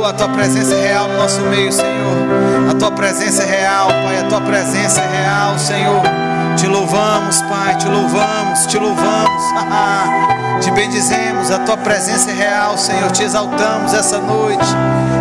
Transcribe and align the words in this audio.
Oh, 0.00 0.04
a 0.06 0.14
tua 0.14 0.30
presença 0.30 0.74
é 0.74 0.88
real 0.88 1.08
no 1.08 1.18
nosso 1.18 1.42
meio, 1.42 1.70
Senhor. 1.70 2.70
A 2.70 2.74
tua 2.74 2.90
presença 2.90 3.42
é 3.42 3.46
real, 3.46 3.88
Pai. 3.88 4.18
A 4.18 4.28
tua 4.28 4.40
presença 4.40 4.98
é 4.98 5.22
real, 5.22 5.58
Senhor. 5.58 6.00
Te 6.56 6.66
louvamos, 6.66 7.42
Pai. 7.42 7.76
Te 7.76 7.86
louvamos, 7.86 8.66
te 8.66 8.78
louvamos. 8.78 9.42
te 10.64 10.70
bendizemos. 10.70 11.50
A 11.50 11.58
tua 11.58 11.76
presença 11.76 12.30
é 12.30 12.34
real, 12.34 12.78
Senhor. 12.78 13.10
Te 13.10 13.24
exaltamos 13.24 13.92
essa 13.92 14.18
noite. 14.18 14.64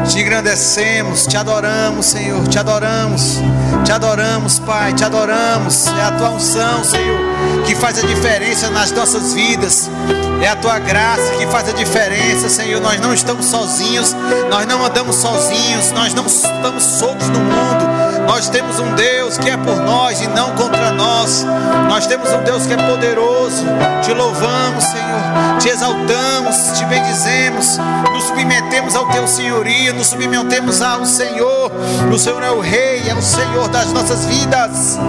Te 0.07 0.21
engrandecemos, 0.21 1.27
te 1.27 1.35
adoramos, 1.35 2.05
Senhor. 2.05 2.47
Te 2.47 2.57
adoramos. 2.57 3.41
Te 3.83 3.91
adoramos, 3.91 4.59
Pai. 4.59 4.93
Te 4.93 5.03
adoramos. 5.03 5.87
É 5.87 6.03
a 6.05 6.11
tua 6.11 6.29
unção, 6.29 6.85
Senhor, 6.85 7.19
que 7.65 7.75
faz 7.75 8.01
a 8.01 8.07
diferença 8.07 8.69
nas 8.69 8.93
nossas 8.93 9.33
vidas. 9.33 9.89
É 10.41 10.47
a 10.47 10.55
tua 10.55 10.79
graça 10.79 11.35
que 11.37 11.45
faz 11.47 11.67
a 11.67 11.73
diferença, 11.73 12.49
Senhor. 12.49 12.81
Nós 12.81 12.99
não 12.99 13.13
estamos 13.13 13.45
sozinhos, 13.45 14.15
nós 14.49 14.65
não 14.65 14.85
andamos 14.85 15.17
sozinhos, 15.17 15.91
nós 15.91 16.13
não 16.13 16.25
estamos 16.25 16.83
soltos 16.83 17.27
no 17.29 17.39
mundo. 17.39 17.88
Nós 18.29 18.47
temos 18.47 18.79
um 18.79 18.93
Deus 18.93 19.39
que 19.39 19.49
é 19.49 19.57
por 19.57 19.75
nós 19.77 20.21
e 20.21 20.27
não 20.27 20.51
contra 20.51 20.91
nós. 20.91 21.43
Nós 21.87 22.05
temos 22.05 22.29
um 22.29 22.43
Deus 22.43 22.67
que 22.67 22.73
é 22.73 22.77
poderoso. 22.77 23.65
Te 24.03 24.13
louvamos, 24.13 24.83
Senhor. 24.83 25.57
Te 25.59 25.69
exaltamos, 25.69 26.77
te 26.77 26.85
bendizemos. 26.85 27.79
Nos 28.13 28.25
submetemos 28.25 28.95
ao 28.95 29.07
teu 29.07 29.27
senhorio, 29.27 29.95
nos 29.95 30.07
submetemos 30.09 30.79
ao 30.79 31.07
Senhor. 31.07 31.71
O 32.13 32.19
Senhor 32.19 32.43
é 32.43 32.51
o 32.51 32.59
Rei, 32.59 33.09
é 33.09 33.15
o 33.15 33.21
Senhor 33.21 33.67
das 33.67 33.91
nossas 33.91 34.23
vidas. 34.25 34.99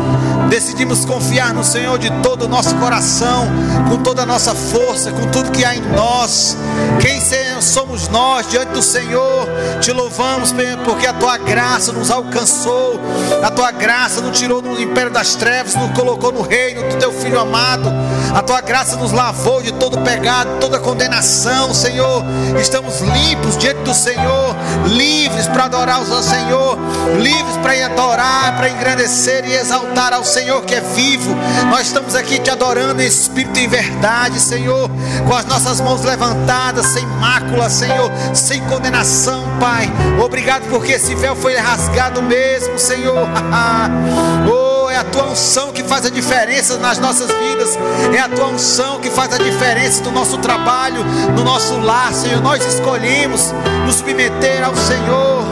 Decidimos 0.48 1.04
confiar 1.04 1.52
no 1.52 1.62
Senhor 1.62 1.98
de 1.98 2.10
todo 2.22 2.46
o 2.46 2.48
nosso 2.48 2.74
coração, 2.76 3.46
com 3.90 3.98
toda 3.98 4.22
a 4.22 4.26
nossa 4.26 4.54
força, 4.54 5.12
com 5.12 5.26
tudo 5.26 5.50
que 5.50 5.62
há 5.62 5.76
em 5.76 5.82
nós. 5.92 6.56
Quem 6.98 7.20
somos 7.60 8.08
nós 8.08 8.48
diante 8.48 8.72
do 8.72 8.82
Senhor? 8.82 9.46
Te 9.80 9.92
louvamos 9.92 10.52
porque 10.84 11.06
a 11.06 11.12
tua 11.12 11.36
graça 11.36 11.92
nos 11.92 12.10
alcançou, 12.10 13.00
a 13.42 13.50
tua 13.50 13.70
graça 13.70 14.20
nos 14.20 14.38
tirou 14.38 14.60
do 14.60 14.80
império 14.80 15.10
das 15.10 15.34
trevas, 15.34 15.74
nos 15.74 15.90
colocou 15.92 16.32
no 16.32 16.42
reino 16.42 16.82
do 16.88 16.96
teu 16.96 17.12
filho 17.12 17.38
amado. 17.40 17.90
A 18.34 18.42
tua 18.42 18.60
graça 18.60 18.96
nos 18.96 19.12
lavou 19.12 19.62
de 19.62 19.72
todo 19.72 19.98
pecado, 19.98 20.58
toda 20.60 20.78
condenação, 20.78 21.74
Senhor. 21.74 22.24
Estamos 22.60 23.00
limpos 23.00 23.56
diante 23.56 23.80
do 23.80 23.94
Senhor, 23.94 24.54
livres 24.86 25.46
para 25.48 25.64
adorar 25.64 26.00
o 26.00 26.22
Senhor, 26.22 26.78
livres 27.18 27.56
para 27.62 27.86
adorar, 27.86 28.56
para 28.56 28.68
engrandecer 28.68 29.44
e 29.46 29.54
exaltar 29.54 30.12
ao 30.12 30.24
Senhor 30.24 30.62
que 30.62 30.74
é 30.74 30.80
vivo. 30.80 31.34
Nós 31.70 31.86
estamos 31.86 32.14
aqui 32.14 32.38
te 32.38 32.50
adorando 32.50 33.02
em 33.02 33.06
espírito 33.06 33.58
e 33.58 33.66
verdade, 33.66 34.38
Senhor, 34.38 34.90
com 35.26 35.34
as 35.34 35.46
nossas 35.46 35.80
mãos 35.80 36.04
levantadas, 36.04 36.86
sem 36.86 37.06
mácula, 37.06 37.68
Senhor, 37.68 38.10
sem 38.34 38.60
condenação, 38.62 39.44
Pai. 39.58 39.90
Obrigado 40.22 40.68
porque 40.68 40.92
esse 40.92 41.14
véu 41.14 41.34
foi 41.34 41.56
rasgado 41.56 42.22
mesmo, 42.22 42.78
Senhor. 42.78 42.99
oh, 44.52 44.90
é 44.90 44.96
a 44.96 45.04
tua 45.04 45.24
unção 45.24 45.72
que 45.72 45.82
faz 45.82 46.06
a 46.06 46.10
diferença 46.10 46.78
nas 46.78 46.98
nossas 46.98 47.30
vidas, 47.30 47.78
é 48.14 48.18
a 48.18 48.28
tua 48.28 48.46
unção 48.46 49.00
que 49.00 49.10
faz 49.10 49.32
a 49.32 49.38
diferença 49.38 50.02
no 50.04 50.12
nosso 50.12 50.38
trabalho, 50.38 51.04
no 51.36 51.44
nosso 51.44 51.78
lar, 51.78 52.12
Senhor. 52.12 52.40
Nós 52.40 52.64
escolhemos 52.64 53.52
nos 53.86 53.96
submeter 53.96 54.64
ao 54.64 54.74
Senhor, 54.76 55.44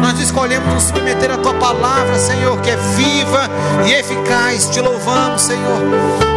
nós 0.00 0.18
escolhemos 0.18 0.72
nos 0.72 0.84
submeter 0.84 1.30
à 1.30 1.36
tua 1.36 1.54
palavra, 1.54 2.18
Senhor, 2.18 2.60
que 2.60 2.70
é 2.70 2.76
viva 2.76 3.50
e 3.86 3.92
eficaz. 3.92 4.68
Te 4.70 4.80
louvamos, 4.80 5.42
Senhor. 5.42 5.80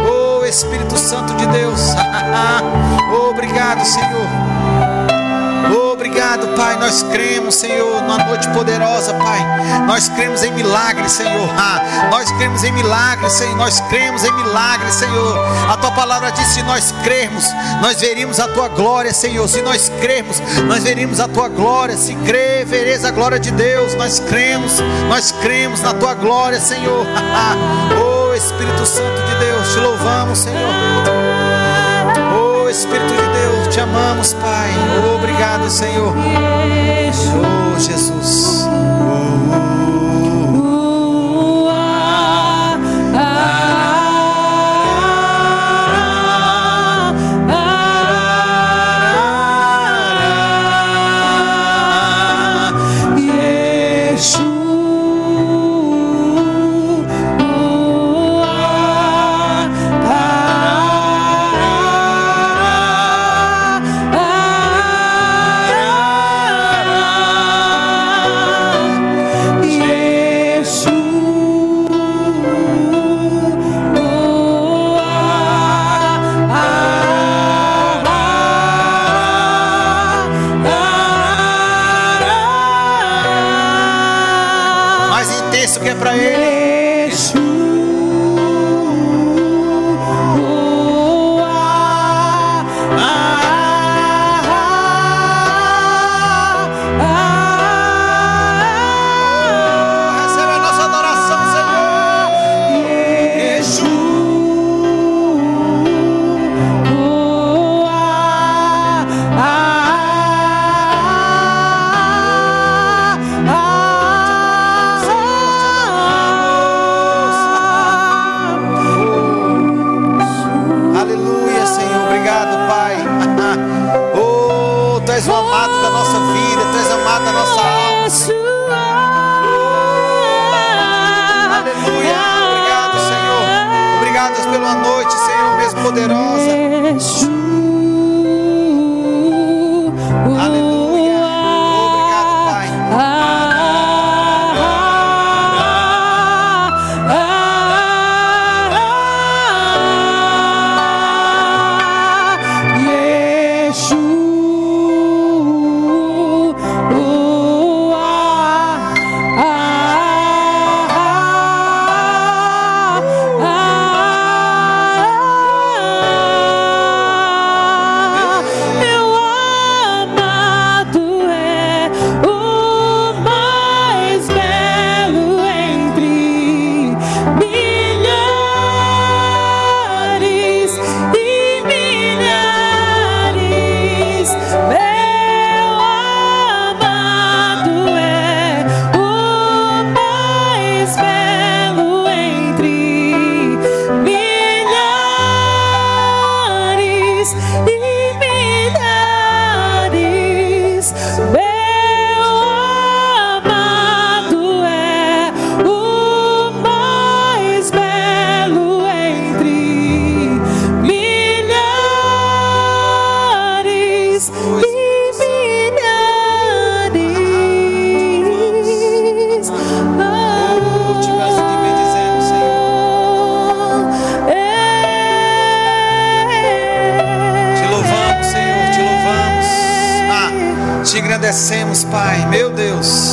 Oh 0.08 0.30
Espírito 0.50 0.98
Santo 0.98 1.32
de 1.34 1.46
Deus, 1.46 1.80
obrigado, 3.30 3.84
Senhor. 3.84 4.59
Obrigado, 6.20 6.54
Pai. 6.54 6.76
Nós 6.76 7.02
cremos, 7.04 7.54
Senhor, 7.54 8.02
numa 8.02 8.18
noite 8.18 8.46
poderosa, 8.50 9.14
Pai. 9.14 9.40
Nós 9.86 10.06
cremos 10.10 10.42
em 10.42 10.52
milagres, 10.52 11.12
Senhor. 11.12 11.48
Ah, 11.56 12.08
nós 12.10 12.30
cremos 12.32 12.62
em 12.62 12.70
milagres, 12.72 13.32
Senhor. 13.32 13.56
Nós 13.56 13.80
cremos 13.88 14.22
em 14.22 14.32
milagres, 14.32 14.96
Senhor. 14.96 15.38
A 15.70 15.78
tua 15.78 15.90
palavra 15.92 16.30
diz: 16.30 16.46
se 16.48 16.62
nós 16.62 16.92
crermos, 17.02 17.46
nós 17.80 17.98
veríamos 17.98 18.38
a 18.38 18.46
tua 18.48 18.68
glória, 18.68 19.14
Senhor. 19.14 19.48
Se 19.48 19.62
nós 19.62 19.90
crermos, 19.98 20.42
nós 20.66 20.84
veríamos 20.84 21.20
a 21.20 21.26
tua 21.26 21.48
glória. 21.48 21.96
Se 21.96 22.14
crer, 22.16 22.66
vereis 22.66 23.02
a 23.02 23.10
glória 23.10 23.40
de 23.40 23.50
Deus. 23.52 23.94
Nós 23.94 24.20
cremos, 24.20 24.74
nós 25.08 25.32
cremos 25.32 25.80
na 25.80 25.94
tua 25.94 26.12
glória, 26.12 26.60
Senhor. 26.60 27.06
oh, 27.98 28.34
Espírito 28.34 28.84
Santo 28.84 29.22
de 29.22 29.34
Deus, 29.36 29.72
te 29.72 29.78
louvamos, 29.78 30.38
Senhor. 30.38 30.70
Oh, 32.36 32.68
Espírito 32.68 33.08
de 33.08 33.16
Deus, 33.16 33.59
te 33.80 33.84
amamos, 33.84 34.34
Pai. 34.34 34.70
Obrigado, 35.16 35.70
Senhor. 35.70 36.14
Oh, 36.14 37.78
Jesus. 37.78 38.49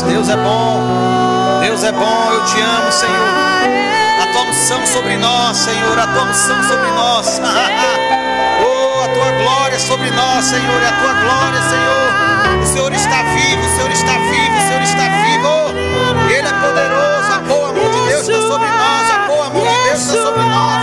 Deus, 0.08 0.30
é 0.30 0.38
bom. 0.38 1.60
Deus 1.62 1.84
é 1.84 1.92
bom, 1.92 2.32
eu 2.32 2.46
te 2.46 2.62
amo, 2.62 2.92
Senhor. 2.92 3.28
A 4.22 4.28
tua 4.32 4.44
unção 4.44 4.86
sobre 4.86 5.18
nós, 5.18 5.58
Senhor. 5.58 6.00
A 6.00 6.08
tua 6.08 6.24
unção 6.24 6.64
sobre 6.64 6.88
nós. 6.92 7.42
oh, 7.44 9.04
a 9.04 9.08
tua 9.10 9.32
glória 9.44 9.80
sobre 9.80 10.10
nós, 10.12 10.46
Senhor. 10.46 10.82
A 10.82 10.92
tua 10.94 11.14
glória, 11.14 11.62
Senhor. 11.62 12.62
O 12.62 12.66
Senhor 12.66 12.94
está 12.94 13.24
vivo, 13.24 13.62
o 13.62 13.76
Senhor 13.76 13.92
está 13.92 14.14
vivo, 14.14 14.58
o 14.58 14.68
Senhor 14.68 14.82
está 14.82 15.08
vivo. 15.10 16.30
Ele 16.30 16.48
é 16.48 16.54
poderoso. 16.54 17.34
A 17.34 17.40
boa 17.40 17.74
mão 17.74 17.92
de 17.92 18.08
Deus 18.08 18.28
está 18.28 18.42
sobre 18.48 18.70
nós. 18.70 19.12
A 19.12 19.28
boa 19.28 19.50
mão 19.50 19.62
de 19.62 19.84
Deus 19.84 20.00
está 20.00 20.24
sobre 20.24 20.44
nós. 20.44 20.78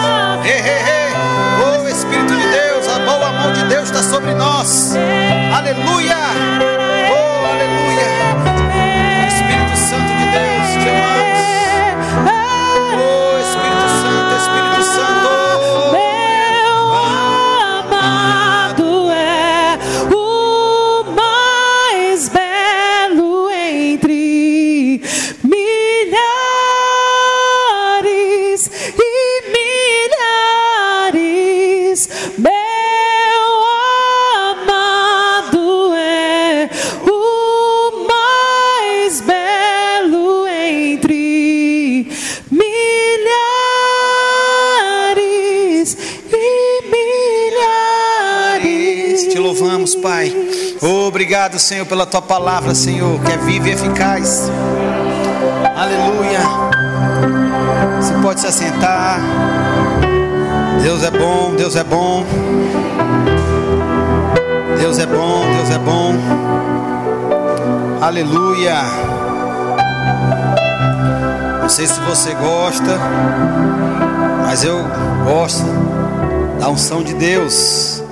Oh, 1.64 1.88
Espírito 1.88 2.34
de 2.34 2.48
Deus, 2.48 2.88
a 2.88 2.98
boa 2.98 3.32
mão 3.32 3.52
de 3.52 3.64
Deus 3.64 3.84
está 3.84 4.02
sobre 4.02 4.34
nós. 4.34 4.94
Aleluia. 5.56 6.14
something 9.84 10.16
in 10.16 10.30
there 10.32 10.62
is 10.62 10.84
come 10.84 10.96
on. 10.96 11.13
Obrigado, 51.54 51.58
Senhor, 51.58 51.86
pela 51.86 52.06
tua 52.06 52.22
palavra, 52.22 52.74
Senhor, 52.74 53.20
que 53.20 53.32
é 53.32 53.36
viva 53.36 53.68
e 53.68 53.72
eficaz. 53.72 54.50
Aleluia. 55.76 56.40
Você 58.00 58.14
pode 58.22 58.40
se 58.40 58.46
assentar. 58.46 59.20
Deus 60.82 61.02
é 61.02 61.10
bom, 61.10 61.54
Deus 61.56 61.76
é 61.76 61.84
bom. 61.84 62.24
Deus 64.78 64.98
é 64.98 65.06
bom, 65.06 65.44
Deus 65.56 65.70
é 65.70 65.78
bom. 65.78 66.14
Aleluia. 68.00 68.82
Não 71.62 71.68
sei 71.68 71.86
se 71.86 72.00
você 72.00 72.34
gosta, 72.34 72.98
mas 74.44 74.64
eu 74.64 74.78
gosto 75.24 75.64
da 76.60 76.68
unção 76.68 77.02
de 77.02 77.14
Deus. 77.14 78.02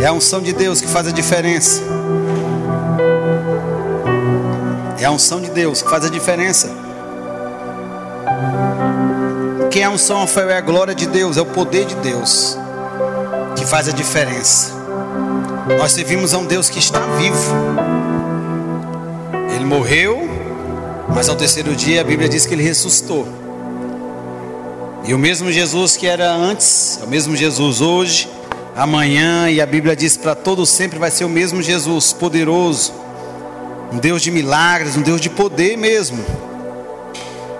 É 0.00 0.06
a 0.06 0.12
unção 0.12 0.40
de 0.40 0.52
Deus 0.52 0.80
que 0.80 0.88
faz 0.88 1.06
a 1.06 1.10
diferença. 1.10 2.01
É 5.02 5.04
a 5.04 5.10
unção 5.10 5.40
de 5.40 5.50
Deus 5.50 5.82
que 5.82 5.90
faz 5.90 6.04
a 6.04 6.08
diferença. 6.08 6.70
Quem 9.68 9.82
é 9.82 9.86
a 9.86 9.90
unção, 9.90 10.20
Rafael, 10.20 10.48
é 10.48 10.56
a 10.56 10.60
glória 10.60 10.94
de 10.94 11.06
Deus, 11.06 11.36
é 11.36 11.40
o 11.40 11.46
poder 11.46 11.86
de 11.86 11.96
Deus 11.96 12.56
que 13.56 13.66
faz 13.66 13.88
a 13.88 13.90
diferença. 13.90 14.70
Nós 15.76 15.90
servimos 15.90 16.32
a 16.32 16.38
um 16.38 16.46
Deus 16.46 16.70
que 16.70 16.78
está 16.78 17.00
vivo. 17.16 17.52
Ele 19.52 19.64
morreu, 19.64 20.22
mas 21.12 21.28
ao 21.28 21.34
terceiro 21.34 21.74
dia 21.74 22.00
a 22.00 22.04
Bíblia 22.04 22.28
diz 22.28 22.46
que 22.46 22.54
ele 22.54 22.62
ressuscitou. 22.62 23.26
E 25.02 25.12
o 25.12 25.18
mesmo 25.18 25.50
Jesus 25.50 25.96
que 25.96 26.06
era 26.06 26.32
antes, 26.32 27.00
é 27.02 27.04
o 27.04 27.08
mesmo 27.08 27.34
Jesus 27.34 27.80
hoje, 27.80 28.28
amanhã, 28.76 29.50
e 29.50 29.60
a 29.60 29.66
Bíblia 29.66 29.96
diz 29.96 30.16
para 30.16 30.36
todos 30.36 30.70
sempre 30.70 31.00
vai 31.00 31.10
ser 31.10 31.24
o 31.24 31.28
mesmo 31.28 31.60
Jesus, 31.60 32.12
poderoso, 32.12 33.01
um 33.92 33.98
Deus 33.98 34.22
de 34.22 34.30
milagres, 34.30 34.96
um 34.96 35.02
Deus 35.02 35.20
de 35.20 35.28
poder 35.28 35.76
mesmo. 35.76 36.24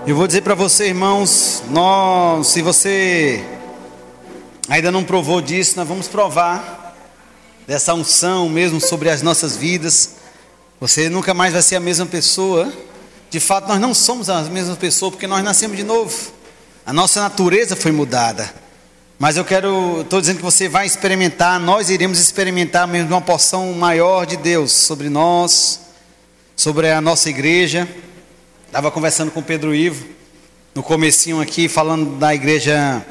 Eu 0.07 0.15
vou 0.15 0.25
dizer 0.25 0.41
para 0.41 0.55
você, 0.55 0.87
irmãos, 0.87 1.61
nós, 1.69 2.47
se 2.47 2.63
você 2.63 3.43
ainda 4.67 4.91
não 4.91 5.03
provou 5.03 5.39
disso, 5.39 5.75
nós 5.77 5.87
vamos 5.87 6.07
provar 6.07 6.95
dessa 7.67 7.93
unção 7.93 8.49
mesmo 8.49 8.81
sobre 8.81 9.11
as 9.11 9.21
nossas 9.21 9.55
vidas. 9.55 10.15
Você 10.79 11.07
nunca 11.07 11.35
mais 11.35 11.53
vai 11.53 11.61
ser 11.61 11.75
a 11.75 11.79
mesma 11.79 12.07
pessoa. 12.07 12.73
De 13.29 13.39
fato, 13.39 13.67
nós 13.67 13.79
não 13.79 13.93
somos 13.93 14.27
a 14.27 14.41
mesma 14.41 14.75
pessoa 14.75 15.11
porque 15.11 15.27
nós 15.27 15.43
nascemos 15.43 15.77
de 15.77 15.83
novo. 15.83 16.33
A 16.83 16.91
nossa 16.91 17.21
natureza 17.21 17.75
foi 17.75 17.91
mudada. 17.91 18.51
Mas 19.19 19.37
eu 19.37 19.45
quero, 19.45 20.01
estou 20.01 20.19
dizendo 20.19 20.37
que 20.37 20.43
você 20.43 20.67
vai 20.67 20.87
experimentar, 20.87 21.59
nós 21.59 21.91
iremos 21.91 22.17
experimentar 22.17 22.87
mesmo 22.87 23.09
uma 23.09 23.21
porção 23.21 23.71
maior 23.73 24.25
de 24.25 24.35
Deus 24.35 24.71
sobre 24.71 25.07
nós, 25.09 25.79
sobre 26.55 26.91
a 26.91 27.01
nossa 27.01 27.29
igreja. 27.29 27.87
Estava 28.67 28.91
conversando 28.91 29.31
com 29.31 29.39
o 29.39 29.43
Pedro 29.43 29.73
Ivo, 29.73 30.05
no 30.73 30.81
comecinho 30.81 31.39
aqui, 31.39 31.67
falando 31.67 32.17
da 32.17 32.33
igreja 32.33 33.05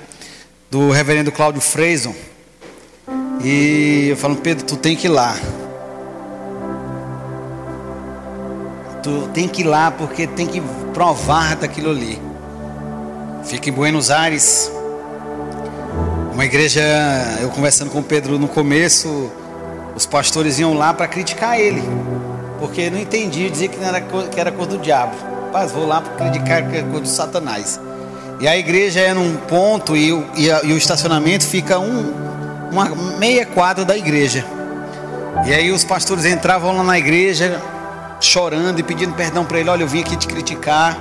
do 0.70 0.90
reverendo 0.90 1.30
Cláudio 1.30 1.60
Freison. 1.60 2.14
E 3.44 4.08
eu 4.10 4.16
falo, 4.16 4.36
Pedro, 4.36 4.64
tu 4.64 4.76
tem 4.76 4.96
que 4.96 5.06
ir 5.06 5.10
lá. 5.10 5.36
Tu 9.02 9.28
tem 9.34 9.48
que 9.48 9.62
ir 9.62 9.64
lá 9.64 9.90
porque 9.90 10.26
tem 10.26 10.46
que 10.46 10.62
provar 10.94 11.56
daquilo 11.56 11.90
ali. 11.90 12.20
Fica 13.44 13.68
em 13.68 13.72
Buenos 13.72 14.10
Aires. 14.10 14.70
Uma 16.32 16.44
igreja, 16.44 16.80
eu 17.40 17.50
conversando 17.50 17.90
com 17.90 17.98
o 17.98 18.02
Pedro 18.02 18.38
no 18.38 18.48
começo, 18.48 19.30
os 19.94 20.06
pastores 20.06 20.58
iam 20.58 20.74
lá 20.74 20.94
para 20.94 21.06
criticar 21.06 21.58
ele 21.60 21.82
porque 22.62 22.88
não 22.88 22.98
entendia, 23.00 23.50
dizia 23.50 23.66
que, 23.66 23.82
era, 23.82 24.00
que 24.00 24.38
era 24.38 24.52
cor 24.52 24.68
do 24.68 24.78
diabo. 24.78 25.16
Mas 25.52 25.72
vou 25.72 25.84
lá 25.84 26.00
para 26.00 26.12
acreditar 26.12 26.62
que 26.62 26.76
é 26.76 26.82
cor 26.82 27.00
do 27.00 27.08
Satanás. 27.08 27.80
E 28.38 28.46
a 28.46 28.56
igreja 28.56 29.00
é 29.00 29.12
num 29.12 29.36
ponto 29.36 29.96
e 29.96 30.12
o, 30.12 30.24
e, 30.36 30.46
e 30.46 30.72
o 30.72 30.76
estacionamento 30.76 31.44
fica 31.44 31.80
um, 31.80 32.14
uma 32.70 32.84
meia 33.18 33.44
quadra 33.44 33.84
da 33.84 33.98
igreja. 33.98 34.46
E 35.44 35.52
aí 35.52 35.72
os 35.72 35.82
pastores 35.82 36.24
entravam 36.24 36.76
lá 36.76 36.84
na 36.84 36.96
igreja 36.96 37.60
chorando 38.20 38.78
e 38.78 38.84
pedindo 38.84 39.12
perdão 39.14 39.44
para 39.44 39.58
ele. 39.58 39.68
Olha, 39.68 39.82
eu 39.82 39.88
vim 39.88 40.02
aqui 40.02 40.16
te 40.16 40.28
criticar, 40.28 40.96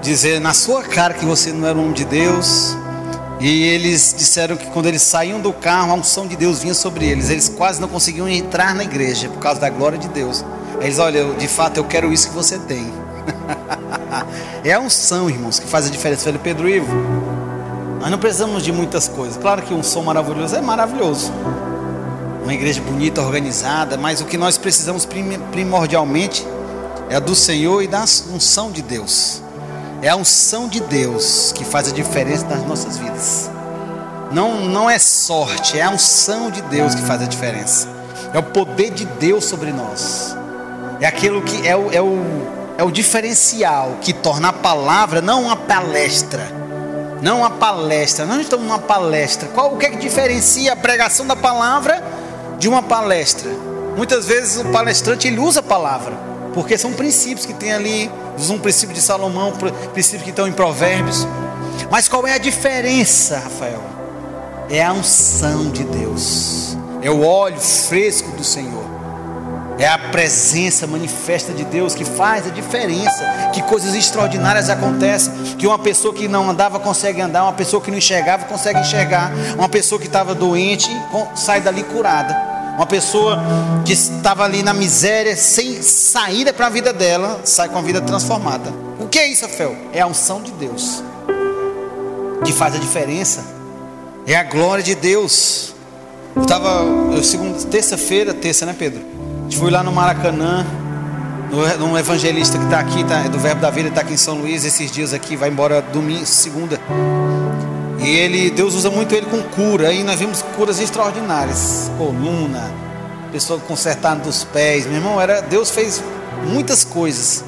dizer 0.00 0.40
na 0.40 0.54
sua 0.54 0.84
cara 0.84 1.12
que 1.12 1.26
você 1.26 1.52
não 1.52 1.68
era 1.68 1.76
um 1.76 1.82
homem 1.82 1.92
de 1.92 2.06
Deus. 2.06 2.74
E 3.40 3.62
eles 3.62 4.14
disseram 4.16 4.56
que 4.56 4.66
quando 4.66 4.86
eles 4.86 5.02
saíam 5.02 5.40
do 5.40 5.52
carro, 5.52 5.92
a 5.92 5.94
unção 5.94 6.26
de 6.26 6.36
Deus 6.36 6.60
vinha 6.60 6.74
sobre 6.74 7.06
eles. 7.06 7.30
Eles 7.30 7.48
quase 7.48 7.80
não 7.80 7.88
conseguiam 7.88 8.28
entrar 8.28 8.74
na 8.74 8.82
igreja 8.82 9.28
por 9.28 9.38
causa 9.38 9.60
da 9.60 9.70
glória 9.70 9.96
de 9.96 10.08
Deus. 10.08 10.44
Eles, 10.80 10.98
olha, 10.98 11.24
de 11.34 11.46
fato 11.46 11.76
eu 11.76 11.84
quero 11.84 12.12
isso 12.12 12.28
que 12.28 12.34
você 12.34 12.58
tem. 12.58 12.92
é 14.64 14.72
a 14.72 14.80
unção, 14.80 15.30
irmãos, 15.30 15.60
que 15.60 15.66
faz 15.68 15.86
a 15.86 15.90
diferença. 15.90 16.24
Falei, 16.24 16.40
Pedro 16.42 16.68
Ivo, 16.68 16.92
nós 18.00 18.10
não 18.10 18.18
precisamos 18.18 18.64
de 18.64 18.72
muitas 18.72 19.06
coisas. 19.06 19.36
Claro 19.36 19.62
que 19.62 19.72
um 19.72 19.84
som 19.84 20.02
maravilhoso 20.02 20.56
é 20.56 20.60
maravilhoso. 20.60 21.32
Uma 22.42 22.54
igreja 22.54 22.80
bonita, 22.80 23.20
organizada, 23.20 23.96
mas 23.96 24.20
o 24.20 24.24
que 24.24 24.36
nós 24.36 24.58
precisamos 24.58 25.06
primordialmente 25.52 26.44
é 27.08 27.20
do 27.20 27.36
Senhor 27.36 27.82
e 27.82 27.86
da 27.86 28.02
unção 28.02 28.72
de 28.72 28.82
Deus. 28.82 29.42
É 30.00 30.08
a 30.08 30.16
unção 30.16 30.68
de 30.68 30.80
Deus 30.80 31.52
que 31.52 31.64
faz 31.64 31.88
a 31.88 31.92
diferença 31.92 32.46
nas 32.46 32.64
nossas 32.64 32.96
vidas. 32.96 33.50
Não, 34.30 34.60
não 34.60 34.88
é 34.88 34.98
sorte, 34.98 35.78
é 35.78 35.82
a 35.82 35.90
unção 35.90 36.50
de 36.50 36.62
Deus 36.62 36.94
que 36.94 37.02
faz 37.02 37.20
a 37.22 37.26
diferença. 37.26 37.88
É 38.32 38.38
o 38.38 38.42
poder 38.42 38.90
de 38.90 39.04
Deus 39.04 39.44
sobre 39.44 39.72
nós. 39.72 40.36
É 41.00 41.06
aquilo 41.06 41.42
que 41.42 41.66
é 41.66 41.74
o, 41.74 41.90
é 41.92 42.00
o, 42.00 42.18
é 42.76 42.84
o 42.84 42.90
diferencial 42.90 43.96
que 44.00 44.12
torna 44.12 44.48
a 44.48 44.52
palavra 44.52 45.20
não 45.20 45.44
uma 45.44 45.56
palestra. 45.56 46.46
Não 47.20 47.38
uma 47.38 47.50
palestra. 47.50 48.24
Nós 48.24 48.42
estamos 48.42 48.66
numa 48.66 48.78
palestra. 48.78 49.48
Qual 49.48 49.74
o 49.74 49.78
que 49.78 49.86
é 49.86 49.90
que 49.90 49.96
diferencia 49.96 50.74
a 50.74 50.76
pregação 50.76 51.26
da 51.26 51.34
palavra 51.34 52.02
de 52.58 52.68
uma 52.68 52.82
palestra? 52.82 53.50
Muitas 53.96 54.26
vezes 54.26 54.60
o 54.60 54.66
palestrante 54.66 55.26
ele 55.26 55.40
usa 55.40 55.58
a 55.58 55.62
palavra, 55.62 56.12
porque 56.58 56.76
são 56.76 56.92
princípios 56.92 57.46
que 57.46 57.54
tem 57.54 57.72
ali 57.72 58.10
um 58.50 58.58
princípio 58.58 58.92
de 58.92 59.00
Salomão, 59.00 59.52
princípios 59.92 60.24
que 60.24 60.30
estão 60.30 60.48
em 60.48 60.52
Provérbios. 60.52 61.24
Mas 61.88 62.08
qual 62.08 62.26
é 62.26 62.32
a 62.32 62.38
diferença, 62.38 63.38
Rafael? 63.38 63.80
É 64.68 64.82
a 64.82 64.92
unção 64.92 65.70
de 65.70 65.84
Deus, 65.84 66.76
é 67.00 67.08
o 67.08 67.24
óleo 67.24 67.60
fresco 67.60 68.32
do 68.32 68.42
Senhor, 68.42 68.84
é 69.78 69.86
a 69.86 69.96
presença 70.10 70.84
manifesta 70.84 71.52
de 71.52 71.62
Deus 71.62 71.94
que 71.94 72.04
faz 72.04 72.48
a 72.48 72.50
diferença. 72.50 73.50
Que 73.52 73.62
coisas 73.62 73.94
extraordinárias 73.94 74.68
acontecem. 74.68 75.32
Que 75.56 75.68
uma 75.68 75.78
pessoa 75.78 76.12
que 76.12 76.26
não 76.26 76.50
andava 76.50 76.80
consegue 76.80 77.20
andar, 77.20 77.44
uma 77.44 77.52
pessoa 77.52 77.80
que 77.80 77.88
não 77.88 77.98
enxergava 77.98 78.46
consegue 78.46 78.80
enxergar, 78.80 79.30
uma 79.56 79.68
pessoa 79.68 80.00
que 80.00 80.08
estava 80.08 80.34
doente 80.34 80.90
sai 81.36 81.60
dali 81.60 81.84
curada. 81.84 82.57
Uma 82.78 82.86
pessoa 82.86 83.42
que 83.84 83.92
estava 83.92 84.44
ali 84.44 84.62
na 84.62 84.72
miséria, 84.72 85.36
sem 85.36 85.82
saída 85.82 86.52
para 86.52 86.68
a 86.68 86.70
vida 86.70 86.92
dela, 86.92 87.40
sai 87.42 87.68
com 87.68 87.76
a 87.76 87.82
vida 87.82 88.00
transformada. 88.00 88.72
O 89.00 89.08
que 89.08 89.18
é 89.18 89.26
isso, 89.26 89.44
Rafael? 89.44 89.74
É 89.92 90.00
a 90.00 90.06
unção 90.06 90.40
de 90.40 90.52
Deus 90.52 91.02
que 92.44 92.52
faz 92.52 92.76
a 92.76 92.78
diferença. 92.78 93.44
É 94.24 94.36
a 94.36 94.44
glória 94.44 94.84
de 94.84 94.94
Deus. 94.94 95.74
Eu 96.36 96.42
estava, 96.42 96.84
segunda, 97.20 97.58
terça-feira, 97.64 98.32
terça, 98.32 98.64
né, 98.64 98.76
Pedro? 98.78 99.00
A 99.00 99.42
gente 99.42 99.56
foi 99.56 99.72
lá 99.72 99.82
no 99.82 99.90
Maracanã, 99.90 100.64
no 101.80 101.98
evangelista 101.98 102.58
que 102.58 102.64
está 102.64 102.78
aqui, 102.78 103.02
tá, 103.02 103.24
é 103.24 103.28
do 103.28 103.40
Verbo 103.40 103.60
da 103.60 103.70
Vida, 103.70 103.88
está 103.88 104.02
aqui 104.02 104.14
em 104.14 104.16
São 104.16 104.38
Luís 104.38 104.64
esses 104.64 104.92
dias 104.92 105.12
aqui, 105.12 105.34
vai 105.34 105.48
embora 105.48 105.82
domingo, 105.82 106.24
segunda. 106.24 106.78
E 108.08 108.16
ele, 108.16 108.50
Deus 108.50 108.74
usa 108.74 108.90
muito 108.90 109.14
ele 109.14 109.26
com 109.26 109.42
cura. 109.42 109.88
Aí 109.88 110.02
nós 110.02 110.18
vimos 110.18 110.40
curas 110.56 110.80
extraordinárias, 110.80 111.90
coluna, 111.98 112.72
pessoa 113.30 113.60
consertada 113.60 114.22
dos 114.22 114.44
pés. 114.44 114.86
Meu 114.86 114.96
irmão, 114.96 115.20
era 115.20 115.42
Deus 115.42 115.70
fez 115.70 116.02
muitas 116.46 116.84
coisas. 116.84 117.44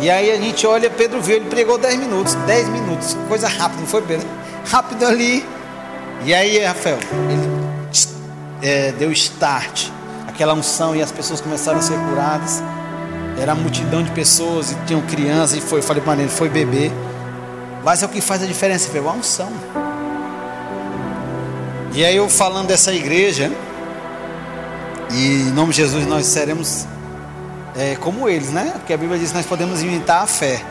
E 0.00 0.08
aí 0.08 0.30
a 0.30 0.36
gente 0.36 0.64
olha, 0.64 0.88
Pedro 0.88 1.20
viu, 1.20 1.34
ele 1.34 1.50
pregou 1.50 1.76
10 1.76 1.98
minutos, 1.98 2.34
10 2.46 2.68
minutos, 2.68 3.16
coisa 3.26 3.48
rápida, 3.48 3.80
não 3.80 3.88
foi 3.88 4.02
Pedro? 4.02 4.28
Rápido 4.64 5.04
ali. 5.04 5.44
E 6.24 6.32
aí, 6.32 6.64
Rafael, 6.64 6.98
ele 7.28 7.50
é, 8.62 8.92
deu 8.92 9.10
start, 9.10 9.88
aquela 10.28 10.54
unção 10.54 10.94
e 10.94 11.02
as 11.02 11.10
pessoas 11.10 11.40
começaram 11.40 11.80
a 11.80 11.82
ser 11.82 11.98
curadas. 12.08 12.62
Era 13.40 13.54
uma 13.54 13.62
multidão 13.62 14.04
de 14.04 14.12
pessoas 14.12 14.70
e 14.70 14.76
tinham 14.86 15.02
crianças 15.02 15.58
e 15.58 15.60
foi, 15.60 15.82
falei 15.82 16.00
para 16.00 16.20
ele, 16.20 16.30
foi 16.30 16.48
beber. 16.48 16.92
Mas 17.84 18.02
é 18.02 18.06
o 18.06 18.08
que 18.08 18.20
faz 18.20 18.42
a 18.42 18.46
diferença, 18.46 18.86
Rafael, 18.86 19.08
a 19.08 19.12
unção. 19.12 19.52
E 21.94 22.04
aí 22.04 22.16
eu 22.16 22.28
falando 22.28 22.68
dessa 22.68 22.92
igreja, 22.92 23.50
e 25.10 25.42
em 25.42 25.52
nome 25.52 25.70
de 25.70 25.76
Jesus 25.76 26.06
nós 26.06 26.26
seremos 26.26 26.86
é, 27.76 27.96
como 27.96 28.28
eles, 28.28 28.50
né? 28.50 28.72
Porque 28.74 28.92
a 28.92 28.96
Bíblia 28.96 29.18
diz 29.18 29.30
que 29.30 29.36
nós 29.36 29.46
podemos 29.46 29.82
imitar 29.82 30.22
a 30.22 30.26
fé 30.26 30.62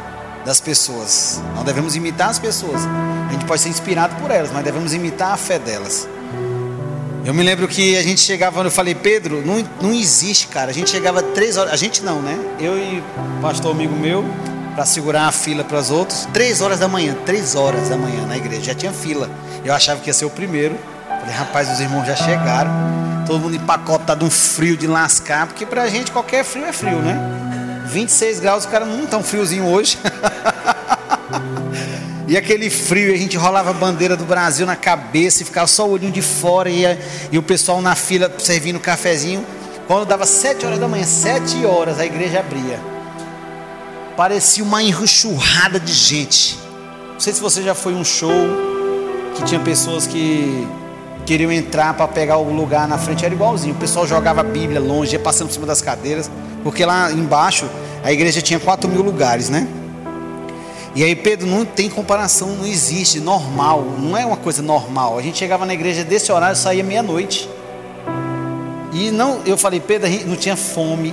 das 0.45 0.59
pessoas. 0.59 1.41
Não 1.55 1.63
devemos 1.63 1.95
imitar 1.95 2.29
as 2.29 2.39
pessoas. 2.39 2.81
A 3.29 3.33
gente 3.33 3.45
pode 3.45 3.61
ser 3.61 3.69
inspirado 3.69 4.15
por 4.15 4.31
elas, 4.31 4.51
mas 4.51 4.63
devemos 4.63 4.93
imitar 4.93 5.33
a 5.33 5.37
fé 5.37 5.59
delas. 5.59 6.07
Eu 7.23 7.35
me 7.35 7.43
lembro 7.43 7.67
que 7.67 7.95
a 7.97 8.01
gente 8.01 8.19
chegava, 8.19 8.63
eu 8.63 8.71
falei, 8.71 8.95
Pedro, 8.95 9.45
não, 9.45 9.63
não 9.79 9.93
existe, 9.93 10.47
cara. 10.47 10.71
A 10.71 10.73
gente 10.73 10.89
chegava 10.89 11.21
três 11.21 11.55
horas, 11.55 11.71
a 11.71 11.77
gente 11.77 12.03
não, 12.03 12.19
né? 12.19 12.37
Eu 12.59 12.77
e 12.79 12.99
o 12.99 13.41
pastor 13.41 13.71
amigo 13.71 13.95
meu, 13.95 14.25
para 14.81 14.85
segurar 14.87 15.27
a 15.27 15.31
fila 15.31 15.63
para 15.63 15.77
os 15.77 15.91
outros, 15.91 16.27
três 16.33 16.59
horas 16.59 16.79
da 16.79 16.87
manhã, 16.87 17.15
três 17.23 17.53
horas 17.53 17.89
da 17.89 17.95
manhã 17.95 18.25
na 18.25 18.35
igreja, 18.35 18.63
já 18.63 18.73
tinha 18.73 18.91
fila. 18.91 19.29
Eu 19.63 19.75
achava 19.75 20.01
que 20.01 20.09
ia 20.09 20.13
ser 20.13 20.25
o 20.25 20.29
primeiro. 20.31 20.75
Falei, 21.07 21.35
rapaz, 21.35 21.69
os 21.71 21.79
irmãos 21.79 22.07
já 22.07 22.15
chegaram. 22.15 22.71
Todo 23.27 23.39
mundo 23.41 23.55
empacotado, 23.55 24.25
um 24.25 24.29
frio 24.31 24.75
de 24.75 24.87
lascar, 24.87 25.45
porque 25.45 25.67
pra 25.67 25.87
gente 25.87 26.11
qualquer 26.11 26.43
frio 26.43 26.65
é 26.65 26.73
frio, 26.73 26.97
né? 26.97 27.15
26 27.85 28.39
graus, 28.39 28.65
o 28.65 28.69
cara 28.69 28.83
não 28.83 29.05
tão 29.05 29.21
friozinho 29.21 29.67
hoje. 29.67 29.99
e 32.27 32.35
aquele 32.35 32.67
frio, 32.71 33.13
a 33.13 33.17
gente 33.17 33.37
rolava 33.37 33.69
a 33.69 33.73
bandeira 33.73 34.17
do 34.17 34.25
Brasil 34.25 34.65
na 34.65 34.75
cabeça 34.75 35.43
e 35.43 35.45
ficava 35.45 35.67
só 35.67 35.87
o 35.87 35.91
olhinho 35.91 36.11
de 36.11 36.23
fora 36.23 36.71
e, 36.71 36.85
e 37.31 37.37
o 37.37 37.43
pessoal 37.43 37.83
na 37.83 37.93
fila 37.93 38.33
servindo 38.39 38.79
cafezinho. 38.79 39.45
Quando 39.85 40.07
dava 40.07 40.25
7 40.25 40.65
horas 40.65 40.79
da 40.79 40.87
manhã, 40.87 41.03
7 41.03 41.67
horas, 41.67 41.99
a 41.99 42.05
igreja 42.05 42.39
abria. 42.39 42.90
Parecia 44.21 44.63
uma 44.63 44.83
enxurrada 44.83 45.79
de 45.79 45.91
gente. 45.91 46.55
Não 47.13 47.19
sei 47.19 47.33
se 47.33 47.41
você 47.41 47.63
já 47.63 47.73
foi 47.73 47.95
um 47.95 48.03
show 48.05 48.31
que 49.35 49.43
tinha 49.45 49.59
pessoas 49.59 50.05
que 50.05 50.67
queriam 51.25 51.51
entrar 51.51 51.95
para 51.95 52.07
pegar 52.07 52.37
o 52.37 52.53
lugar 52.53 52.87
na 52.87 52.99
frente, 52.99 53.25
era 53.25 53.33
igualzinho. 53.33 53.73
O 53.73 53.77
pessoal 53.79 54.05
jogava 54.05 54.41
a 54.41 54.43
Bíblia 54.43 54.79
longe, 54.79 55.13
ia 55.13 55.19
passando 55.19 55.47
por 55.47 55.53
cima 55.55 55.65
das 55.65 55.81
cadeiras, 55.81 56.29
porque 56.63 56.85
lá 56.85 57.11
embaixo 57.11 57.67
a 58.03 58.11
igreja 58.13 58.43
tinha 58.43 58.59
4 58.59 58.87
mil 58.87 59.01
lugares, 59.01 59.49
né? 59.49 59.67
E 60.93 61.03
aí, 61.03 61.15
Pedro, 61.15 61.47
não 61.47 61.65
tem 61.65 61.89
comparação, 61.89 62.49
não 62.49 62.67
existe, 62.67 63.19
normal, 63.19 63.83
não 63.97 64.15
é 64.15 64.23
uma 64.23 64.37
coisa 64.37 64.61
normal. 64.61 65.17
A 65.17 65.21
gente 65.23 65.39
chegava 65.39 65.65
na 65.65 65.73
igreja 65.73 66.03
desse 66.03 66.31
horário, 66.31 66.55
saía 66.55 66.83
meia-noite. 66.83 67.49
E 68.93 69.09
não, 69.09 69.41
eu 69.47 69.57
falei, 69.57 69.79
Pedro, 69.79 70.07
a 70.07 70.11
gente 70.11 70.25
não 70.25 70.35
tinha 70.35 70.55
fome, 70.55 71.11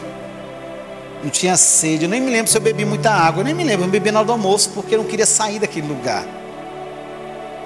não 1.23 1.31
tinha 1.31 1.57
sede. 1.57 2.05
Eu 2.05 2.09
nem 2.09 2.21
me 2.21 2.31
lembro 2.31 2.51
se 2.51 2.57
eu 2.57 2.61
bebi 2.61 2.85
muita 2.85 3.11
água, 3.11 3.41
eu 3.41 3.45
nem 3.45 3.55
me 3.55 3.65
lembro, 3.65 3.87
eu 3.87 3.91
bebi 3.91 4.11
na 4.11 4.21
hora 4.21 4.27
do 4.27 4.33
almoço 4.33 4.71
porque 4.75 4.95
eu 4.95 4.99
não 4.99 5.07
queria 5.07 5.27
sair 5.27 5.59
daquele 5.59 5.87
lugar. 5.87 6.25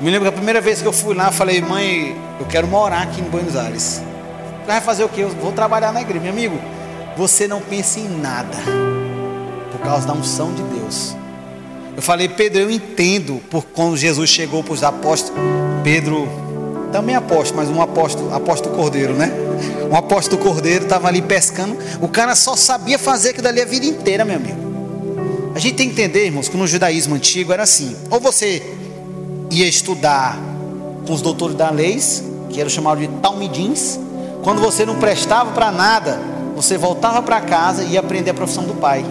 Me 0.00 0.10
lembro 0.10 0.22
que 0.22 0.28
a 0.28 0.32
primeira 0.32 0.60
vez 0.60 0.82
que 0.82 0.88
eu 0.88 0.92
fui 0.92 1.14
lá, 1.14 1.26
eu 1.28 1.32
falei, 1.32 1.60
mãe, 1.60 2.16
eu 2.40 2.46
quero 2.46 2.66
morar 2.66 3.02
aqui 3.02 3.20
em 3.20 3.24
Buenos 3.24 3.56
Aires. 3.56 4.02
Vai 4.66 4.80
fazer 4.80 5.04
o 5.04 5.08
quê? 5.08 5.22
Eu 5.22 5.30
vou 5.30 5.52
trabalhar 5.52 5.92
na 5.92 6.00
igreja. 6.00 6.20
Meu 6.20 6.32
amigo, 6.32 6.58
você 7.16 7.46
não 7.46 7.60
pensa 7.60 8.00
em 8.00 8.08
nada 8.08 8.56
por 9.70 9.80
causa 9.80 10.06
da 10.06 10.12
unção 10.12 10.52
de 10.52 10.62
Deus. 10.62 11.16
Eu 11.94 12.02
falei, 12.02 12.28
Pedro, 12.28 12.60
eu 12.60 12.70
entendo 12.70 13.40
por 13.50 13.64
quando 13.64 13.96
Jesus 13.96 14.30
chegou 14.30 14.64
para 14.64 14.72
os 14.72 14.82
apóstolos. 14.82 15.40
Pedro, 15.84 16.28
também 16.90 17.14
apóstolo, 17.14 17.60
mas 17.60 17.68
um 17.68 17.80
apóstolo, 17.82 18.34
apóstolo 18.34 18.74
cordeiro, 18.74 19.12
né? 19.12 19.30
Um 19.90 19.96
apóstolo 19.96 20.42
cordeiro 20.42 20.84
estava 20.84 21.08
ali 21.08 21.22
pescando. 21.22 21.76
O 22.00 22.08
cara 22.08 22.34
só 22.34 22.56
sabia 22.56 22.98
fazer 22.98 23.30
aquilo 23.30 23.44
dali 23.44 23.60
a 23.60 23.64
vida 23.64 23.86
inteira, 23.86 24.24
meu 24.24 24.36
amigo. 24.36 24.62
A 25.54 25.58
gente 25.58 25.74
tem 25.74 25.88
que 25.88 26.00
entender, 26.00 26.26
irmãos, 26.26 26.48
que 26.48 26.56
no 26.56 26.66
judaísmo 26.66 27.14
antigo 27.14 27.52
era 27.52 27.62
assim: 27.62 27.96
ou 28.10 28.20
você 28.20 28.62
ia 29.50 29.68
estudar 29.68 30.38
com 31.06 31.12
os 31.12 31.20
doutores 31.20 31.56
da 31.56 31.70
lei, 31.70 32.00
que 32.50 32.60
eram 32.60 32.70
chamados 32.70 33.06
de 33.06 33.08
talmidins. 33.20 33.98
Quando 34.42 34.60
você 34.60 34.84
não 34.84 34.96
prestava 34.96 35.52
para 35.52 35.70
nada, 35.70 36.18
você 36.56 36.76
voltava 36.76 37.22
para 37.22 37.40
casa 37.40 37.84
e 37.84 37.92
ia 37.92 38.00
aprender 38.00 38.30
a 38.30 38.34
profissão 38.34 38.64
do 38.64 38.74
pai. 38.74 39.04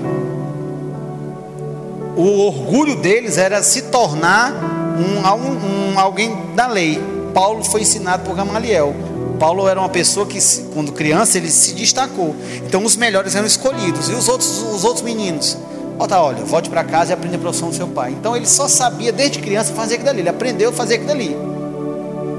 O 2.15 2.47
orgulho 2.47 2.95
deles 2.97 3.37
era 3.37 3.63
se 3.63 3.83
tornar 3.83 4.53
um, 4.97 5.19
um, 5.19 5.93
um 5.93 5.99
alguém 5.99 6.35
da 6.55 6.67
lei. 6.67 7.01
Paulo 7.33 7.63
foi 7.63 7.81
ensinado 7.81 8.23
por 8.23 8.35
Gamaliel. 8.35 8.93
Paulo 9.41 9.67
era 9.67 9.79
uma 9.79 9.89
pessoa 9.89 10.27
que, 10.27 10.37
quando 10.71 10.91
criança, 10.91 11.39
ele 11.39 11.49
se 11.49 11.73
destacou. 11.73 12.35
Então, 12.57 12.85
os 12.85 12.95
melhores 12.95 13.33
eram 13.33 13.47
escolhidos. 13.47 14.07
E 14.07 14.13
os 14.13 14.29
outros, 14.29 14.61
os 14.61 14.83
outros 14.83 15.01
meninos? 15.03 15.57
Bota, 15.97 16.21
olha, 16.21 16.45
volte 16.45 16.69
para 16.69 16.83
casa 16.83 17.09
e 17.09 17.13
aprenda 17.15 17.37
a 17.37 17.39
profissão 17.39 17.69
do 17.69 17.75
seu 17.75 17.87
pai. 17.87 18.11
Então 18.11 18.35
ele 18.35 18.45
só 18.45 18.67
sabia 18.67 19.11
desde 19.11 19.39
criança 19.39 19.73
fazer 19.73 19.95
aquilo 19.95 20.11
ali, 20.11 20.19
ele 20.19 20.29
aprendeu 20.29 20.69
a 20.69 20.73
fazer 20.73 20.95
aquilo 20.95 21.11
ali. 21.11 21.35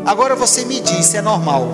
Agora 0.07 0.37
você 0.37 0.65
me 0.65 0.81
diz 0.81 1.13
é 1.15 1.21
normal. 1.21 1.67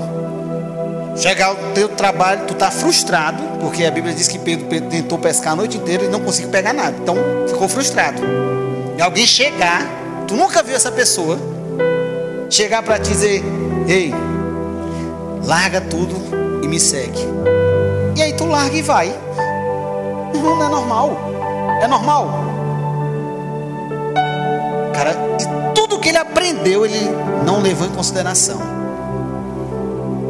Chegar 1.15 1.49
ao 1.49 1.57
teu 1.75 1.91
trabalho, 1.91 2.47
tu 2.47 2.55
está 2.55 2.71
frustrado, 2.71 3.43
porque 3.61 3.85
a 3.85 3.91
Bíblia 3.91 4.15
diz 4.15 4.29
que 4.29 4.39
Pedro, 4.39 4.67
Pedro 4.67 4.89
tentou 4.89 5.19
pescar 5.19 5.53
a 5.53 5.57
noite 5.57 5.77
inteira 5.77 6.05
e 6.05 6.09
não 6.09 6.21
conseguiu 6.21 6.51
pegar 6.51 6.73
nada. 6.73 6.97
Então 7.03 7.17
ficou 7.47 7.69
frustrado. 7.69 8.23
E 8.97 9.03
alguém 9.03 9.27
chegar, 9.27 9.87
tu 10.27 10.35
nunca 10.35 10.63
viu 10.63 10.75
essa 10.75 10.91
pessoa, 10.91 11.39
chegar 12.49 12.83
para 12.83 12.99
te 12.99 13.11
dizer, 13.11 13.43
ei, 13.87 14.13
larga 15.45 15.81
tudo 15.81 16.15
e 16.63 16.69
me 16.69 16.79
segue. 16.79 17.21
E 18.17 18.23
aí 18.23 18.33
tu 18.33 18.47
larga 18.47 18.77
e 18.77 18.83
vai. 18.83 19.15
Não, 20.35 20.63
é 20.63 20.69
normal. 20.69 21.17
É 21.83 21.87
normal? 21.87 22.29
Cara, 24.95 25.13
e 25.41 25.75
tudo 25.75 25.99
que 25.99 26.09
ele 26.09 26.19
aprendeu, 26.19 26.85
ele 26.85 27.09
não 27.45 27.61
levou 27.61 27.87
em 27.87 27.91
consideração. 27.91 28.61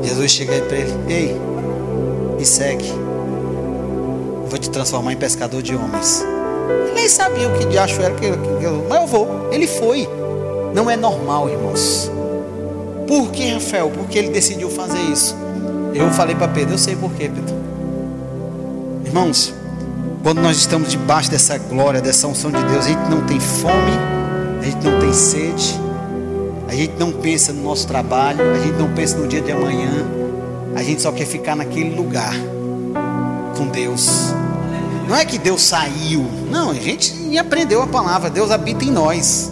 Jesus 0.02 0.30
chega 0.30 0.52
aí 0.54 0.62
para 0.62 0.76
ele: 0.76 0.94
Ei, 1.08 1.40
me 2.36 2.44
segue. 2.44 2.92
Vou 4.48 4.58
te 4.58 4.70
transformar 4.70 5.12
em 5.12 5.16
pescador 5.16 5.62
de 5.62 5.74
homens. 5.74 6.24
Ele 6.84 6.92
nem 6.94 7.08
sabia 7.08 7.48
o 7.48 7.58
que 7.58 7.66
de 7.66 7.78
acho 7.78 8.00
era 8.00 8.14
que, 8.14 8.30
que 8.30 8.66
mas 8.88 9.00
eu 9.00 9.06
vou. 9.06 9.48
Ele 9.50 9.66
foi. 9.66 10.08
Não 10.74 10.90
é 10.90 10.96
normal, 10.96 11.48
irmãos. 11.48 12.10
Por 13.08 13.30
que, 13.30 13.50
Rafael? 13.54 13.90
Porque 13.90 14.18
ele 14.18 14.28
decidiu 14.28 14.68
fazer 14.68 15.00
isso. 15.00 15.34
Eu 15.94 16.10
falei 16.12 16.36
para 16.36 16.46
Pedro, 16.46 16.74
eu 16.74 16.78
sei 16.78 16.94
por 16.94 17.10
quê, 17.14 17.30
Pedro. 17.34 17.56
Irmãos, 19.04 19.54
quando 20.22 20.42
nós 20.42 20.58
estamos 20.58 20.90
debaixo 20.90 21.30
dessa 21.30 21.56
glória, 21.56 22.02
dessa 22.02 22.28
unção 22.28 22.50
de 22.50 22.62
Deus, 22.64 22.84
a 22.84 22.88
gente 22.88 23.08
não 23.08 23.24
tem 23.24 23.40
fome, 23.40 23.92
a 24.60 24.64
gente 24.64 24.84
não 24.84 25.00
tem 25.00 25.12
sede, 25.14 25.80
a 26.68 26.74
gente 26.74 26.94
não 26.98 27.10
pensa 27.10 27.50
no 27.50 27.62
nosso 27.62 27.86
trabalho, 27.88 28.52
a 28.52 28.58
gente 28.58 28.76
não 28.76 28.92
pensa 28.92 29.16
no 29.16 29.26
dia 29.26 29.40
de 29.40 29.50
amanhã, 29.50 30.06
a 30.76 30.82
gente 30.82 31.00
só 31.00 31.10
quer 31.10 31.24
ficar 31.24 31.56
naquele 31.56 31.96
lugar 31.96 32.34
com 33.56 33.68
Deus. 33.68 34.34
Não 35.08 35.16
é 35.16 35.24
que 35.24 35.38
Deus 35.38 35.62
saiu, 35.62 36.26
não, 36.50 36.70
a 36.70 36.74
gente 36.74 37.38
aprendeu 37.38 37.80
a 37.82 37.86
palavra, 37.86 38.28
Deus 38.28 38.50
habita 38.50 38.84
em 38.84 38.90
nós. 38.90 39.50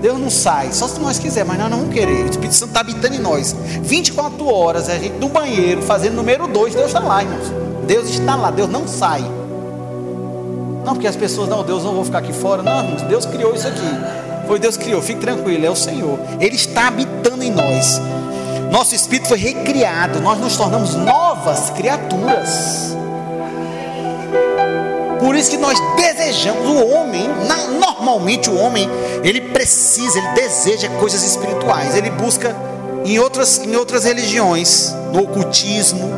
Deus 0.00 0.18
não 0.18 0.30
sai, 0.30 0.72
só 0.72 0.86
se 0.86 1.00
nós 1.00 1.18
quiser, 1.18 1.44
mas 1.44 1.58
nós 1.58 1.70
não 1.70 1.78
vamos 1.78 1.94
querer. 1.94 2.24
O 2.24 2.30
Espírito 2.30 2.54
Santo 2.54 2.68
está 2.68 2.80
habitando 2.80 3.14
em 3.14 3.18
nós. 3.18 3.54
24 3.82 4.46
horas, 4.46 4.88
a 4.88 4.98
gente 4.98 5.16
no 5.18 5.28
banheiro, 5.28 5.82
fazendo 5.82 6.14
número 6.14 6.46
2, 6.46 6.74
Deus 6.74 6.86
está 6.86 7.00
lá, 7.00 7.22
irmãos. 7.22 7.52
Deus 7.86 8.10
está 8.10 8.34
lá, 8.36 8.50
Deus 8.50 8.68
não 8.68 8.86
sai. 8.86 9.22
Não, 10.84 10.94
porque 10.94 11.06
as 11.06 11.16
pessoas, 11.16 11.48
não, 11.48 11.64
Deus 11.64 11.82
não 11.82 11.94
vou 11.94 12.04
ficar 12.04 12.18
aqui 12.18 12.32
fora. 12.32 12.62
Não, 12.62 13.08
Deus 13.08 13.26
criou 13.26 13.54
isso 13.54 13.66
aqui. 13.66 14.46
Foi 14.46 14.58
Deus 14.58 14.76
que 14.76 14.84
criou, 14.84 15.02
fique 15.02 15.20
tranquilo, 15.20 15.66
é 15.66 15.70
o 15.70 15.76
Senhor. 15.76 16.18
Ele 16.40 16.54
está 16.54 16.88
habitando 16.88 17.42
em 17.42 17.50
nós. 17.50 18.00
Nosso 18.70 18.94
espírito 18.94 19.28
foi 19.28 19.38
recriado, 19.38 20.20
nós 20.20 20.38
nos 20.38 20.56
tornamos 20.56 20.94
novas 20.94 21.70
criaturas. 21.70 22.95
Por 25.26 25.34
isso 25.34 25.50
que 25.50 25.56
nós 25.56 25.76
desejamos 25.96 26.64
o 26.68 26.86
homem, 26.86 27.28
normalmente 27.80 28.48
o 28.48 28.56
homem, 28.56 28.88
ele 29.24 29.40
precisa, 29.40 30.20
ele 30.20 30.28
deseja 30.28 30.88
coisas 31.00 31.24
espirituais, 31.24 31.96
ele 31.96 32.10
busca 32.10 32.54
em 33.04 33.18
outras, 33.18 33.58
em 33.58 33.74
outras 33.74 34.04
religiões, 34.04 34.94
no 35.12 35.24
ocultismo, 35.24 36.12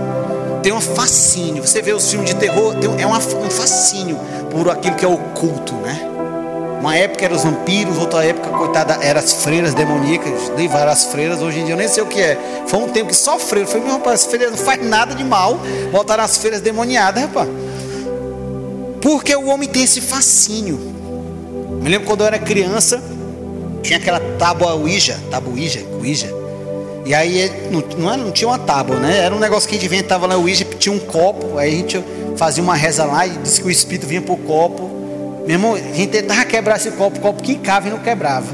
tem 0.62 0.74
um 0.74 0.80
fascínio. 0.82 1.66
Você 1.66 1.80
vê 1.80 1.94
os 1.94 2.10
filmes 2.10 2.28
de 2.28 2.36
terror, 2.36 2.74
tem, 2.74 3.00
é 3.00 3.06
uma, 3.06 3.16
um 3.16 3.50
fascínio 3.50 4.20
por 4.50 4.68
aquilo 4.68 4.94
que 4.94 5.06
é 5.06 5.08
oculto, 5.08 5.72
né? 5.76 5.98
Uma 6.78 6.94
época 6.94 7.24
eram 7.24 7.36
os 7.36 7.44
vampiros, 7.44 7.96
outra 7.96 8.22
época, 8.22 8.50
coitada, 8.50 8.98
eram 9.00 9.20
as 9.20 9.32
freiras 9.42 9.72
demoníacas, 9.72 10.50
dei 10.54 10.68
várias 10.68 11.04
freiras, 11.04 11.40
hoje 11.40 11.60
em 11.60 11.64
dia 11.64 11.72
eu 11.72 11.78
nem 11.78 11.88
sei 11.88 12.02
o 12.02 12.06
que 12.06 12.20
é. 12.20 12.38
Foi 12.66 12.78
um 12.78 12.90
tempo 12.90 13.08
que 13.08 13.16
só 13.16 13.38
freira, 13.38 13.66
foi 13.66 13.80
meu 13.80 13.92
rapaz, 13.92 14.20
as 14.20 14.26
freiras 14.26 14.50
não 14.50 14.58
faz 14.58 14.86
nada 14.86 15.14
de 15.14 15.24
mal, 15.24 15.58
botaram 15.90 16.24
as 16.24 16.36
freiras 16.36 16.60
demoniadas, 16.60 17.22
rapaz. 17.22 17.48
Porque 19.08 19.34
o 19.34 19.46
homem 19.46 19.66
tem 19.66 19.84
esse 19.84 20.02
fascínio. 20.02 20.76
Me 21.80 21.88
lembro 21.88 22.06
quando 22.06 22.20
eu 22.20 22.26
era 22.26 22.38
criança, 22.38 23.02
tinha 23.82 23.98
aquela 23.98 24.20
tábua 24.38 24.74
Ouija, 24.74 25.18
tábua 25.30 25.52
Ouija, 25.52 25.82
Ouija. 25.94 26.28
E 27.06 27.14
aí 27.14 27.50
não, 27.70 27.80
não, 27.96 28.16
não, 28.18 28.30
tinha 28.30 28.48
uma 28.48 28.58
tábua, 28.58 28.96
né? 28.96 29.20
Era 29.24 29.34
um 29.34 29.38
negócio 29.38 29.66
que 29.66 29.76
a 29.76 29.78
gente 29.78 29.86
inventava 29.86 30.26
lá, 30.26 30.36
Ouija, 30.36 30.66
tinha 30.78 30.94
um 30.94 30.98
copo, 30.98 31.56
aí 31.56 31.72
a 31.72 31.76
gente 31.78 32.04
fazia 32.36 32.62
uma 32.62 32.74
reza 32.74 33.06
lá 33.06 33.26
e 33.26 33.30
disse 33.38 33.62
que 33.62 33.66
o 33.66 33.70
espírito 33.70 34.06
vinha 34.06 34.20
pro 34.20 34.36
copo 34.36 34.98
meu 35.46 35.54
irmão, 35.54 35.74
a 35.76 35.78
gente 35.78 36.08
tentava 36.08 36.44
quebrar 36.44 36.76
esse 36.76 36.90
copo, 36.90 37.16
o 37.16 37.20
copo 37.22 37.42
quicava 37.42 37.88
e 37.88 37.90
não 37.90 38.00
quebrava. 38.00 38.46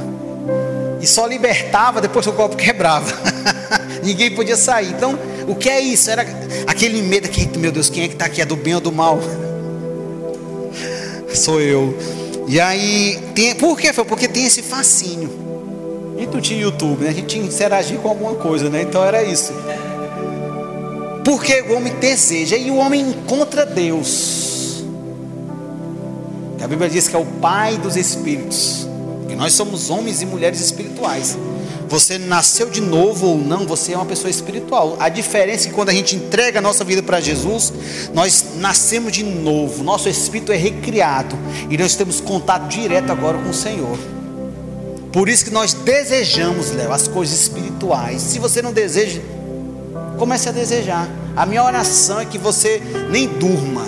E 1.01 1.07
só 1.09 1.27
libertava 1.27 2.01
depois 2.01 2.25
que 2.25 2.31
o 2.31 2.35
copo 2.37 2.55
quebrava. 2.55 3.13
Ninguém 4.05 4.31
podia 4.31 4.57
sair. 4.57 4.91
Então, 4.91 5.19
o 5.49 5.57
que 5.57 5.69
é 5.69 5.81
isso? 5.81 6.09
Era 6.09 6.25
aquele 6.69 7.03
medo 7.03 7.29
que, 7.29 7.59
meu 7.59 7.73
Deus, 7.73 7.91
quem 7.91 8.05
é 8.05 8.07
que 8.07 8.15
está 8.15 8.27
aqui? 8.27 8.41
É 8.41 8.45
do 8.45 8.55
bem 8.55 8.77
ou 8.77 8.81
do 8.81 8.93
mal? 8.93 9.19
Sou 11.35 11.61
eu. 11.61 11.97
E 12.47 12.61
aí, 12.61 13.19
tem, 13.35 13.55
por 13.55 13.79
que 13.79 13.93
foi? 13.93 14.05
Porque 14.05 14.29
tem 14.29 14.47
esse 14.47 14.63
fascínio. 14.63 15.31
E 16.19 16.27
tu 16.27 16.41
tinha 16.41 16.61
YouTube, 16.61 17.03
né? 17.03 17.11
A 17.11 17.13
gente 17.13 17.27
tinha 17.27 17.43
que 17.47 17.55
interagir 17.55 17.99
com 17.99 18.09
alguma 18.09 18.35
coisa, 18.35 18.71
né? 18.71 18.83
Então 18.83 19.05
era 19.05 19.23
isso. 19.23 19.53
Porque 21.25 21.63
o 21.63 21.75
homem 21.75 21.93
deseja 21.95 22.57
e 22.57 22.71
o 22.71 22.77
homem 22.77 23.01
encontra 23.01 23.67
Deus. 23.67 24.85
A 26.63 26.67
Bíblia 26.67 26.89
diz 26.89 27.09
que 27.09 27.17
é 27.17 27.19
o 27.19 27.27
Pai 27.27 27.77
dos 27.77 27.97
Espíritos. 27.97 28.87
Que 29.29 29.35
nós 29.35 29.53
somos 29.53 29.91
homens 29.91 30.23
e 30.23 30.27
mulheres 30.27 30.61
espirituais. 30.61 31.37
Você 31.95 32.19
nasceu 32.19 32.69
de 32.69 32.81
novo 32.81 33.29
ou 33.29 33.39
não, 33.39 33.69
você 33.69 33.93
é 33.93 33.97
uma 33.97 34.05
pessoa 34.05 34.29
espiritual. 34.29 34.97
A 34.99 35.09
diferença 35.09 35.67
é 35.67 35.69
que 35.69 35.75
quando 35.77 35.91
a 35.91 35.93
gente 35.93 36.17
entrega 36.17 36.59
a 36.59 36.61
nossa 36.61 36.83
vida 36.83 37.05
para 37.05 37.21
Jesus, 37.21 37.73
nós 38.13 38.47
nascemos 38.57 39.13
de 39.13 39.23
novo, 39.23 39.85
nosso 39.85 40.09
espírito 40.09 40.51
é 40.51 40.57
recriado 40.57 41.39
e 41.71 41.79
nós 41.79 41.95
temos 41.95 42.21
contato 42.21 42.67
direto 42.67 43.13
agora 43.13 43.39
com 43.39 43.49
o 43.49 43.55
Senhor. 43.55 43.97
Por 45.13 45.29
isso 45.29 45.45
que 45.45 45.53
nós 45.53 45.73
desejamos, 45.73 46.73
Léo, 46.73 46.91
as 46.91 47.07
coisas 47.07 47.43
espirituais. 47.43 48.21
Se 48.23 48.41
você 48.41 48.61
não 48.61 48.73
deseja, 48.73 49.21
comece 50.19 50.49
a 50.49 50.53
desejar. 50.53 51.09
A 51.37 51.47
minha 51.47 51.63
oração 51.63 52.19
é 52.19 52.25
que 52.25 52.39
você 52.39 52.83
nem 53.09 53.29
durma, 53.29 53.87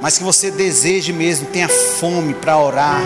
mas 0.00 0.18
que 0.18 0.22
você 0.22 0.52
deseje 0.52 1.12
mesmo, 1.12 1.48
tenha 1.48 1.68
fome 1.68 2.32
para 2.32 2.56
orar, 2.56 3.02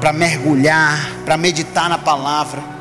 para 0.00 0.12
mergulhar, 0.12 1.16
para 1.24 1.36
meditar 1.36 1.88
na 1.88 1.98
palavra, 1.98 2.78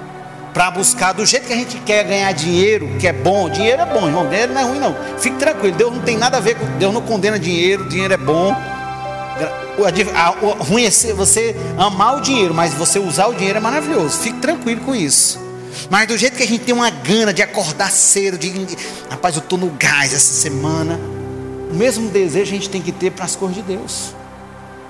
para 0.59 0.71
buscar 0.71 1.13
do 1.13 1.25
jeito 1.25 1.47
que 1.47 1.53
a 1.53 1.55
gente 1.55 1.77
quer 1.85 2.03
ganhar 2.03 2.33
dinheiro, 2.33 2.97
que 2.99 3.07
é 3.07 3.13
bom. 3.13 3.49
Dinheiro 3.49 3.81
é 3.81 3.85
bom, 3.85 4.05
irmão. 4.05 4.27
Dinheiro 4.27 4.51
não 4.51 4.59
é 4.59 4.63
ruim, 4.65 4.77
não. 4.77 4.93
Fique 5.17 5.37
tranquilo. 5.37 5.73
Deus 5.73 5.93
não 5.93 6.01
tem 6.01 6.17
nada 6.17 6.35
a 6.35 6.41
ver 6.41 6.55
com. 6.55 6.65
Deus 6.77 6.93
não 6.93 7.01
condena 7.01 7.39
dinheiro. 7.39 7.87
Dinheiro 7.87 8.13
é 8.13 8.17
bom. 8.17 8.53
O 9.77 10.63
ruim 10.65 10.83
é 10.83 10.89
você 11.13 11.55
amar 11.77 12.17
o 12.17 12.19
dinheiro, 12.19 12.53
mas 12.53 12.73
você 12.73 12.99
usar 12.99 13.27
o 13.27 13.35
dinheiro 13.35 13.57
é 13.57 13.61
maravilhoso. 13.61 14.17
Fique 14.17 14.37
tranquilo 14.39 14.81
com 14.81 14.93
isso. 14.93 15.39
Mas 15.89 16.09
do 16.09 16.17
jeito 16.17 16.35
que 16.35 16.43
a 16.43 16.47
gente 16.47 16.65
tem 16.65 16.75
uma 16.75 16.89
gana 16.89 17.33
de 17.33 17.41
acordar 17.41 17.89
cedo, 17.89 18.37
de 18.37 18.51
rapaz, 19.09 19.37
eu 19.37 19.41
estou 19.41 19.57
no 19.57 19.69
gás 19.79 20.13
essa 20.13 20.33
semana. 20.33 20.99
O 21.71 21.73
mesmo 21.73 22.09
desejo 22.09 22.51
a 22.51 22.55
gente 22.55 22.69
tem 22.69 22.81
que 22.81 22.91
ter 22.91 23.11
para 23.13 23.23
as 23.23 23.33
coisas 23.33 23.55
de 23.55 23.63
Deus. 23.63 24.13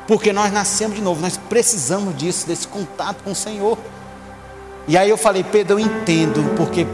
Porque 0.08 0.34
nós 0.34 0.52
nascemos 0.52 0.96
de 0.96 1.04
novo, 1.04 1.22
nós 1.22 1.38
precisamos 1.38 2.18
disso, 2.18 2.48
desse 2.48 2.68
contato 2.68 3.24
com 3.24 3.34
o 3.34 3.36
Senhor. 3.36 3.78
E 4.90 4.98
aí 4.98 5.08
eu 5.08 5.18
falei, 5.18 5.44
Pedro, 5.44 5.76
eu 5.76 5.80
entendo, 5.80 6.56
porque 6.58 6.88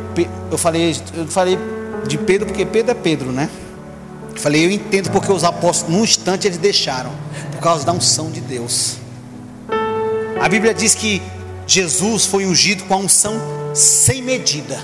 eu 0.51 0.57
falei, 0.57 0.93
eu 1.15 1.25
falei 1.27 1.57
de 2.05 2.17
Pedro, 2.17 2.45
porque 2.45 2.65
Pedro 2.65 2.91
é 2.91 2.93
Pedro, 2.93 3.31
né? 3.31 3.49
Eu 4.35 4.41
falei, 4.41 4.65
eu 4.65 4.69
entendo 4.69 5.09
porque 5.11 5.31
os 5.31 5.45
apóstolos, 5.45 5.95
num 5.95 6.03
instante, 6.03 6.45
eles 6.45 6.57
deixaram, 6.57 7.11
por 7.53 7.61
causa 7.61 7.85
da 7.85 7.93
unção 7.93 8.29
de 8.29 8.41
Deus. 8.41 8.97
A 10.41 10.49
Bíblia 10.49 10.73
diz 10.73 10.93
que 10.93 11.21
Jesus 11.65 12.25
foi 12.25 12.45
ungido 12.45 12.83
com 12.83 12.95
a 12.95 12.97
unção 12.97 13.39
sem 13.73 14.21
medida. 14.21 14.77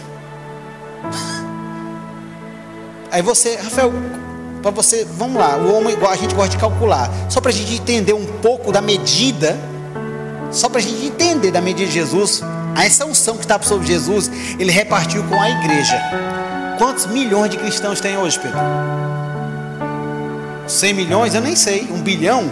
Aí 3.12 3.22
você, 3.22 3.58
Rafael, 3.58 3.92
para 4.62 4.72
você, 4.72 5.06
vamos 5.18 5.36
lá, 5.36 5.58
o 5.58 5.76
homem 5.76 5.96
igual 5.96 6.14
a 6.14 6.16
gente 6.16 6.34
gosta 6.34 6.52
de 6.52 6.58
calcular, 6.58 7.12
só 7.28 7.42
para 7.42 7.52
a 7.52 7.54
gente 7.54 7.74
entender 7.74 8.14
um 8.14 8.26
pouco 8.42 8.72
da 8.72 8.80
medida, 8.80 9.60
só 10.50 10.70
para 10.70 10.80
a 10.80 10.82
gente 10.82 11.08
entender 11.08 11.52
da 11.52 11.60
medida 11.60 11.90
de 11.90 11.94
Jesus, 11.94 12.42
essa 12.78 13.06
unção 13.06 13.36
que 13.36 13.44
está 13.44 13.62
sobre 13.62 13.88
Jesus, 13.88 14.30
ele 14.60 14.72
repartiu 14.72 15.24
com 15.24 15.40
a 15.40 15.50
igreja. 15.50 16.02
Quantos 16.78 17.06
milhões 17.06 17.52
de 17.52 17.58
cristãos 17.58 18.00
tem 18.00 18.18
hoje, 18.18 18.40
Pedro? 18.40 18.60
100 20.68 20.94
milhões? 20.94 21.36
Eu 21.36 21.42
nem 21.42 21.56
sei. 21.56 21.88
Um 21.92 22.02
bilhão? 22.02 22.50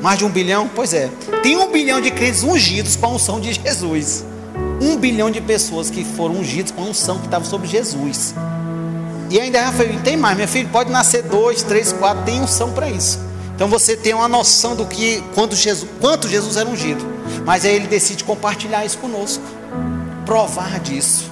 Mais 0.00 0.18
de 0.18 0.24
um 0.24 0.30
bilhão? 0.30 0.70
Pois 0.74 0.94
é. 0.94 1.10
Tem 1.42 1.58
um 1.58 1.70
bilhão 1.70 2.00
de 2.00 2.10
crentes 2.10 2.42
ungidos 2.42 2.96
com 2.96 3.06
a 3.06 3.08
unção 3.10 3.40
de 3.40 3.52
Jesus. 3.52 4.24
Um 4.80 4.96
bilhão 4.96 5.30
de 5.30 5.40
pessoas 5.40 5.90
que 5.90 6.04
foram 6.04 6.36
ungidos 6.36 6.72
com 6.72 6.82
a 6.82 6.86
unção 6.86 7.18
que 7.18 7.26
estava 7.26 7.44
sobre 7.44 7.68
Jesus. 7.68 8.34
E 9.28 9.38
ainda 9.38 9.62
Rafael, 9.62 10.00
tem 10.02 10.16
mais, 10.16 10.36
meu 10.36 10.48
filho, 10.48 10.68
pode 10.70 10.90
nascer 10.90 11.22
dois, 11.22 11.62
três, 11.62 11.92
quatro, 11.92 12.24
tem 12.24 12.40
unção 12.40 12.72
para 12.72 12.88
isso. 12.88 13.29
Então 13.60 13.68
você 13.68 13.94
tem 13.94 14.14
uma 14.14 14.26
noção 14.26 14.74
do 14.74 14.86
que 14.86 15.22
quanto 15.34 15.54
Jesus, 15.54 15.86
quanto 16.00 16.26
Jesus 16.26 16.56
era 16.56 16.66
ungido. 16.66 17.04
Mas 17.44 17.66
aí 17.66 17.74
ele 17.74 17.88
decide 17.88 18.24
compartilhar 18.24 18.86
isso 18.86 18.96
conosco. 18.96 19.44
Provar 20.24 20.80
disso. 20.80 21.30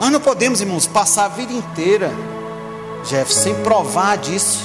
Nós 0.00 0.10
não 0.10 0.20
podemos, 0.20 0.60
irmãos, 0.60 0.88
passar 0.88 1.26
a 1.26 1.28
vida 1.28 1.52
inteira, 1.52 2.10
Jeff, 3.08 3.32
sem 3.32 3.54
provar 3.62 4.18
disso. 4.18 4.58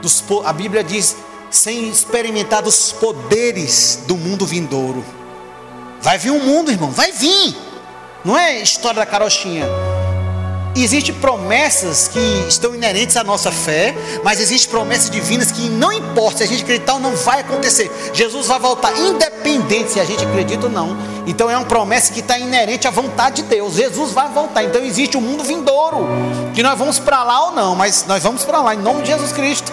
Dos, 0.00 0.22
a 0.44 0.52
Bíblia 0.52 0.84
diz, 0.84 1.16
sem 1.50 1.88
experimentar 1.88 2.62
dos 2.62 2.92
poderes 2.92 4.04
do 4.06 4.16
mundo 4.16 4.46
vindouro. 4.46 5.04
Vai 6.00 6.18
vir 6.18 6.30
um 6.30 6.38
mundo, 6.38 6.70
irmão, 6.70 6.92
vai 6.92 7.10
vir. 7.10 7.56
Não 8.24 8.38
é 8.38 8.62
história 8.62 9.00
da 9.00 9.06
carochinha. 9.06 9.66
Existem 10.74 11.14
promessas 11.16 12.06
que 12.06 12.18
estão 12.48 12.74
inerentes 12.74 13.16
à 13.16 13.24
nossa 13.24 13.50
fé, 13.50 13.94
mas 14.22 14.40
existem 14.40 14.70
promessas 14.70 15.10
divinas 15.10 15.50
que 15.50 15.68
não 15.68 15.92
importa 15.92 16.38
se 16.38 16.44
a 16.44 16.46
gente 16.46 16.62
acreditar 16.62 16.94
ou 16.94 17.00
não 17.00 17.16
vai 17.16 17.40
acontecer. 17.40 17.90
Jesus 18.14 18.46
vai 18.46 18.58
voltar, 18.58 18.96
independente 18.96 19.92
se 19.92 20.00
a 20.00 20.04
gente 20.04 20.24
acredita 20.24 20.66
ou 20.66 20.72
não. 20.72 20.96
Então 21.26 21.50
é 21.50 21.56
uma 21.56 21.66
promessa 21.66 22.12
que 22.12 22.20
está 22.20 22.38
inerente 22.38 22.86
à 22.86 22.90
vontade 22.90 23.42
de 23.42 23.48
Deus. 23.48 23.74
Jesus 23.74 24.12
vai 24.12 24.28
voltar. 24.28 24.62
Então 24.62 24.82
existe 24.82 25.16
um 25.16 25.20
mundo 25.20 25.42
vindouro 25.42 26.06
que 26.54 26.62
nós 26.62 26.78
vamos 26.78 26.98
para 26.98 27.24
lá 27.24 27.46
ou 27.46 27.52
não, 27.52 27.74
mas 27.74 28.04
nós 28.06 28.22
vamos 28.22 28.44
para 28.44 28.60
lá 28.62 28.74
em 28.74 28.78
nome 28.78 29.02
de 29.02 29.08
Jesus 29.08 29.32
Cristo. 29.32 29.72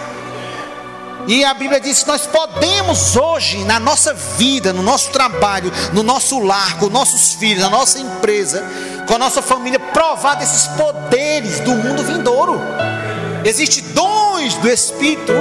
E 1.28 1.44
a 1.44 1.52
Bíblia 1.52 1.78
diz 1.78 2.02
que 2.02 2.08
nós 2.08 2.26
podemos 2.26 3.14
hoje, 3.14 3.62
na 3.64 3.78
nossa 3.78 4.14
vida, 4.14 4.72
no 4.72 4.82
nosso 4.82 5.10
trabalho, 5.10 5.70
no 5.92 6.02
nosso 6.02 6.38
lar, 6.38 6.78
com 6.78 6.88
nossos 6.88 7.34
filhos, 7.34 7.62
na 7.62 7.68
nossa 7.68 7.98
empresa, 7.98 8.64
com 9.06 9.14
a 9.14 9.18
nossa 9.18 9.42
família, 9.42 9.78
provar 9.78 10.36
desses 10.36 10.66
poderes 10.68 11.60
do 11.60 11.72
mundo 11.72 12.02
vindouro. 12.02 12.58
Existem 13.44 13.84
dons 13.92 14.54
do 14.54 14.70
Espírito 14.70 15.34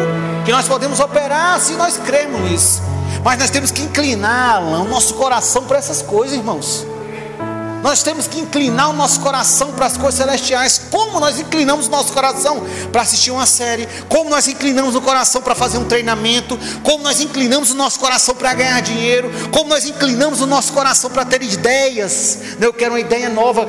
que 0.44 0.52
nós 0.52 0.68
podemos 0.68 1.00
operar 1.00 1.58
se 1.62 1.72
nós 1.76 1.96
cremos 1.96 2.42
nisso. 2.42 2.82
Mas 3.24 3.40
nós 3.40 3.50
temos 3.50 3.72
que 3.72 3.82
inclinar 3.82 4.62
o 4.62 4.84
nosso 4.84 5.14
coração 5.14 5.64
para 5.64 5.78
essas 5.78 6.02
coisas, 6.02 6.36
irmãos. 6.36 6.86
Nós 7.84 8.02
temos 8.04 8.28
que 8.28 8.40
inclinar 8.40 8.90
o 8.90 8.94
nosso 8.94 9.20
coração 9.20 9.72
para 9.72 9.86
as 9.86 9.98
coisas 9.98 10.16
celestiais. 10.16 10.82
Como 10.90 11.20
nós 11.20 11.40
inclinamos 11.40 11.88
o 11.88 11.92
nosso 11.92 12.12
coração 12.12 12.66
para 12.92 13.02
assistir 13.02 13.32
uma 13.32 13.46
série? 13.46 13.88
Como 14.10 14.30
nós 14.30 14.48
inclinamos 14.48 14.96
o 14.96 15.02
coração 15.02 15.42
para 15.42 15.56
fazer 15.56 15.78
um 15.78 15.86
treinamento? 15.86 16.58
Como 16.84 17.04
nós 17.04 17.22
inclinamos 17.22 17.72
o 17.72 17.76
nosso 17.76 18.00
coração 18.00 18.36
para 18.36 18.54
ganhar 18.54 18.82
dinheiro? 18.82 19.30
Como 19.52 19.70
nós 19.70 19.86
inclinamos 19.86 20.42
o 20.42 20.48
nosso 20.48 20.74
coração 20.74 21.10
para 21.10 21.26
ter 21.26 21.42
ideias? 21.44 22.40
Eu 22.60 22.74
quero 22.74 22.94
uma 22.94 23.00
ideia 23.00 23.30
nova. 23.30 23.68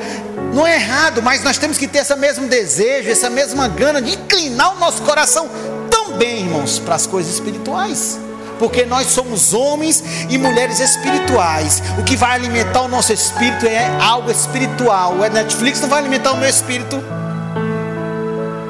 Não 0.53 0.65
é 0.65 0.75
errado, 0.75 1.21
mas 1.21 1.43
nós 1.43 1.57
temos 1.57 1.77
que 1.77 1.87
ter 1.87 1.99
esse 1.99 2.15
mesmo 2.15 2.47
desejo, 2.47 3.09
essa 3.09 3.29
mesma 3.29 3.67
gana 3.67 4.01
de 4.01 4.13
inclinar 4.13 4.75
o 4.75 4.79
nosso 4.79 5.01
coração 5.03 5.47
também, 5.89 6.39
irmãos, 6.39 6.79
para 6.79 6.95
as 6.95 7.05
coisas 7.05 7.33
espirituais. 7.33 8.19
Porque 8.59 8.85
nós 8.85 9.07
somos 9.07 9.53
homens 9.53 10.03
e 10.29 10.37
mulheres 10.37 10.79
espirituais. 10.79 11.81
O 11.97 12.03
que 12.03 12.15
vai 12.15 12.35
alimentar 12.35 12.81
o 12.81 12.87
nosso 12.87 13.13
espírito 13.13 13.65
é 13.65 13.89
algo 13.99 14.29
espiritual. 14.29 15.13
O 15.13 15.27
Netflix 15.27 15.81
não 15.81 15.89
vai 15.89 15.99
alimentar 15.99 16.33
o 16.33 16.37
meu 16.37 16.49
espírito. 16.49 17.01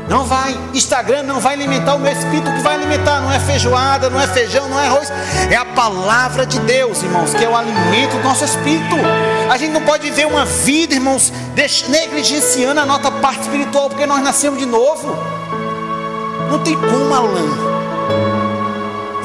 Não 0.07 0.25
vai. 0.25 0.57
Instagram 0.73 1.23
não 1.23 1.39
vai 1.39 1.53
alimentar 1.53 1.95
o 1.95 1.99
meu 1.99 2.11
espírito. 2.11 2.49
O 2.49 2.53
que 2.53 2.61
vai 2.61 2.75
alimentar 2.75 3.21
não 3.21 3.31
é 3.31 3.39
feijoada, 3.39 4.09
não 4.09 4.19
é 4.19 4.27
feijão, 4.27 4.67
não 4.67 4.79
é 4.79 4.87
arroz. 4.87 5.11
É 5.51 5.55
a 5.55 5.65
palavra 5.65 6.45
de 6.45 6.59
Deus, 6.61 7.03
irmãos, 7.03 7.33
que 7.33 7.43
é 7.43 7.49
o 7.49 7.55
alimento 7.55 8.17
do 8.17 8.23
nosso 8.23 8.43
espírito. 8.43 8.95
A 9.49 9.57
gente 9.57 9.71
não 9.71 9.81
pode 9.81 10.03
viver 10.09 10.25
uma 10.25 10.45
vida, 10.45 10.95
irmãos, 10.95 11.31
negligenciando 11.89 12.79
a 12.79 12.85
nossa 12.85 13.11
parte 13.11 13.41
espiritual, 13.41 13.89
porque 13.89 14.05
nós 14.07 14.21
nascemos 14.23 14.57
de 14.59 14.65
novo. 14.65 15.15
Não 16.49 16.59
tem 16.59 16.75
como, 16.75 17.13
Alain. 17.13 17.78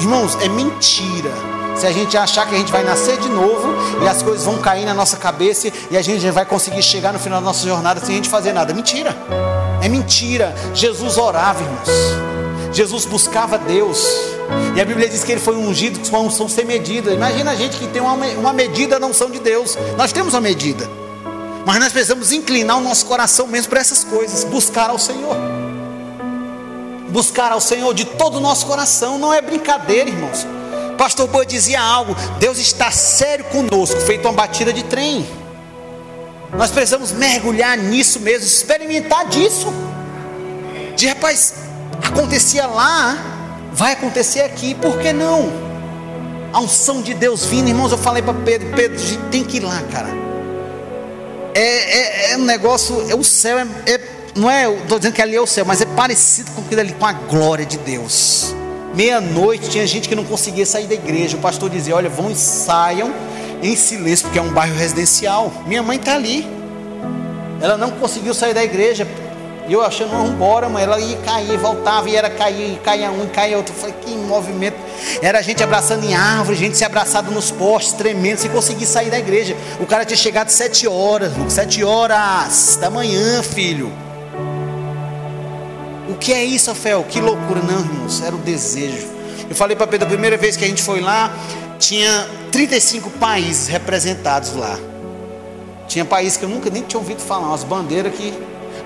Irmãos, 0.05 0.37
é 0.43 0.51
mentira. 0.51 1.33
Se 1.75 1.87
a 1.87 1.91
gente 1.91 2.15
achar 2.15 2.47
que 2.47 2.55
a 2.55 2.59
gente 2.59 2.71
vai 2.71 2.85
nascer 2.85 3.17
de 3.17 3.29
novo 3.31 3.75
e 4.03 4.07
as 4.07 4.23
coisas 4.23 4.45
vão 4.45 4.59
cair 4.59 4.85
na 4.85 4.93
nossa 4.93 5.17
cabeça 5.17 5.73
e 5.91 5.97
a 5.97 6.03
gente 6.03 6.31
vai 6.31 6.45
conseguir 6.45 6.83
chegar 6.83 7.11
no 7.11 7.19
final 7.19 7.41
da 7.41 7.47
nossa 7.47 7.67
jornada 7.67 8.01
sem 8.01 8.11
a 8.11 8.17
gente 8.17 8.29
fazer 8.29 8.53
nada. 8.53 8.75
Mentira. 8.75 9.17
É 9.81 9.89
mentira. 9.89 10.55
Jesus 10.75 11.17
orava, 11.17 11.63
irmãos. 11.63 11.89
Jesus 12.71 13.07
buscava 13.07 13.57
Deus. 13.57 14.07
E 14.77 14.81
a 14.83 14.85
Bíblia 14.85 15.09
diz 15.09 15.25
que 15.25 15.33
ele 15.33 15.41
foi 15.41 15.57
ungido 15.57 15.99
com 16.01 16.15
uma 16.15 16.29
unção 16.29 16.51
sem 16.51 16.67
medida. 16.67 17.11
Imagina 17.11 17.53
a 17.53 17.57
gente 17.57 17.79
que 17.79 17.87
tem 17.87 18.03
uma, 18.03 18.13
uma 18.13 18.53
medida 18.53 19.01
da 19.01 19.07
unção 19.07 19.31
de 19.31 19.39
Deus. 19.39 19.79
Nós 19.97 20.13
temos 20.13 20.35
uma 20.35 20.41
medida. 20.43 20.87
Mas 21.65 21.79
nós 21.79 21.91
precisamos 21.91 22.31
inclinar 22.31 22.77
o 22.77 22.83
nosso 22.83 23.07
coração 23.07 23.47
mesmo 23.47 23.71
para 23.71 23.81
essas 23.81 24.05
coisas. 24.05 24.45
Buscar 24.45 24.91
ao 24.91 24.99
Senhor. 24.99 25.35
Buscar 27.15 27.53
ao 27.53 27.61
Senhor 27.61 27.95
de 27.95 28.05
todo 28.05 28.39
o 28.39 28.41
nosso 28.41 28.67
coração. 28.67 29.19
Não 29.21 29.33
é 29.33 29.41
brincadeira, 29.41 30.11
irmãos. 30.11 30.45
Pastor 30.99 31.29
Boa 31.29 31.47
dizia 31.47 31.81
algo. 31.81 32.13
Deus 32.41 32.59
está 32.59 32.91
sério 32.91 33.45
conosco, 33.45 34.01
feito 34.01 34.27
uma 34.27 34.33
batida 34.33 34.73
de 34.73 34.83
trem. 34.83 35.25
Nós 36.59 36.73
precisamos 36.73 37.13
mergulhar 37.13 37.79
nisso 37.79 38.19
mesmo, 38.19 38.49
experimentar 38.49 39.29
disso. 39.29 39.73
De 40.97 41.07
rapaz, 41.07 41.55
acontecia 42.05 42.67
lá, 42.67 43.17
vai 43.73 43.93
acontecer 43.93 44.41
aqui, 44.41 44.75
por 44.75 44.99
que 44.99 45.13
não? 45.13 45.53
A 46.53 46.59
unção 46.59 47.01
de 47.01 47.15
Deus 47.15 47.45
vindo, 47.45 47.69
irmãos, 47.69 47.93
eu 47.93 47.99
falei 47.99 48.25
para 48.25 48.35
Pedro, 48.35 48.73
Pedro, 48.75 48.97
a 48.97 49.07
gente 49.07 49.23
tem 49.31 49.45
que 49.45 49.59
ir 49.59 49.61
lá, 49.61 49.81
cara. 49.93 50.09
É, 51.55 51.61
é, 51.61 52.33
é 52.33 52.37
um 52.37 52.45
negócio, 52.45 53.09
é 53.09 53.15
o 53.15 53.23
céu, 53.23 53.57
é, 53.61 53.67
é 53.87 54.01
não 54.37 54.51
é, 54.51 54.73
estou 54.73 54.99
dizendo 54.99 55.15
que 55.15 55.23
ali 55.23 55.37
é 55.37 55.41
o 55.41 55.47
céu, 55.47 55.65
mas 55.65 55.81
é 55.81 55.87
parecido 55.87 56.51
com 56.53 56.61
aquilo 56.63 56.81
ali, 56.81 56.93
com 56.93 57.07
a 57.07 57.13
glória 57.13 57.65
de 57.65 57.79
Deus. 57.79 58.55
Meia-noite 58.95 59.71
tinha 59.71 59.87
gente 59.87 60.09
que 60.09 60.15
não 60.15 60.25
conseguia 60.25 60.65
sair 60.65 60.87
da 60.87 60.95
igreja. 60.95 61.37
O 61.37 61.41
pastor 61.41 61.69
dizia: 61.69 61.95
Olha, 61.97 62.09
vão 62.09 62.31
e 62.31 62.37
saiam 62.37 63.13
em 63.63 63.75
silêncio, 63.75 64.27
porque 64.27 64.39
é 64.39 64.43
um 64.43 64.53
bairro 64.53 64.77
residencial. 64.77 65.53
Minha 65.67 65.83
mãe 65.83 65.99
está 65.99 66.15
ali. 66.15 66.47
Ela 67.61 67.77
não 67.77 67.91
conseguiu 67.93 68.35
sair 68.35 68.55
da 68.55 68.63
igreja. 68.63 69.07
E 69.67 69.73
eu 69.73 69.83
achando, 69.83 70.11
vamos 70.11 70.31
embora, 70.31 70.69
mãe. 70.69 70.85
Ela 70.85 71.01
ia 71.01 71.17
cair, 71.19 71.57
voltava, 71.57 72.09
e 72.09 72.15
era 72.15 72.29
cair, 72.29 72.75
e 72.75 72.77
caía 72.77 73.11
um, 73.11 73.25
e 73.25 73.29
caía 73.29 73.57
outro. 73.57 73.75
Eu 73.75 73.81
falei, 73.81 73.95
que 74.05 74.11
movimento. 74.11 74.77
Era 75.23 75.43
gente 75.43 75.63
abraçando 75.63 76.05
em 76.05 76.15
árvore, 76.15 76.57
gente 76.57 76.77
se 76.77 76.85
abraçando 76.85 77.31
nos 77.31 77.51
postes, 77.51 77.95
tremendo, 77.95 78.39
sem 78.39 78.51
conseguir 78.51 78.87
sair 78.87 79.11
da 79.11 79.19
igreja. 79.19 79.57
O 79.81 79.87
cara 79.87 80.05
tinha 80.05 80.17
chegado 80.17 80.51
sete 80.51 80.87
horas, 80.87 81.33
sete 81.49 81.83
horas 81.83 82.77
da 82.81 82.91
manhã, 82.91 83.43
filho. 83.43 83.91
O 86.09 86.15
que 86.17 86.33
é 86.33 86.45
isso, 86.45 86.71
Rafael? 86.71 87.05
Que 87.09 87.21
loucura, 87.21 87.61
não, 87.63 87.81
irmãos. 87.81 88.23
Era 88.23 88.35
o 88.35 88.39
desejo. 88.39 89.09
Eu 89.49 89.57
falei 89.57 89.77
para 89.77 89.87
Pedro, 89.87 90.07
a 90.07 90.11
primeira 90.11 90.37
vez 90.37 90.57
que 90.57 90.65
a 90.65 90.69
gente 90.69 90.83
foi 90.83 91.01
lá, 91.01 91.35
tinha 91.79 92.27
35 92.53 93.11
países 93.11 93.69
representados 93.69 94.55
lá. 94.55 94.79
Tinha 95.89 96.05
países 96.05 96.37
que 96.37 96.45
eu 96.45 96.49
nunca 96.49 96.71
nem 96.71 96.83
tinha 96.83 96.99
ouvido 96.99 97.21
falar, 97.21 97.49
umas 97.49 97.65
bandeiras 97.65 98.15
que. 98.15 98.33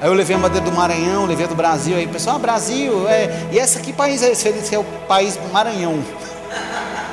Aí 0.01 0.09
eu 0.09 0.15
levei 0.15 0.37
a 0.37 0.39
bandeira 0.39 0.65
do 0.65 0.73
Maranhão, 0.73 1.27
levei 1.27 1.45
a 1.45 1.49
do 1.49 1.57
Brasil, 1.57 1.97
aí 1.97 2.07
o 2.07 2.09
pessoal, 2.09 2.37
ah, 2.37 2.39
Brasil, 2.39 3.09
é. 3.09 3.49
E 3.51 3.59
essa 3.59 3.81
que 3.81 3.93
país 3.93 4.23
é 4.23 4.31
esse? 4.31 4.47
Ele 4.47 4.61
disse 4.61 4.75
é 4.75 4.79
o 4.79 4.85
país 5.07 5.39
Maranhão. 5.53 5.99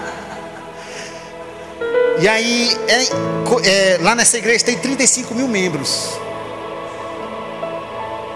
E 2.18 2.30
aí, 2.30 2.70
é, 2.88 3.70
é, 3.70 3.98
lá 4.02 4.16
nessa 4.16 4.38
igreja 4.38 4.64
tem 4.64 4.78
35 4.78 5.36
mil 5.36 5.50
membros. 5.50 6.18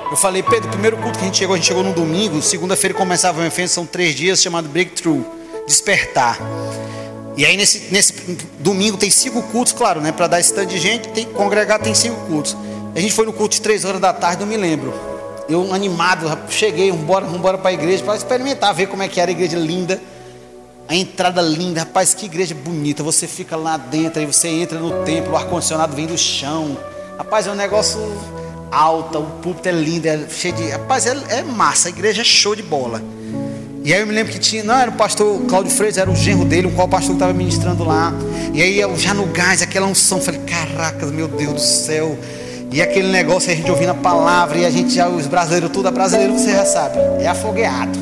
Eu 0.09 0.17
falei, 0.17 0.41
Pedro, 0.41 0.67
o 0.67 0.71
primeiro 0.71 0.97
culto 0.97 1.19
que 1.19 1.23
a 1.23 1.27
gente 1.27 1.37
chegou, 1.37 1.53
a 1.53 1.57
gente 1.57 1.67
chegou 1.67 1.83
no 1.83 1.93
domingo, 1.93 2.41
segunda-feira 2.41 2.95
começava 2.95 3.41
o 3.41 3.45
evento, 3.45 3.69
são 3.69 3.85
três 3.85 4.15
dias, 4.15 4.41
chamado 4.41 4.67
Breakthrough, 4.67 5.23
despertar. 5.67 6.39
E 7.37 7.45
aí 7.45 7.55
nesse, 7.55 7.93
nesse 7.93 8.13
domingo 8.59 8.97
tem 8.97 9.11
cinco 9.11 9.43
cultos, 9.43 9.71
claro, 9.71 10.01
né? 10.01 10.11
Para 10.11 10.25
dar 10.25 10.39
esse 10.39 10.51
tanto 10.51 10.69
de 10.69 10.79
gente, 10.79 11.09
tem 11.09 11.25
congregar 11.25 11.79
tem 11.79 11.93
cinco 11.93 12.19
cultos. 12.25 12.57
A 12.95 12.99
gente 12.99 13.13
foi 13.13 13.25
no 13.25 13.31
culto 13.31 13.55
de 13.55 13.61
três 13.61 13.85
horas 13.85 14.01
da 14.01 14.11
tarde, 14.11 14.41
não 14.41 14.47
me 14.47 14.57
lembro. 14.57 14.91
Eu 15.47 15.71
animado, 15.73 16.25
cheguei, 16.49 16.91
vambora, 16.91 17.25
vambora 17.25 17.57
para 17.59 17.69
a 17.69 17.73
igreja 17.73 18.03
para 18.03 18.15
experimentar, 18.15 18.73
ver 18.73 18.87
como 18.87 19.03
é 19.03 19.07
que 19.07 19.21
era 19.21 19.29
a 19.29 19.31
igreja 19.31 19.57
linda. 19.57 20.01
A 20.87 20.95
entrada 20.95 21.39
linda, 21.39 21.81
rapaz, 21.81 22.15
que 22.15 22.25
igreja 22.25 22.55
bonita. 22.55 23.03
Você 23.03 23.27
fica 23.27 23.55
lá 23.55 23.77
dentro, 23.77 24.19
aí 24.19 24.25
você 24.25 24.47
entra 24.47 24.79
no 24.79 25.03
templo, 25.05 25.33
o 25.33 25.37
ar-condicionado 25.37 25.95
vem 25.95 26.07
do 26.07 26.17
chão. 26.17 26.75
Rapaz, 27.15 27.45
é 27.45 27.51
um 27.51 27.55
negócio 27.55 27.99
alto, 28.71 29.19
o 29.19 29.25
púlpito 29.41 29.69
é 29.69 29.71
lindo, 29.71 30.07
é 30.07 30.19
cheio 30.29 30.53
de. 30.53 30.69
Rapaz, 30.69 31.05
é, 31.05 31.17
é 31.29 31.43
massa, 31.43 31.87
a 31.87 31.91
igreja 31.91 32.21
é 32.21 32.25
show 32.25 32.55
de 32.55 32.63
bola. 32.63 33.01
E 33.83 33.93
aí 33.93 34.01
eu 34.01 34.07
me 34.07 34.13
lembro 34.13 34.31
que 34.31 34.39
tinha, 34.39 34.63
não, 34.63 34.75
era 34.75 34.91
o 34.91 34.93
pastor 34.93 35.41
Cláudio 35.47 35.71
Freitas, 35.71 35.97
era 35.97 36.11
o 36.11 36.15
genro 36.15 36.45
dele, 36.45 36.67
o 36.67 36.71
qual 36.71 36.87
pastor 36.87 37.11
que 37.11 37.15
estava 37.15 37.33
ministrando 37.33 37.83
lá. 37.83 38.13
E 38.53 38.61
aí 38.61 38.79
eu 38.79 38.95
já 38.97 39.13
no 39.13 39.25
gás, 39.27 39.61
aquela 39.61 39.87
unção, 39.87 40.19
falei, 40.19 40.41
caracas, 40.41 41.11
meu 41.11 41.27
Deus 41.27 41.53
do 41.53 41.59
céu. 41.59 42.17
E 42.71 42.81
aquele 42.81 43.07
negócio, 43.07 43.51
a 43.51 43.55
gente 43.55 43.71
ouvindo 43.71 43.89
a 43.89 43.95
palavra, 43.95 44.59
e 44.59 44.65
a 44.65 44.69
gente 44.69 44.93
já, 44.93 45.07
os 45.07 45.25
brasileiros, 45.25 45.71
tudo, 45.71 45.87
a 45.87 45.91
brasileiro 45.91 46.33
você 46.33 46.51
já 46.51 46.65
sabe, 46.65 46.99
é 47.19 47.27
afogueado. 47.27 47.97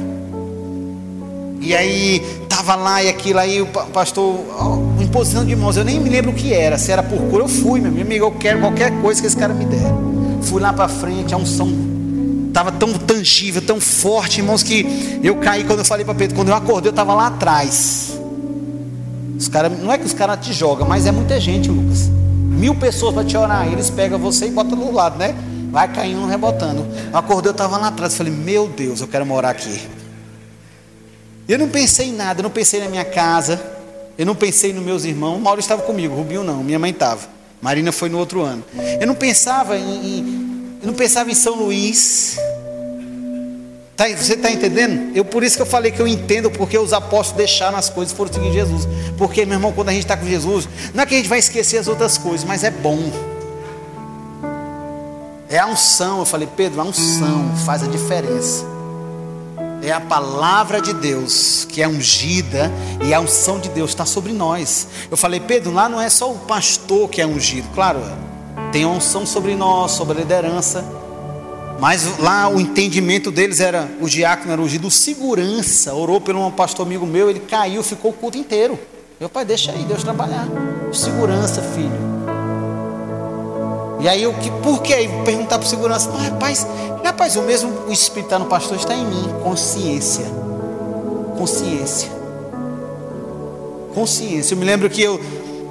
E 1.62 1.76
aí, 1.76 2.22
tava 2.50 2.76
lá 2.76 3.02
e 3.02 3.08
aquilo 3.08 3.40
aí, 3.40 3.62
o 3.62 3.68
pastor, 3.68 4.36
oh, 4.60 5.02
imposição 5.02 5.46
de 5.46 5.56
mãos, 5.56 5.78
eu 5.78 5.86
nem 5.86 6.00
me 6.00 6.10
lembro 6.10 6.32
o 6.32 6.34
que 6.34 6.54
era, 6.54 6.78
se 6.78 6.92
era 6.92 7.04
por 7.04 7.20
cura, 7.30 7.44
eu 7.44 7.48
fui, 7.48 7.80
meu 7.80 7.92
amigo, 7.92 8.26
eu 8.26 8.32
quero 8.32 8.60
qualquer 8.60 8.92
coisa 9.02 9.22
que 9.22 9.28
esse 9.28 9.38
cara 9.38 9.54
me 9.54 9.66
der. 9.66 10.17
Fui 10.50 10.62
lá 10.62 10.72
para 10.72 10.88
frente, 10.88 11.34
a 11.34 11.38
unção 11.38 11.70
estava 12.48 12.72
tão 12.72 12.94
tangível, 12.94 13.62
tão 13.62 13.80
forte, 13.82 14.40
irmãos, 14.40 14.64
que 14.64 15.20
eu 15.22 15.36
caí 15.36 15.64
quando 15.64 15.80
eu 15.80 15.86
falei 15.86 16.06
para 16.06 16.16
Pedro, 16.16 16.36
quando 16.36 16.50
eu 16.50 16.56
acordei, 16.56 16.88
eu 16.90 16.92
estava 16.92 17.14
lá 17.14 17.28
atrás. 17.28 18.18
Os 19.38 19.48
cara, 19.48 19.68
não 19.70 19.92
é 19.92 19.98
que 19.98 20.06
os 20.06 20.14
caras 20.14 20.44
te 20.44 20.54
jogam, 20.54 20.88
mas 20.88 21.06
é 21.06 21.12
muita 21.12 21.40
gente, 21.40 21.70
Lucas. 21.70 22.10
Mil 22.10 22.74
pessoas 22.76 23.14
para 23.14 23.24
te 23.24 23.38
orar, 23.38 23.68
eles 23.68 23.90
pegam 23.90 24.18
você 24.18 24.48
e 24.48 24.52
botam 24.52 24.78
do 24.78 24.92
lado, 24.92 25.20
né? 25.20 25.36
Vai 25.70 25.92
caindo, 25.92 26.26
rebotando. 26.26 26.88
Eu 27.12 27.20
acordei, 27.20 27.50
eu 27.50 27.52
estava 27.52 27.78
lá 27.78 27.90
atrás, 27.90 28.16
falei, 28.16 28.34
meu 28.34 28.68
Deus, 28.68 29.02
eu 29.02 29.08
quero 29.08 29.26
morar 29.26 29.50
aqui. 29.50 29.82
Eu 31.48 31.60
não 31.60 31.68
pensei 31.68 32.08
em 32.08 32.14
nada, 32.14 32.40
eu 32.40 32.44
não 32.44 32.50
pensei 32.50 32.80
na 32.80 32.90
minha 32.90 33.06
casa, 33.06 33.62
eu 34.18 34.26
não 34.26 34.34
pensei 34.34 34.74
nos 34.74 34.84
meus 34.84 35.04
irmãos. 35.04 35.36
O 35.36 35.40
Mauro 35.40 35.60
estava 35.60 35.82
comigo, 35.84 36.16
o 36.16 36.18
Rubinho 36.18 36.44
não, 36.44 36.64
minha 36.64 36.80
mãe 36.80 36.92
estava. 36.92 37.37
Marina 37.62 37.92
foi 37.92 38.10
no 38.10 38.18
outro 38.18 38.42
ano. 38.42 38.64
Eu 39.00 39.08
não 39.08 39.16
pensava 39.16 39.78
em, 39.78 40.20
em 40.20 40.48
eu 40.82 40.88
não 40.88 40.94
pensava 40.94 41.32
em 41.32 41.36
São 41.36 41.56
Luís. 41.56 42.38
Tá, 43.96 44.08
você 44.08 44.34
está 44.34 44.52
entendendo? 44.52 45.16
Eu 45.16 45.26
por 45.26 45.44
isso 45.44 45.56
que 45.56 45.62
eu 45.62 45.66
falei 45.66 45.92
que 45.92 46.00
eu 46.00 46.08
entendo 46.08 46.52
porque 46.52 46.78
os 46.78 46.94
apóstolos 46.94 47.38
deixaram 47.38 47.78
as 47.78 47.90
coisas 47.90 48.14
e 48.14 48.16
foram 48.16 48.32
seguir 48.32 48.54
Jesus. 48.54 48.88
Porque, 49.18 49.44
meu 49.44 49.56
irmão, 49.56 49.74
quando 49.74 49.90
a 49.90 49.92
gente 49.92 50.04
está 50.04 50.16
com 50.16 50.28
Jesus, 50.28 50.70
não 50.94 51.02
é 51.02 51.06
que 51.06 51.16
a 51.16 51.18
gente 51.18 51.28
vai 51.28 51.40
esquecer 51.40 51.80
as 51.80 51.88
outras 51.88 52.18
coisas, 52.18 52.44
mas 52.44 52.64
é 52.64 52.70
bom. 52.70 53.12
É 55.50 55.58
a 55.58 55.66
unção. 55.66 56.20
Eu 56.20 56.26
falei, 56.26 56.48
Pedro, 56.56 56.80
a 56.80 56.84
unção 56.84 57.56
faz 57.66 57.82
a 57.82 57.88
diferença. 57.88 58.77
É 59.82 59.92
a 59.92 60.00
palavra 60.00 60.82
de 60.82 60.94
Deus 60.94 61.66
que 61.70 61.82
é 61.82 61.88
ungida 61.88 62.72
e 63.06 63.14
a 63.14 63.20
unção 63.20 63.60
de 63.60 63.70
Deus 63.70 63.92
está 63.92 64.06
sobre 64.06 64.34
nós. 64.34 64.88
Eu 65.10 65.18
falei, 65.18 65.40
Pedro, 65.40 65.72
lá 65.72 65.88
não 65.88 66.02
é 66.02 66.10
só 66.10 66.32
o 66.32 66.40
pastor 66.40 67.10
que 67.10 67.22
é 67.22 67.28
ungido, 67.28 67.68
claro, 67.74 68.02
tem 68.72 68.86
unção 68.86 69.26
sobre 69.26 69.56
nós, 69.56 69.92
sobre 69.92 70.18
a 70.18 70.22
liderança. 70.22 70.84
Mas 71.80 72.18
lá 72.18 72.50
o 72.50 72.60
entendimento 72.60 73.32
deles 73.32 73.60
era: 73.60 73.88
o 74.02 74.10
diácono 74.10 74.52
era 74.52 74.62
ungido, 74.62 74.90
segurança. 74.90 75.94
Orou 75.94 76.20
pelo 76.20 76.46
um 76.46 76.52
pastor 76.52 76.86
amigo 76.86 77.06
meu, 77.06 77.30
ele 77.30 77.40
caiu, 77.40 77.84
ficou 77.84 78.12
o 78.12 78.14
culto 78.14 78.38
inteiro. 78.38 78.80
Meu 79.20 79.30
pai, 79.30 79.46
deixa 79.46 79.72
aí, 79.72 79.84
Deus 79.84 80.04
trabalhar. 80.04 80.48
Segurança, 80.92 81.62
filho. 81.62 82.17
E 84.00 84.08
aí 84.08 84.24
eu 84.24 84.34
que, 84.34 84.52
por 84.52 84.82
que? 84.82 84.94
Perguntar 85.26 85.58
para 85.58 85.68
segurança, 85.68 86.10
mas 86.14 86.30
rapaz, 86.30 86.68
rapaz, 87.04 87.36
o 87.36 87.42
mesmo 87.42 87.72
o 87.88 87.92
Espírito 87.92 88.28
está 88.28 88.40
no 88.40 88.46
pastor 88.46 88.78
está 88.78 88.94
em 88.94 89.06
mim. 89.06 89.34
Consciência. 89.44 90.26
Consciência. 91.38 92.10
Consciência. 93.94 94.54
Eu 94.54 94.58
me 94.58 94.66
lembro 94.66 94.90
que 94.90 95.02
eu 95.02 95.20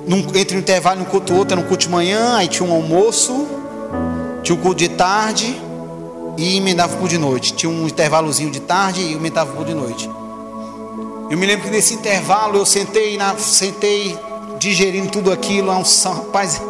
num, 0.07 0.25
entre 0.35 0.57
um 0.57 0.61
intervalo 0.61 1.01
e 1.01 1.03
um 1.03 1.07
culto 1.07 1.35
outro, 1.35 1.55
era 1.55 1.61
um 1.61 1.69
culto 1.69 1.85
de 1.85 1.91
manhã, 1.91 2.37
aí 2.37 2.49
tinha 2.49 2.69
um 2.69 2.73
almoço, 2.73 3.47
tinha 4.43 4.57
um 4.57 4.61
culto 4.61 4.77
de 4.77 4.89
tarde 4.89 5.61
e 6.37 6.57
emendava 6.57 6.95
o 6.95 6.99
culto 6.99 7.11
de 7.11 7.19
noite. 7.19 7.53
Tinha 7.53 7.71
um 7.71 7.87
intervalozinho 7.87 8.51
de 8.51 8.61
tarde 8.61 9.01
e 9.01 9.15
emendava 9.15 9.51
o 9.51 9.57
culto 9.57 9.71
de 9.71 9.77
noite. 9.77 10.11
Eu 11.29 11.37
me 11.37 11.45
lembro 11.45 11.65
que 11.65 11.71
nesse 11.71 11.95
intervalo 11.95 12.57
eu 12.57 12.65
sentei, 12.65 13.17
na, 13.17 13.37
sentei 13.37 14.17
digerindo 14.59 15.09
tudo 15.11 15.33
aquilo, 15.33 15.71
a 15.71 15.79
unção, 15.79 16.15
rapaz. 16.15 16.61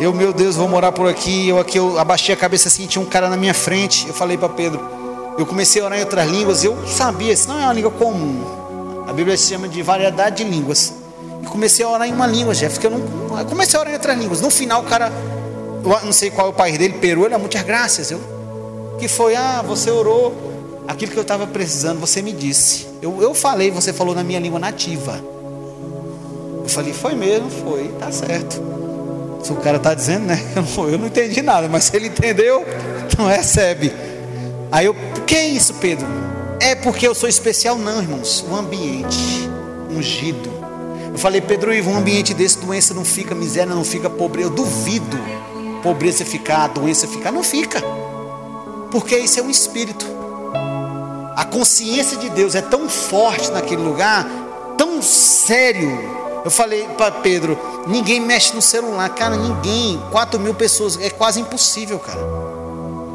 Eu, 0.00 0.14
meu 0.14 0.32
Deus, 0.32 0.56
vou 0.56 0.66
morar 0.66 0.92
por 0.92 1.06
aqui. 1.06 1.46
Eu 1.46 1.58
aqui, 1.58 1.76
eu 1.76 1.98
abaixei 1.98 2.34
a 2.34 2.36
cabeça 2.36 2.68
assim, 2.68 2.86
tinha 2.86 3.02
um 3.02 3.04
cara 3.04 3.28
na 3.28 3.36
minha 3.36 3.52
frente. 3.52 4.08
Eu 4.08 4.14
falei 4.14 4.38
para 4.38 4.48
Pedro, 4.48 4.80
eu 5.36 5.44
comecei 5.44 5.82
a 5.82 5.84
orar 5.84 5.98
em 5.98 6.00
outras 6.00 6.26
línguas. 6.26 6.64
Eu 6.64 6.74
sabia, 6.88 7.34
isso 7.34 7.46
não 7.46 7.60
é 7.60 7.64
uma 7.64 7.74
língua 7.74 7.90
comum. 7.90 8.42
A 9.06 9.12
Bíblia 9.12 9.36
se 9.36 9.50
chama 9.50 9.68
de 9.68 9.82
variedade 9.82 10.42
de 10.42 10.50
línguas. 10.50 10.94
E 11.42 11.46
comecei 11.46 11.84
a 11.84 11.88
orar 11.90 12.08
em 12.08 12.14
uma 12.14 12.26
língua, 12.26 12.54
Jeff, 12.54 12.80
que 12.80 12.86
eu 12.86 12.90
não. 12.90 13.38
Eu 13.38 13.44
comecei 13.44 13.76
a 13.76 13.80
orar 13.80 13.92
em 13.92 13.96
outras 13.96 14.16
línguas. 14.16 14.40
No 14.40 14.48
final, 14.48 14.80
o 14.80 14.84
cara, 14.84 15.12
eu 15.84 16.06
não 16.06 16.12
sei 16.12 16.30
qual 16.30 16.46
é 16.46 16.50
o 16.50 16.54
país 16.54 16.78
dele, 16.78 16.94
Peru, 16.94 17.26
ele 17.26 17.34
é 17.34 17.38
muitas 17.38 17.62
graças. 17.62 18.10
Eu, 18.10 18.20
que 18.98 19.06
foi, 19.06 19.36
ah, 19.36 19.62
você 19.62 19.90
orou 19.90 20.34
aquilo 20.88 21.12
que 21.12 21.18
eu 21.18 21.22
estava 21.22 21.46
precisando, 21.46 22.00
você 22.00 22.22
me 22.22 22.32
disse. 22.32 22.86
Eu, 23.02 23.20
eu 23.20 23.34
falei, 23.34 23.70
você 23.70 23.92
falou 23.92 24.14
na 24.14 24.24
minha 24.24 24.40
língua 24.40 24.58
nativa. 24.58 25.22
Eu 26.62 26.68
falei, 26.70 26.94
foi 26.94 27.14
mesmo, 27.14 27.50
foi, 27.50 27.88
tá 27.98 28.10
certo. 28.10 28.79
Se 29.42 29.52
o 29.52 29.56
cara 29.56 29.78
está 29.78 29.94
dizendo, 29.94 30.26
né? 30.26 30.40
Eu 30.54 30.62
não, 30.62 30.98
não 30.98 31.06
entendi 31.06 31.42
nada, 31.42 31.68
mas 31.68 31.84
se 31.84 31.96
ele 31.96 32.08
entendeu, 32.08 32.64
então 33.06 33.26
recebe. 33.26 33.92
Aí 34.70 34.86
eu, 34.86 34.94
que 35.26 35.34
é 35.34 35.48
isso, 35.48 35.74
Pedro? 35.74 36.06
É 36.60 36.74
porque 36.74 37.06
eu 37.08 37.14
sou 37.14 37.28
especial, 37.28 37.76
não, 37.76 38.00
irmãos. 38.00 38.44
O 38.48 38.54
ambiente 38.54 39.48
ungido. 39.90 40.48
Eu 41.12 41.18
falei, 41.18 41.40
Pedro, 41.40 41.74
Ivo, 41.74 41.90
um 41.90 41.96
ambiente 41.96 42.32
desse, 42.32 42.58
doença 42.58 42.94
não 42.94 43.04
fica, 43.04 43.34
miséria 43.34 43.74
não 43.74 43.84
fica, 43.84 44.08
pobreza. 44.08 44.48
Eu 44.48 44.54
duvido 44.54 45.18
pobreza 45.82 46.24
ficar, 46.24 46.68
doença 46.68 47.08
ficar. 47.08 47.32
Não 47.32 47.42
fica. 47.42 47.82
Porque 48.90 49.16
isso 49.16 49.40
é 49.40 49.42
um 49.42 49.50
espírito. 49.50 50.06
A 51.36 51.44
consciência 51.44 52.16
de 52.18 52.28
Deus 52.30 52.54
é 52.54 52.60
tão 52.60 52.88
forte 52.88 53.50
naquele 53.50 53.82
lugar, 53.82 54.26
tão 54.76 55.00
sério. 55.02 56.19
Eu 56.44 56.50
falei 56.50 56.88
para 56.96 57.10
Pedro, 57.10 57.58
ninguém 57.86 58.20
mexe 58.20 58.54
no 58.54 58.62
celular, 58.62 59.08
cara, 59.10 59.36
ninguém. 59.36 60.00
4 60.10 60.40
mil 60.40 60.54
pessoas, 60.54 60.98
é 61.00 61.10
quase 61.10 61.40
impossível, 61.40 61.98
cara. 61.98 62.20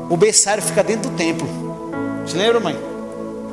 O 0.09 0.15
berçário 0.15 0.61
fica 0.61 0.83
dentro 0.83 1.09
do 1.09 1.17
templo. 1.17 1.47
Você 2.25 2.37
lembra, 2.37 2.59
mãe? 2.59 2.77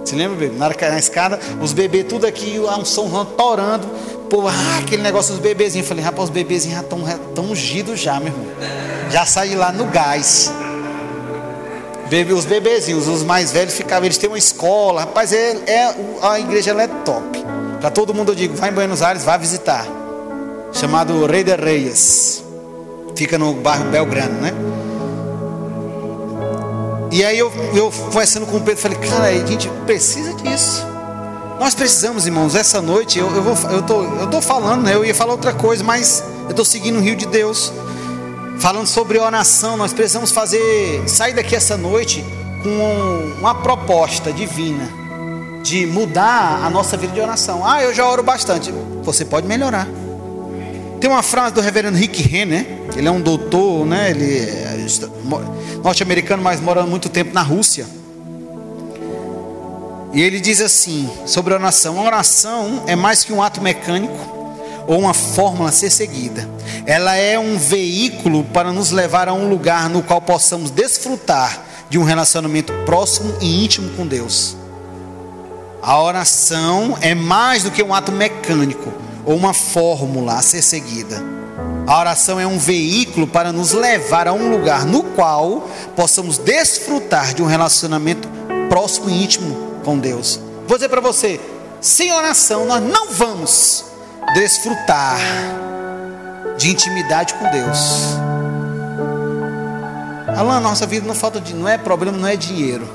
Você 0.04 0.16
lembra, 0.16 0.36
bebê? 0.36 0.56
Na, 0.56 0.68
na 0.68 0.98
escada, 0.98 1.38
os 1.60 1.72
bebês 1.72 2.06
tudo 2.08 2.26
aqui, 2.26 2.56
a 2.68 2.76
unção 2.76 3.24
torando. 3.24 3.86
Pô, 4.28 4.46
ah, 4.48 4.78
aquele 4.80 5.02
negócio 5.02 5.32
dos 5.32 5.42
bebezinhos. 5.42 5.86
Eu 5.86 5.88
falei, 5.88 6.04
rapaz, 6.04 6.24
os 6.24 6.30
bebezinhos 6.30 6.78
já 6.78 6.82
estão 6.82 7.44
ungidos 7.44 8.00
já, 8.00 8.18
meu 8.18 8.28
irmão. 8.28 8.46
Já 9.10 9.24
saí 9.24 9.54
lá 9.54 9.72
no 9.72 9.86
gás. 9.86 10.52
Bebe, 12.10 12.34
os 12.34 12.44
bebezinhos, 12.44 13.08
os 13.08 13.22
mais 13.22 13.52
velhos 13.52 13.74
ficavam, 13.74 14.04
eles 14.04 14.18
têm 14.18 14.28
uma 14.28 14.38
escola. 14.38 15.00
Rapaz, 15.00 15.32
é, 15.32 15.56
é 15.66 15.94
a 16.20 16.38
igreja 16.38 16.72
é 16.72 16.86
top. 16.86 17.61
Para 17.82 17.90
todo 17.90 18.14
mundo 18.14 18.30
eu 18.30 18.36
digo, 18.36 18.54
vai 18.54 18.70
em 18.70 18.72
Buenos 18.72 19.02
Aires, 19.02 19.24
vá 19.24 19.36
visitar. 19.36 19.84
Chamado 20.72 21.26
Rei 21.26 21.42
de 21.42 21.56
Reis. 21.56 22.44
Fica 23.16 23.36
no 23.36 23.54
bairro 23.54 23.86
Belgrano, 23.86 24.40
né? 24.40 24.52
E 27.10 27.24
aí 27.24 27.36
eu, 27.36 27.52
eu 27.74 27.90
conversando 27.90 28.46
com 28.46 28.58
o 28.58 28.60
Pedro, 28.60 28.80
falei, 28.80 28.98
cara, 28.98 29.24
a 29.24 29.46
gente 29.46 29.68
precisa 29.84 30.32
disso. 30.34 30.86
Nós 31.58 31.74
precisamos, 31.74 32.24
irmãos, 32.24 32.54
essa 32.54 32.80
noite 32.80 33.18
eu, 33.18 33.26
eu, 33.34 33.42
vou, 33.42 33.72
eu, 33.72 33.82
tô, 33.82 34.04
eu 34.04 34.30
tô 34.30 34.40
falando, 34.40 34.84
né? 34.84 34.94
Eu 34.94 35.04
ia 35.04 35.12
falar 35.12 35.32
outra 35.32 35.52
coisa, 35.52 35.82
mas 35.82 36.22
eu 36.44 36.50
estou 36.50 36.64
seguindo 36.64 37.00
o 37.00 37.02
rio 37.02 37.16
de 37.16 37.26
Deus. 37.26 37.72
Falando 38.60 38.86
sobre 38.86 39.18
oração, 39.18 39.76
nós 39.76 39.92
precisamos 39.92 40.30
fazer, 40.30 41.02
sair 41.08 41.34
daqui 41.34 41.56
essa 41.56 41.76
noite 41.76 42.24
com 42.62 43.40
uma 43.40 43.56
proposta 43.56 44.32
divina 44.32 45.01
de 45.62 45.86
mudar 45.86 46.64
a 46.64 46.70
nossa 46.70 46.96
vida 46.96 47.12
de 47.12 47.20
oração. 47.20 47.64
Ah, 47.64 47.82
eu 47.82 47.94
já 47.94 48.06
oro 48.06 48.22
bastante. 48.22 48.72
Você 49.02 49.24
pode 49.24 49.46
melhorar. 49.46 49.86
Tem 51.00 51.10
uma 51.10 51.22
frase 51.22 51.54
do 51.54 51.60
reverendo 51.60 51.96
Rick 51.98 52.22
Renner, 52.22 52.64
ele 52.96 53.08
é 53.08 53.10
um 53.10 53.20
doutor, 53.20 53.84
né? 53.84 54.10
Ele 54.10 54.38
é 54.38 54.86
norte-americano, 55.82 56.42
mas 56.42 56.60
mora 56.60 56.84
muito 56.86 57.08
tempo 57.08 57.34
na 57.34 57.42
Rússia. 57.42 57.86
E 60.12 60.20
ele 60.20 60.38
diz 60.40 60.60
assim 60.60 61.10
sobre 61.26 61.54
a 61.54 61.56
oração: 61.56 61.98
a 61.98 62.04
oração 62.04 62.84
é 62.86 62.94
mais 62.94 63.24
que 63.24 63.32
um 63.32 63.42
ato 63.42 63.60
mecânico 63.60 64.32
ou 64.86 64.98
uma 65.00 65.14
fórmula 65.14 65.70
a 65.70 65.72
ser 65.72 65.90
seguida. 65.90 66.48
Ela 66.86 67.16
é 67.16 67.38
um 67.38 67.56
veículo 67.56 68.44
para 68.44 68.72
nos 68.72 68.90
levar 68.90 69.28
a 69.28 69.32
um 69.32 69.48
lugar 69.48 69.88
no 69.88 70.02
qual 70.02 70.20
possamos 70.20 70.70
desfrutar 70.70 71.62
de 71.88 71.98
um 71.98 72.04
relacionamento 72.04 72.72
próximo 72.84 73.34
e 73.40 73.64
íntimo 73.64 73.90
com 73.96 74.06
Deus. 74.06 74.56
A 75.82 76.00
oração 76.00 76.96
é 77.00 77.12
mais 77.12 77.64
do 77.64 77.70
que 77.72 77.82
um 77.82 77.92
ato 77.92 78.12
mecânico 78.12 78.92
ou 79.26 79.34
uma 79.34 79.52
fórmula 79.52 80.34
a 80.34 80.42
ser 80.42 80.62
seguida. 80.62 81.20
A 81.88 81.98
oração 81.98 82.38
é 82.38 82.46
um 82.46 82.56
veículo 82.56 83.26
para 83.26 83.50
nos 83.50 83.72
levar 83.72 84.28
a 84.28 84.32
um 84.32 84.48
lugar 84.48 84.86
no 84.86 85.02
qual 85.02 85.68
possamos 85.96 86.38
desfrutar 86.38 87.34
de 87.34 87.42
um 87.42 87.46
relacionamento 87.46 88.28
próximo 88.68 89.10
e 89.10 89.24
íntimo 89.24 89.80
com 89.84 89.98
Deus. 89.98 90.38
Vou 90.68 90.78
dizer 90.78 90.88
para 90.88 91.00
você: 91.00 91.40
sem 91.80 92.12
oração 92.12 92.64
nós 92.64 92.80
não 92.80 93.10
vamos 93.10 93.84
desfrutar 94.34 95.18
de 96.56 96.70
intimidade 96.70 97.34
com 97.34 97.50
Deus. 97.50 98.14
Alan, 100.36 100.60
nossa 100.60 100.86
vida 100.86 101.04
não 101.04 101.14
falta 101.14 101.40
de, 101.40 101.52
não 101.52 101.68
é 101.68 101.76
problema, 101.76 102.16
não 102.16 102.28
é 102.28 102.36
dinheiro. 102.36 102.88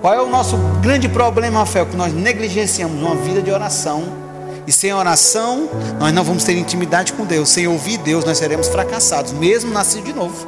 Qual 0.00 0.14
é 0.14 0.20
o 0.20 0.28
nosso 0.28 0.56
grande 0.80 1.08
problema, 1.08 1.60
Rafael? 1.60 1.86
Que 1.86 1.96
nós 1.96 2.12
negligenciamos 2.12 3.00
uma 3.02 3.14
vida 3.16 3.42
de 3.42 3.50
oração 3.50 4.28
e 4.68 4.72
sem 4.72 4.92
oração, 4.92 5.66
nós 5.98 6.12
não 6.12 6.22
vamos 6.22 6.44
ter 6.44 6.52
intimidade 6.52 7.14
com 7.14 7.24
Deus. 7.24 7.48
Sem 7.48 7.66
ouvir 7.66 7.96
Deus, 7.96 8.22
nós 8.22 8.36
seremos 8.36 8.68
fracassados, 8.68 9.32
mesmo 9.32 9.72
nascido 9.72 10.04
de 10.04 10.12
novo. 10.12 10.46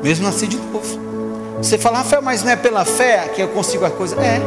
Mesmo 0.00 0.24
nascido 0.24 0.50
de 0.50 0.56
novo. 0.58 1.00
Você 1.58 1.76
fala, 1.76 1.98
Rafael, 1.98 2.22
mas 2.22 2.44
não 2.44 2.52
é 2.52 2.56
pela 2.56 2.84
fé 2.84 3.32
que 3.34 3.42
eu 3.42 3.48
consigo 3.48 3.84
as 3.84 3.92
coisas? 3.94 4.16
É, 4.16 4.40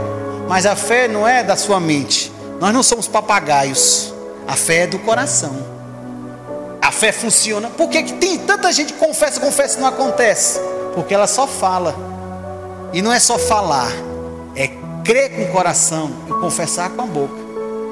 mas 0.47 0.65
a 0.65 0.77
fé 0.77 1.09
não 1.09 1.27
é 1.27 1.43
da 1.43 1.57
sua 1.57 1.77
mente. 1.77 2.31
Nós 2.57 2.73
não 2.73 2.81
somos 2.81 3.05
papagaios. 3.05 4.13
A 4.47 4.55
fé 4.55 4.83
é 4.83 4.87
do 4.87 4.99
coração. 4.99 5.53
A 6.81 6.89
fé 6.89 7.11
funciona. 7.11 7.69
Por 7.69 7.89
que, 7.89 8.01
que 8.01 8.13
tem 8.13 8.37
tanta 8.37 8.71
gente 8.71 8.93
que 8.93 8.99
confessa, 8.99 9.41
confessa 9.41 9.77
e 9.77 9.81
não 9.81 9.89
acontece? 9.89 10.57
Porque 10.95 11.13
ela 11.13 11.27
só 11.27 11.45
fala. 11.45 12.12
E 12.93 13.01
não 13.01 13.11
é 13.11 13.19
só 13.19 13.39
falar, 13.39 13.91
é 14.55 14.69
crer 15.03 15.35
com 15.35 15.43
o 15.43 15.51
coração 15.51 16.11
e 16.27 16.31
confessar 16.33 16.91
com 16.91 17.01
a 17.01 17.05
boca. 17.05 17.43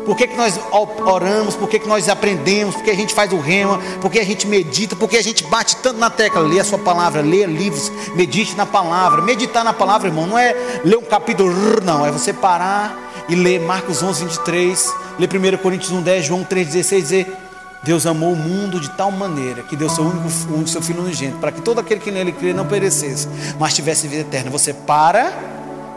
Por 0.05 0.15
que, 0.15 0.27
que 0.27 0.35
nós 0.35 0.59
oramos? 1.05 1.55
Por 1.55 1.67
que, 1.67 1.79
que 1.79 1.87
nós 1.87 2.09
aprendemos? 2.09 2.75
Por 2.75 2.83
que 2.83 2.89
a 2.89 2.95
gente 2.95 3.13
faz 3.13 3.31
o 3.31 3.39
rema? 3.39 3.79
Por 3.99 4.11
que 4.11 4.19
a 4.19 4.25
gente 4.25 4.47
medita? 4.47 4.95
Por 4.95 5.07
que 5.07 5.17
a 5.17 5.21
gente 5.21 5.43
bate 5.43 5.75
tanto 5.77 5.99
na 5.99 6.09
tecla? 6.09 6.41
Lê 6.41 6.59
a 6.59 6.63
sua 6.63 6.79
palavra, 6.79 7.21
lê 7.21 7.45
livros, 7.45 7.91
medite 8.15 8.55
na 8.55 8.65
palavra. 8.65 9.21
Meditar 9.21 9.63
na 9.63 9.73
palavra, 9.73 10.07
irmão, 10.07 10.25
não 10.25 10.37
é 10.37 10.55
ler 10.83 10.97
um 10.97 11.03
capítulo, 11.03 11.51
não. 11.83 12.05
É 12.05 12.11
você 12.11 12.33
parar 12.33 12.97
e 13.29 13.35
ler 13.35 13.59
Marcos 13.59 14.01
11, 14.01 14.25
23, 14.25 14.93
ler 15.19 15.29
1 15.55 15.57
Coríntios 15.57 15.91
1, 15.91 16.01
10, 16.01 16.25
João 16.25 16.43
3, 16.43 16.67
16, 16.67 17.03
dizer 17.03 17.37
Deus 17.83 18.05
amou 18.05 18.33
o 18.33 18.35
mundo 18.35 18.79
de 18.79 18.91
tal 18.91 19.11
maneira 19.11 19.63
que 19.63 19.75
deu 19.75 19.89
seu 19.89 20.03
único, 20.03 20.67
seu 20.67 20.81
filho 20.83 21.01
unigênito, 21.01 21.39
para 21.39 21.51
que 21.51 21.61
todo 21.61 21.79
aquele 21.79 21.99
que 21.99 22.11
nele 22.11 22.31
crê 22.31 22.53
não 22.53 22.67
perecesse, 22.67 23.27
mas 23.57 23.73
tivesse 23.73 24.07
vida 24.07 24.21
eterna. 24.21 24.51
Você 24.51 24.71
para, 24.71 25.33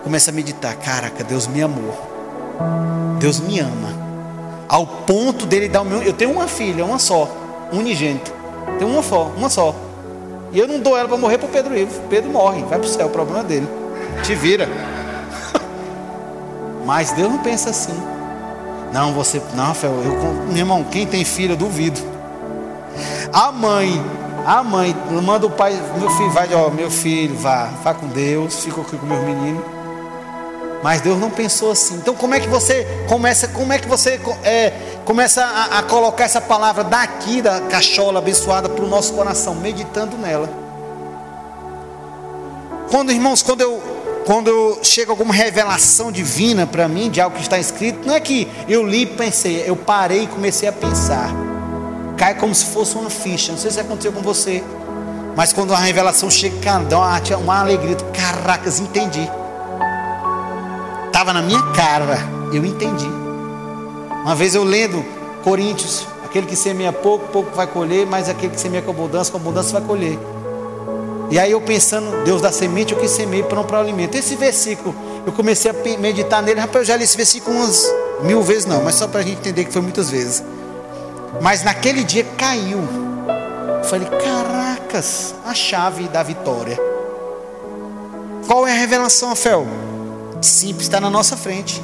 começa 0.03 0.31
a 0.31 0.35
meditar. 0.35 0.75
Caraca, 0.77 1.23
Deus 1.23 1.47
me 1.47 1.63
amou. 1.63 1.95
Deus 3.19 3.39
me 3.39 3.61
ama. 3.61 3.93
Ao 4.67 4.87
ponto 4.87 5.45
dele 5.45 5.69
dar 5.69 5.83
o 5.83 5.85
meu. 5.85 6.03
Eu 6.03 6.15
tenho 6.15 6.31
uma 6.31 6.49
filha, 6.49 6.87
uma 6.87 6.99
só, 6.99 7.31
unigênita. 7.71 8.33
Tenho 8.79 8.91
uma 8.91 9.03
só, 9.03 9.31
uma 9.37 9.51
só. 9.51 9.75
E 10.53 10.59
eu 10.59 10.67
não 10.67 10.81
dou 10.81 10.97
ela 10.97 11.09
para 11.09 11.19
morrer 11.19 11.37
para 11.37 11.49
Pedro 11.49 11.77
Ivo. 11.77 12.01
Pedro 12.09 12.31
morre, 12.31 12.63
vai 12.63 12.79
para 12.79 12.87
o 12.87 12.89
céu, 12.89 13.09
o 13.09 13.11
problema 13.11 13.41
é 13.41 13.45
dele. 13.45 13.69
Te 14.23 14.35
vira. 14.35 14.67
Mas 16.87 17.13
Deus 17.13 17.31
não 17.31 17.39
pensa 17.39 17.69
assim. 17.69 18.14
Não, 18.95 19.13
você. 19.13 19.43
Não, 19.55 19.65
Rafael, 19.67 19.93
eu, 20.05 20.13
meu 20.47 20.57
irmão, 20.57 20.85
quem 20.85 21.05
tem 21.05 21.25
filho, 21.25 21.55
eu 21.55 21.57
duvido. 21.57 22.01
A 23.33 23.51
mãe, 23.51 24.01
a 24.47 24.63
mãe, 24.63 24.95
manda 25.21 25.49
o 25.49 25.51
pai, 25.51 25.77
meu 25.99 26.09
filho, 26.11 26.31
vai, 26.31 26.55
ó, 26.55 26.71
meu 26.71 26.89
filho, 26.89 27.37
vá, 27.37 27.71
vá 27.83 27.93
com 27.93 28.07
Deus, 28.07 28.63
fica 28.63 28.81
aqui 28.81 28.97
com 28.97 29.05
meus 29.05 29.25
meninos. 29.25 29.65
Mas 30.81 31.01
Deus 31.01 31.19
não 31.19 31.29
pensou 31.29 31.73
assim. 31.73 31.97
Então 31.97 32.15
como 32.15 32.37
é 32.37 32.41
que 32.41 32.47
você 32.47 32.87
começa, 33.09 33.49
como 33.49 33.73
é 33.73 33.81
que 33.81 33.89
você 33.89 34.21
é, 34.45 34.73
começa 35.05 35.43
a, 35.43 35.79
a, 35.81 35.83
colocar 35.83 36.23
essa 36.23 36.41
palavra 36.41 36.85
daqui 36.85 37.43
da 37.43 37.63
cachola 37.63 38.21
abençoada 38.21 38.69
para 38.69 38.85
o 38.85 38.89
nosso 38.89 39.13
coração, 39.15 39.57
meditando 39.57 40.17
nela? 40.17 40.49
Quando 42.93 43.11
irmãos, 43.11 43.43
quando 43.43 43.61
eu 43.63 43.94
quando 44.25 44.79
chega 44.83 45.11
alguma 45.11 45.35
revelação 45.35 46.11
divina 46.11 46.67
para 46.67 46.89
mim 46.89 47.11
de 47.11 47.21
algo 47.21 47.37
que 47.37 47.43
está 47.43 47.59
escrito, 47.59 48.07
não 48.07 48.15
é 48.15 48.21
que 48.21 48.49
eu 48.67 48.87
li 48.87 49.03
e 49.03 49.07
pensei, 49.07 49.65
eu 49.67 49.77
parei 49.77 50.25
e 50.25 50.27
comecei 50.27 50.69
a 50.69 50.73
pensar. 50.73 51.31
Cai 52.17 52.35
como 52.35 52.55
se 52.55 52.67
fosse 52.67 52.97
uma 52.97 53.11
ficha. 53.11 53.53
Não 53.53 53.59
sei 53.59 53.71
se 53.71 53.81
aconteceu 53.81 54.13
com 54.13 54.23
você. 54.23 54.63
Mas 55.37 55.53
quando 55.53 55.75
a 55.75 55.79
revelação 55.79 56.31
chega, 56.31 56.79
dá 56.79 56.99
uma, 56.99 57.21
uma 57.39 57.61
alegria. 57.61 57.97
Caracas, 58.13 58.81
entendi. 58.81 59.29
estava 61.07 61.33
na 61.33 61.43
minha 61.43 61.63
cara, 61.73 62.19
eu 62.53 62.65
entendi. 62.65 63.09
Uma 64.25 64.35
vez 64.35 64.55
eu 64.55 64.65
lendo 64.65 65.05
Coríntios, 65.43 66.07
aquele 66.25 66.47
que 66.47 66.57
semeia 66.57 66.91
pouco, 66.91 67.29
pouco 67.29 67.55
vai 67.55 67.67
colher, 67.67 68.07
mas 68.07 68.31
aquele 68.31 68.55
que 68.55 68.61
semeia 68.61 68.83
com 68.83 68.93
abundância, 68.93 69.31
com 69.31 69.37
abundância 69.37 69.79
vai 69.79 69.87
colher. 69.87 70.19
E 71.31 71.39
aí 71.39 71.53
eu 71.53 71.61
pensando, 71.61 72.25
Deus 72.25 72.41
dá 72.41 72.53
semente, 72.53 72.95
o 72.95 72.97
que 72.97 73.09
semeia 73.09 73.45
para 73.45 73.61
o 73.61 73.77
alimento. 73.77 74.15
Esse 74.15 74.37
versículo, 74.37 74.95
eu 75.27 75.33
comecei 75.33 75.71
a 75.71 75.75
meditar 75.99 76.43
nele, 76.43 76.61
rapaz, 76.61 76.83
eu 76.83 76.85
já 76.85 76.97
li 76.97 77.05
esse 77.05 77.17
versículo 77.17 77.57
umas 77.57 77.93
mil 78.23 78.43
vezes 78.43 78.67
não, 78.67 78.83
mas 78.83 78.95
só 78.95 79.09
para 79.09 79.21
a 79.21 79.23
gente 79.23 79.39
entender 79.39 79.65
que 79.65 79.73
foi 79.73 79.83
muitas 79.83 80.11
vezes. 80.11 80.43
Mas 81.41 81.63
naquele 81.65 82.05
dia 82.05 82.25
caiu. 82.37 82.81
Eu 83.79 83.85
falei, 83.85 84.09
caracas, 84.09 85.35
a 85.45 85.55
chave 85.55 86.09
da 86.09 86.23
vitória. 86.23 86.79
Qual 88.47 88.67
é 88.67 88.73
a 88.73 88.77
revelação, 88.79 89.31
Rafael? 89.31 89.67
Simples, 90.41 90.87
está 90.87 91.01
na 91.01 91.11
nossa 91.11 91.37
frente. 91.37 91.83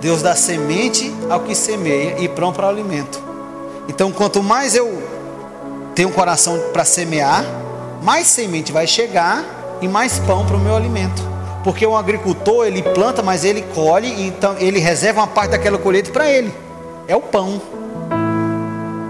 Deus 0.00 0.22
dá 0.22 0.34
semente 0.34 1.12
ao 1.28 1.40
que 1.40 1.54
semeia 1.54 2.18
e 2.20 2.28
pronto 2.28 2.56
para 2.56 2.66
o 2.66 2.70
alimento. 2.70 3.20
Então, 3.88 4.10
quanto 4.12 4.42
mais 4.42 4.74
eu 4.74 5.02
tenho 5.94 6.10
coração 6.10 6.58
para 6.72 6.84
semear, 6.84 7.44
mais 8.02 8.26
semente 8.26 8.72
vai 8.72 8.86
chegar 8.86 9.78
e 9.80 9.88
mais 9.88 10.18
pão 10.20 10.46
para 10.46 10.56
o 10.56 10.60
meu 10.60 10.74
alimento. 10.74 11.30
Porque 11.62 11.86
o 11.86 11.94
agricultor, 11.94 12.66
ele 12.66 12.82
planta, 12.82 13.22
mas 13.22 13.44
ele 13.44 13.62
colhe, 13.74 14.26
então 14.26 14.56
ele 14.58 14.78
reserva 14.78 15.20
uma 15.20 15.26
parte 15.26 15.50
daquela 15.50 15.78
colheita 15.78 16.10
para 16.10 16.28
ele. 16.28 16.52
É 17.06 17.14
o 17.14 17.20
pão. 17.20 17.60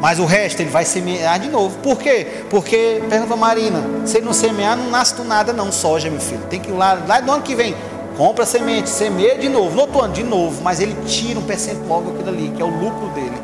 Mas 0.00 0.18
o 0.18 0.24
resto 0.24 0.60
ele 0.60 0.70
vai 0.70 0.84
semear 0.84 1.38
de 1.38 1.48
novo. 1.48 1.78
Por 1.78 1.98
quê? 1.98 2.26
Porque, 2.48 3.02
pergunta 3.08 3.36
Marina, 3.36 3.82
se 4.06 4.16
ele 4.16 4.26
não 4.26 4.32
semear, 4.32 4.76
não 4.76 4.90
nasce 4.90 5.14
do 5.14 5.22
nada 5.22 5.52
não, 5.52 5.70
soja, 5.70 6.10
meu 6.10 6.20
filho. 6.20 6.40
Tem 6.48 6.58
que 6.58 6.70
ir 6.70 6.72
lá, 6.72 6.98
lá 7.06 7.20
no 7.20 7.32
ano 7.32 7.42
que 7.42 7.54
vem, 7.54 7.76
compra 8.16 8.46
semente, 8.46 8.88
semeia 8.88 9.36
de 9.38 9.48
novo, 9.48 9.74
no 9.74 9.82
outro 9.82 10.00
ano 10.00 10.14
de 10.14 10.22
novo, 10.22 10.62
mas 10.62 10.80
ele 10.80 10.96
tira 11.06 11.38
um 11.38 11.42
percentual 11.42 12.02
daquilo 12.02 12.30
ali, 12.30 12.50
que 12.56 12.62
é 12.62 12.64
o 12.64 12.68
lucro 12.68 13.08
dele. 13.10 13.36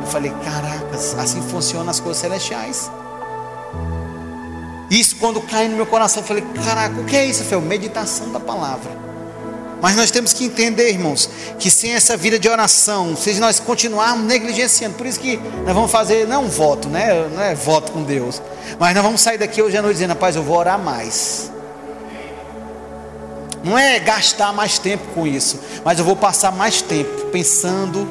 Eu 0.00 0.06
falei, 0.06 0.32
caracas, 0.44 1.14
assim 1.18 1.42
funcionam 1.42 1.90
as 1.90 2.00
coisas 2.00 2.20
celestiais. 2.20 2.90
Isso 4.92 5.16
quando 5.16 5.40
cai 5.40 5.68
no 5.68 5.76
meu 5.76 5.86
coração, 5.86 6.22
eu 6.22 6.26
falei, 6.26 6.44
caraca, 6.62 7.00
o 7.00 7.04
que 7.06 7.16
é 7.16 7.24
isso, 7.24 7.42
Fel? 7.44 7.62
Meditação 7.62 8.30
da 8.30 8.38
palavra. 8.38 8.90
Mas 9.80 9.96
nós 9.96 10.10
temos 10.10 10.34
que 10.34 10.44
entender, 10.44 10.90
irmãos, 10.90 11.30
que 11.58 11.70
sem 11.70 11.92
essa 11.92 12.14
vida 12.14 12.38
de 12.38 12.46
oração, 12.46 13.16
se 13.16 13.32
nós 13.40 13.58
continuarmos 13.58 14.26
negligenciando, 14.26 14.94
por 14.94 15.06
isso 15.06 15.18
que 15.18 15.38
nós 15.64 15.74
vamos 15.74 15.90
fazer, 15.90 16.28
não 16.28 16.36
é 16.36 16.38
um 16.40 16.48
voto, 16.48 16.90
né? 16.90 17.26
Não 17.34 17.42
é 17.42 17.54
voto 17.54 17.90
com 17.90 18.02
Deus, 18.02 18.42
mas 18.78 18.94
nós 18.94 19.02
vamos 19.02 19.22
sair 19.22 19.38
daqui 19.38 19.62
hoje 19.62 19.78
à 19.78 19.80
noite 19.80 19.94
dizendo, 19.94 20.10
rapaz, 20.10 20.36
eu 20.36 20.42
vou 20.42 20.58
orar 20.58 20.78
mais. 20.78 21.50
Não 23.64 23.78
é 23.78 23.98
gastar 23.98 24.52
mais 24.52 24.78
tempo 24.78 25.04
com 25.14 25.26
isso, 25.26 25.58
mas 25.82 25.98
eu 25.98 26.04
vou 26.04 26.16
passar 26.16 26.52
mais 26.52 26.82
tempo 26.82 27.28
pensando, 27.28 28.06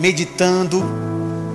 meditando. 0.00 0.84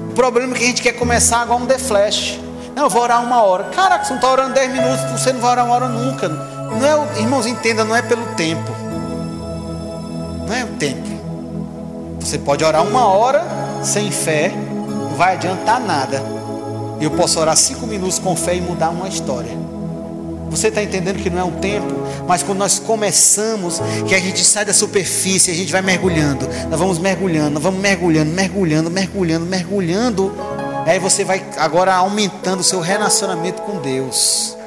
O 0.10 0.14
problema 0.16 0.56
é 0.56 0.58
que 0.58 0.64
a 0.64 0.68
gente 0.68 0.82
quer 0.82 0.94
começar 0.94 1.44
igual 1.44 1.60
um 1.60 1.66
The 1.66 1.78
Flash. 1.78 2.49
Não, 2.76 2.84
eu 2.84 2.90
vou 2.90 3.02
orar 3.02 3.24
uma 3.24 3.42
hora. 3.42 3.66
Caraca, 3.66 4.06
você 4.06 4.12
não 4.12 4.18
está 4.18 4.32
orando 4.32 4.54
10 4.54 4.72
minutos, 4.72 5.12
você 5.12 5.34
não 5.34 5.42
vai 5.42 5.52
orar 5.52 5.66
uma 5.66 5.76
hora 5.76 5.88
nunca. 5.88 6.30
Não 6.30 6.86
é, 6.86 7.20
irmãos, 7.20 7.46
entenda, 7.46 7.84
não 7.84 7.96
é 7.96 8.02
pelo 8.02 8.26
tempo 8.36 8.80
não 10.50 10.56
é 10.56 10.64
o 10.64 10.68
tempo. 10.68 11.08
Você 12.20 12.40
pode 12.40 12.64
orar 12.64 12.84
uma 12.84 13.06
hora 13.06 13.46
sem 13.84 14.12
fé, 14.12 14.52
não 14.52 15.16
vai 15.16 15.36
adiantar 15.36 15.80
nada. 15.80 16.22
Eu 17.00 17.12
posso 17.12 17.40
orar 17.40 17.56
cinco 17.56 17.86
minutos 17.86 18.20
com 18.20 18.36
fé 18.36 18.56
e 18.56 18.62
mudar 18.62 18.90
uma 18.90 19.08
história. 19.08 19.52
Você 20.50 20.70
está 20.70 20.82
entendendo 20.82 21.22
que 21.22 21.30
não 21.30 21.40
é 21.40 21.44
um 21.44 21.52
tempo, 21.52 21.94
mas 22.28 22.42
quando 22.42 22.58
nós 22.58 22.80
começamos, 22.80 23.80
que 24.08 24.16
a 24.16 24.20
gente 24.20 24.44
sai 24.44 24.66
da 24.66 24.74
superfície, 24.74 25.52
a 25.52 25.54
gente 25.54 25.72
vai 25.72 25.84
mergulhando, 25.84 26.50
nós 26.68 26.80
vamos 26.80 26.98
mergulhando, 26.98 27.52
nós 27.52 27.64
vamos 27.64 27.80
mergulhando, 27.80 28.32
mergulhando, 28.32 28.90
mergulhando, 28.90 29.46
mergulhando. 29.46 30.34
Aí 30.86 31.00
você 31.00 31.24
vai 31.24 31.46
agora 31.58 31.94
aumentando 31.94 32.62
o 32.62 32.64
seu 32.64 32.80
relacionamento 32.80 33.62
com 33.62 33.80
Deus. 33.82 34.58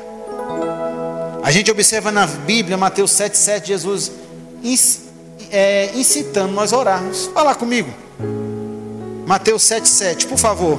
A 1.42 1.50
gente 1.50 1.70
observa 1.70 2.12
na 2.12 2.26
Bíblia, 2.26 2.76
Mateus 2.76 3.10
7,7, 3.12 3.66
Jesus 3.66 4.12
é, 5.50 5.90
incitando 5.94 6.52
nós 6.52 6.72
a 6.72 6.78
orarmos. 6.78 7.26
Fala 7.34 7.54
comigo. 7.54 7.92
Mateus 9.26 9.62
7,7, 9.64 10.26
por 10.28 10.38
favor. 10.38 10.78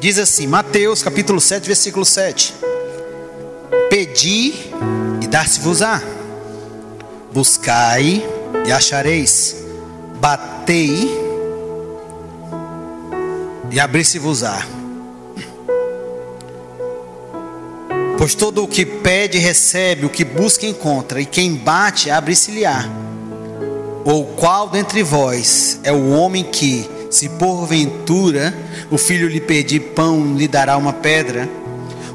Diz 0.00 0.18
assim, 0.18 0.46
Mateus 0.46 1.02
capítulo 1.02 1.40
7, 1.40 1.66
versículo 1.66 2.04
7. 2.04 2.63
Pedi 3.94 4.52
e 5.22 5.26
dar-se-vos-á. 5.28 6.02
Buscai 7.32 8.26
e 8.66 8.72
achareis. 8.72 9.64
Batei 10.16 11.08
e 13.70 13.78
abrir-se-vos-á. 13.78 14.66
Pois 18.18 18.34
todo 18.34 18.64
o 18.64 18.66
que 18.66 18.84
pede 18.84 19.38
recebe, 19.38 20.04
o 20.06 20.10
que 20.10 20.24
busca 20.24 20.66
encontra, 20.66 21.20
e 21.20 21.24
quem 21.24 21.54
bate 21.54 22.10
abre-se-lhe-á. 22.10 22.88
Ou 24.04 24.26
qual 24.34 24.68
dentre 24.68 25.04
vós 25.04 25.78
é 25.84 25.92
o 25.92 26.10
homem 26.10 26.42
que, 26.42 26.90
se 27.12 27.28
porventura 27.28 28.52
o 28.90 28.98
filho 28.98 29.28
lhe 29.28 29.40
pedir 29.40 29.78
pão, 29.94 30.34
lhe 30.34 30.48
dará 30.48 30.76
uma 30.76 30.92
pedra? 30.92 31.48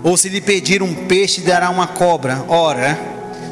Ou 0.03 0.15
se 0.15 0.29
lhe 0.29 0.41
pedir 0.41 0.81
um 0.81 1.07
peixe, 1.07 1.41
dará 1.41 1.69
uma 1.69 1.88
cobra? 1.88 2.43
Ora, 2.47 2.97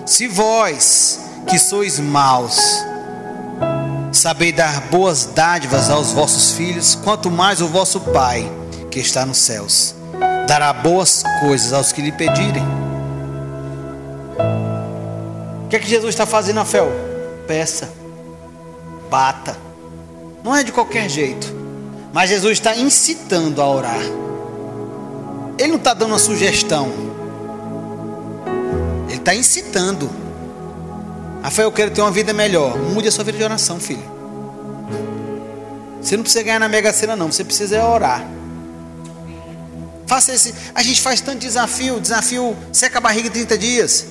se 0.05 0.27
vós, 0.27 1.19
que 1.47 1.59
sois 1.59 1.99
maus, 1.99 2.85
Sabei 4.17 4.51
dar 4.51 4.81
boas 4.89 5.25
dádivas 5.25 5.91
aos 5.91 6.11
vossos 6.11 6.53
filhos, 6.53 6.95
quanto 6.95 7.29
mais 7.29 7.61
o 7.61 7.67
vosso 7.67 7.99
Pai, 7.99 8.51
que 8.89 8.99
está 8.99 9.23
nos 9.25 9.37
céus, 9.37 9.93
dará 10.47 10.73
boas 10.73 11.23
coisas 11.39 11.71
aos 11.71 11.91
que 11.91 12.01
lhe 12.01 12.11
pedirem. 12.11 12.63
O 15.63 15.69
que 15.69 15.75
é 15.75 15.79
que 15.79 15.87
Jesus 15.87 16.09
está 16.09 16.25
fazendo, 16.25 16.59
Afel? 16.59 16.91
Peça, 17.45 17.93
bata. 19.07 19.55
Não 20.43 20.55
é 20.55 20.63
de 20.63 20.71
qualquer 20.71 21.07
jeito, 21.07 21.53
mas 22.11 22.31
Jesus 22.31 22.53
está 22.53 22.75
incitando 22.75 23.61
a 23.61 23.67
orar. 23.67 24.01
Ele 25.57 25.69
não 25.69 25.77
está 25.77 25.93
dando 25.93 26.09
uma 26.09 26.19
sugestão, 26.19 26.91
ele 29.07 29.17
está 29.17 29.33
incitando. 29.33 30.09
Rafael, 31.41 31.67
eu 31.67 31.71
quero 31.71 31.91
ter 31.91 32.01
uma 32.01 32.11
vida 32.11 32.33
melhor. 32.33 32.77
Mude 32.77 33.07
a 33.07 33.11
sua 33.11 33.23
vida 33.23 33.37
de 33.37 33.43
oração, 33.43 33.79
filho. 33.79 34.03
Você 36.01 36.15
não 36.15 36.23
precisa 36.23 36.43
ganhar 36.43 36.59
na 36.59 36.69
Mega 36.69 36.91
Sena, 36.93 37.15
não. 37.15 37.31
Você 37.31 37.43
precisa 37.43 37.83
orar. 37.85 38.25
Faça 40.05 40.33
esse. 40.33 40.53
A 40.73 40.81
gente 40.81 41.01
faz 41.01 41.21
tanto 41.21 41.39
desafio. 41.39 41.99
Desafio 41.99 42.55
seca 42.71 42.97
a 42.97 43.01
barriga 43.01 43.27
em 43.27 43.31
30 43.31 43.57
dias. 43.57 44.05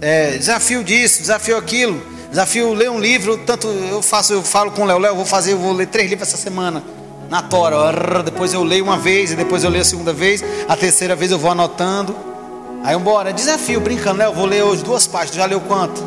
É, 0.00 0.36
desafio 0.36 0.84
disso, 0.84 1.20
desafio 1.20 1.56
aquilo. 1.56 2.00
Desafio 2.30 2.72
ler 2.72 2.90
um 2.90 3.00
livro. 3.00 3.38
Tanto 3.38 3.66
eu 3.66 4.02
faço, 4.02 4.32
eu 4.32 4.42
falo 4.42 4.70
com 4.70 4.82
o 4.82 4.84
Léo, 4.84 4.98
Léo, 4.98 5.16
vou 5.16 5.24
fazer, 5.24 5.52
eu 5.52 5.58
vou 5.58 5.72
ler 5.72 5.86
três 5.86 6.08
livros 6.08 6.28
essa 6.28 6.36
semana. 6.36 6.82
Na 7.28 7.42
tora. 7.42 8.22
Depois 8.22 8.52
eu 8.54 8.62
leio 8.62 8.84
uma 8.84 8.98
vez, 8.98 9.32
e 9.32 9.36
depois 9.36 9.64
eu 9.64 9.70
leio 9.70 9.82
a 9.82 9.84
segunda 9.84 10.12
vez. 10.12 10.42
A 10.68 10.76
terceira 10.76 11.14
vez 11.14 11.30
eu 11.30 11.38
vou 11.38 11.50
anotando. 11.50 12.14
Aí 12.84 12.94
embora, 12.94 13.32
desafio, 13.32 13.80
brincando, 13.80 14.18
Léo, 14.18 14.32
vou 14.32 14.46
ler 14.46 14.62
hoje 14.62 14.82
duas 14.84 15.06
páginas, 15.06 15.36
já 15.36 15.46
leu 15.46 15.60
quanto? 15.60 16.00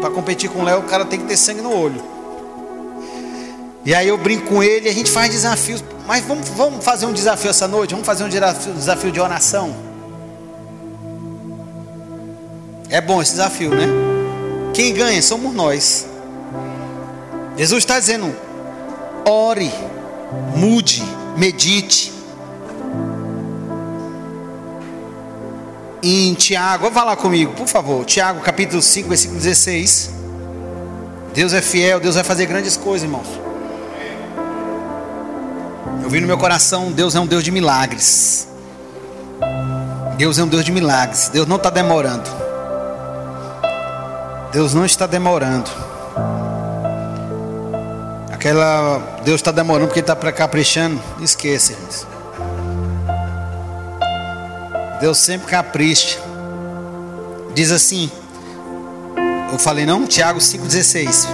Para 0.00 0.10
competir 0.10 0.50
com 0.50 0.60
o 0.60 0.64
Léo, 0.64 0.80
o 0.80 0.82
cara 0.82 1.04
tem 1.04 1.20
que 1.20 1.26
ter 1.26 1.36
sangue 1.36 1.60
no 1.60 1.74
olho. 1.74 2.02
E 3.84 3.94
aí 3.94 4.08
eu 4.08 4.18
brinco 4.18 4.46
com 4.48 4.62
ele, 4.62 4.88
a 4.88 4.92
gente 4.92 5.10
faz 5.10 5.30
desafios. 5.30 5.82
Mas 6.06 6.24
vamos, 6.24 6.48
vamos 6.50 6.84
fazer 6.84 7.06
um 7.06 7.12
desafio 7.12 7.50
essa 7.50 7.68
noite? 7.68 7.92
Vamos 7.92 8.06
fazer 8.06 8.24
um 8.24 8.28
desafio, 8.28 8.72
desafio 8.72 9.12
de 9.12 9.20
oração? 9.20 9.74
É 12.88 13.00
bom 13.00 13.22
esse 13.22 13.32
desafio, 13.32 13.70
né? 13.70 13.86
Quem 14.74 14.92
ganha 14.92 15.22
somos 15.22 15.54
nós. 15.54 16.06
Jesus 17.56 17.82
está 17.82 17.98
dizendo: 17.98 18.34
ore, 19.24 19.72
mude, 20.56 21.02
medite. 21.36 22.12
em 26.02 26.34
Tiago, 26.34 26.90
vá 26.90 27.04
lá 27.04 27.16
comigo, 27.16 27.52
por 27.52 27.68
favor. 27.68 28.04
Tiago, 28.04 28.40
capítulo 28.40 28.82
5, 28.82 29.08
versículo 29.08 29.38
16. 29.38 30.10
Deus 31.32 31.52
é 31.52 31.62
fiel, 31.62 32.00
Deus 32.00 32.16
vai 32.16 32.24
fazer 32.24 32.46
grandes 32.46 32.76
coisas, 32.76 33.04
irmãos. 33.04 33.28
Eu 36.02 36.10
vi 36.10 36.20
no 36.20 36.26
meu 36.26 36.36
coração, 36.36 36.90
Deus 36.90 37.14
é 37.14 37.20
um 37.20 37.26
Deus 37.26 37.44
de 37.44 37.52
milagres. 37.52 38.48
Deus 40.16 40.38
é 40.38 40.42
um 40.42 40.48
Deus 40.48 40.64
de 40.64 40.72
milagres. 40.72 41.28
Deus 41.28 41.46
não 41.46 41.56
está 41.56 41.70
demorando. 41.70 42.28
Deus 44.52 44.74
não 44.74 44.84
está 44.84 45.06
demorando. 45.06 45.70
Aquela. 48.42 49.20
Deus 49.24 49.36
está 49.36 49.52
demorando 49.52 49.86
porque 49.86 50.00
está 50.00 50.16
caprichando. 50.16 51.00
Esqueça, 51.20 51.74
irmãos. 51.74 52.06
Deus 55.00 55.16
sempre 55.18 55.46
capricha. 55.46 56.18
Diz 57.54 57.70
assim. 57.70 58.10
Eu 59.52 59.60
falei 59.60 59.86
não? 59.86 60.04
Tiago 60.08 60.40
5,16. 60.40 61.28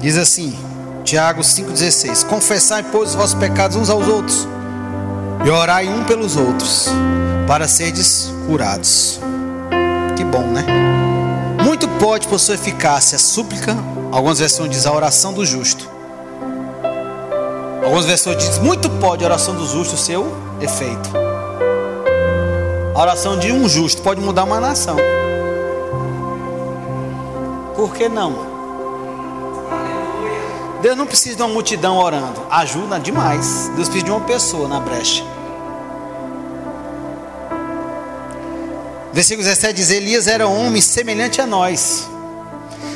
Diz 0.00 0.18
assim. 0.18 0.58
Tiago 1.04 1.42
5,16: 1.42 2.26
Confessai, 2.26 2.82
pois, 2.90 3.10
os 3.10 3.14
vossos 3.14 3.38
pecados 3.38 3.76
uns 3.76 3.88
aos 3.88 4.08
outros, 4.08 4.48
e 5.44 5.48
orai 5.48 5.86
um 5.86 6.02
pelos 6.02 6.36
outros, 6.36 6.88
para 7.46 7.68
seres 7.68 8.32
curados. 8.48 9.20
Que 10.16 10.24
bom, 10.24 10.42
né? 10.48 10.75
Pode 11.98 12.28
por 12.28 12.38
sua 12.38 12.54
eficácia 12.54 13.16
a 13.16 13.18
súplica, 13.18 13.74
algumas 14.12 14.38
versões 14.38 14.70
dizem 14.70 14.90
a 14.90 14.94
oração 14.94 15.32
do 15.32 15.44
justo. 15.46 15.88
Algumas 17.82 18.04
versões 18.04 18.36
dizem 18.36 18.62
muito 18.62 18.90
pode 18.90 19.24
a 19.24 19.28
oração 19.28 19.54
do 19.54 19.66
justo 19.66 19.96
seu 19.96 20.26
efeito. 20.60 21.10
A 22.94 23.00
oração 23.00 23.38
de 23.38 23.50
um 23.50 23.68
justo 23.68 24.02
pode 24.02 24.20
mudar 24.20 24.44
uma 24.44 24.60
nação. 24.60 24.96
Por 27.74 27.94
que 27.94 28.08
não? 28.08 28.56
Deus 30.82 30.96
não 30.96 31.06
precisa 31.06 31.36
de 31.36 31.42
uma 31.42 31.48
multidão 31.48 31.98
orando, 31.98 32.42
ajuda 32.50 33.00
demais. 33.00 33.70
Deus 33.74 33.88
precisa 33.88 34.04
de 34.04 34.10
uma 34.10 34.20
pessoa 34.20 34.68
na 34.68 34.80
brecha. 34.80 35.35
Versículo 39.16 39.42
17 39.48 39.72
diz: 39.72 39.90
Elias 39.90 40.26
era 40.28 40.46
homem 40.46 40.80
semelhante 40.80 41.40
a 41.40 41.46
nós, 41.46 42.06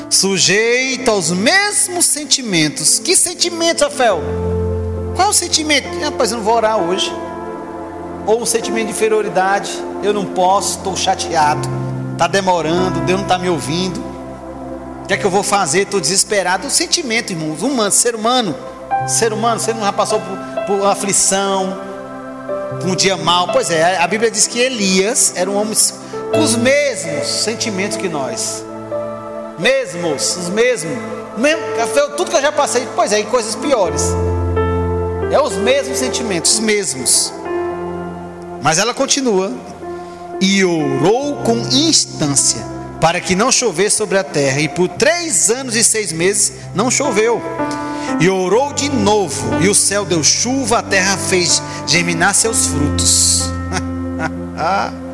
sujeito 0.08 1.10
aos 1.10 1.30
mesmos 1.30 2.04
sentimentos. 2.04 3.00
Que 3.00 3.16
sentimentos, 3.16 3.82
Rafael? 3.82 4.20
Qual 5.16 5.30
o 5.30 5.34
sentimento? 5.34 5.88
Rapaz, 6.00 6.30
eu 6.30 6.36
não 6.36 6.44
vou 6.44 6.54
orar 6.54 6.78
hoje. 6.78 7.10
Ou 8.26 8.42
um 8.42 8.46
sentimento 8.46 8.86
de 8.86 8.92
inferioridade, 8.92 9.72
eu 10.02 10.12
não 10.12 10.26
posso, 10.26 10.78
estou 10.78 10.94
chateado, 10.94 11.66
está 12.12 12.28
demorando, 12.28 13.00
Deus 13.00 13.18
não 13.18 13.26
está 13.26 13.38
me 13.38 13.48
ouvindo 13.48 14.10
que 15.10 15.14
é 15.14 15.16
que 15.16 15.24
eu 15.24 15.30
vou 15.30 15.42
fazer? 15.42 15.80
Estou 15.80 16.00
desesperado. 16.00 16.68
O 16.68 16.70
sentimento, 16.70 17.32
irmãos, 17.32 17.62
humano, 17.62 17.90
ser 17.90 18.14
humano. 18.14 18.54
Ser 19.08 19.32
humano, 19.32 19.58
você 19.58 19.72
não 19.72 19.80
já 19.80 19.92
passou 19.92 20.20
por, 20.20 20.66
por 20.66 20.86
aflição, 20.86 21.80
por 22.80 22.90
um 22.90 22.94
dia 22.94 23.16
mal. 23.16 23.48
Pois 23.48 23.72
é, 23.72 23.96
a 23.96 24.06
Bíblia 24.06 24.30
diz 24.30 24.46
que 24.46 24.60
Elias 24.60 25.32
era 25.34 25.50
um 25.50 25.56
homem 25.56 25.74
os 26.38 26.56
mesmos 26.56 27.26
sentimentos 27.26 27.96
que 27.96 28.08
nós. 28.08 28.64
Mesmos, 29.58 30.36
os 30.36 30.48
mesmos. 30.48 30.96
Mesmo, 31.36 31.62
tudo 32.16 32.30
que 32.30 32.36
eu 32.36 32.42
já 32.42 32.52
passei, 32.52 32.86
pois 32.94 33.12
é, 33.12 33.20
e 33.20 33.24
coisas 33.24 33.54
piores. 33.54 34.02
É 35.30 35.40
os 35.40 35.54
mesmos 35.54 35.98
sentimentos, 35.98 36.54
os 36.54 36.60
mesmos. 36.60 37.32
Mas 38.62 38.78
ela 38.78 38.92
continua. 38.94 39.52
E 40.40 40.64
orou 40.64 41.36
com 41.42 41.58
instância 41.70 42.60
para 43.00 43.20
que 43.20 43.34
não 43.34 43.50
chovesse 43.50 43.96
sobre 43.96 44.18
a 44.18 44.24
terra. 44.24 44.60
E 44.60 44.68
por 44.68 44.88
três 44.88 45.50
anos 45.50 45.74
e 45.74 45.82
seis 45.82 46.12
meses 46.12 46.52
não 46.74 46.90
choveu. 46.90 47.40
E 48.20 48.28
orou 48.28 48.72
de 48.72 48.88
novo, 48.90 49.62
e 49.62 49.68
o 49.68 49.74
céu 49.74 50.04
deu 50.04 50.22
chuva, 50.22 50.78
a 50.78 50.82
terra 50.82 51.16
fez 51.16 51.62
germinar 51.86 52.34
seus 52.34 52.66
frutos. 52.66 53.44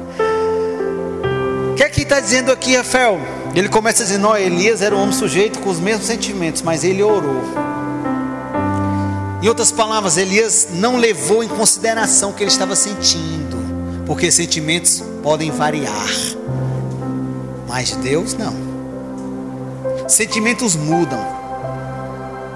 Que 1.76 1.82
é 1.82 1.90
que 1.90 2.02
está 2.02 2.18
dizendo 2.20 2.50
aqui, 2.50 2.74
Rafael? 2.74 3.20
Ele 3.54 3.68
começa 3.68 4.02
dizendo: 4.02 4.28
ó, 4.28 4.36
Elias 4.36 4.80
era 4.80 4.96
um 4.96 5.02
homem 5.02 5.12
sujeito 5.12 5.58
com 5.60 5.68
os 5.68 5.78
mesmos 5.78 6.06
sentimentos, 6.06 6.62
mas 6.62 6.82
ele 6.82 7.02
orou. 7.02 7.42
Em 9.42 9.48
outras 9.48 9.70
palavras, 9.70 10.16
Elias 10.16 10.68
não 10.72 10.96
levou 10.96 11.44
em 11.44 11.48
consideração 11.48 12.30
o 12.30 12.32
que 12.32 12.42
ele 12.42 12.50
estava 12.50 12.74
sentindo, 12.74 13.58
porque 14.06 14.30
sentimentos 14.32 15.02
podem 15.22 15.50
variar. 15.50 16.08
Mas 17.68 17.92
Deus 17.92 18.32
não. 18.32 18.54
Sentimentos 20.08 20.74
mudam. 20.74 21.36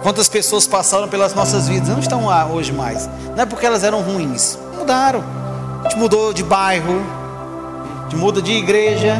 Quantas 0.03 0.31
pessoas 0.31 0.67
passaram 0.67 1.09
pelas 1.09 1.35
nossas 1.35 1.69
vidas 1.69 1.91
não 1.91 1.99
estão 1.99 2.25
lá 2.25 2.47
hoje 2.47 2.73
mais. 2.73 3.07
Não 3.37 3.43
é 3.43 3.47
porque 3.47 3.67
elas 3.67 3.85
eram 3.85 4.01
ruins. 4.01 4.59
Mudaram. 4.79 5.23
A 5.85 5.89
gente 5.89 5.99
mudou 5.99 6.33
de 6.33 6.43
bairro. 6.43 7.20
Gente 8.11 8.19
muda 8.19 8.43
de 8.43 8.51
igreja. 8.51 9.17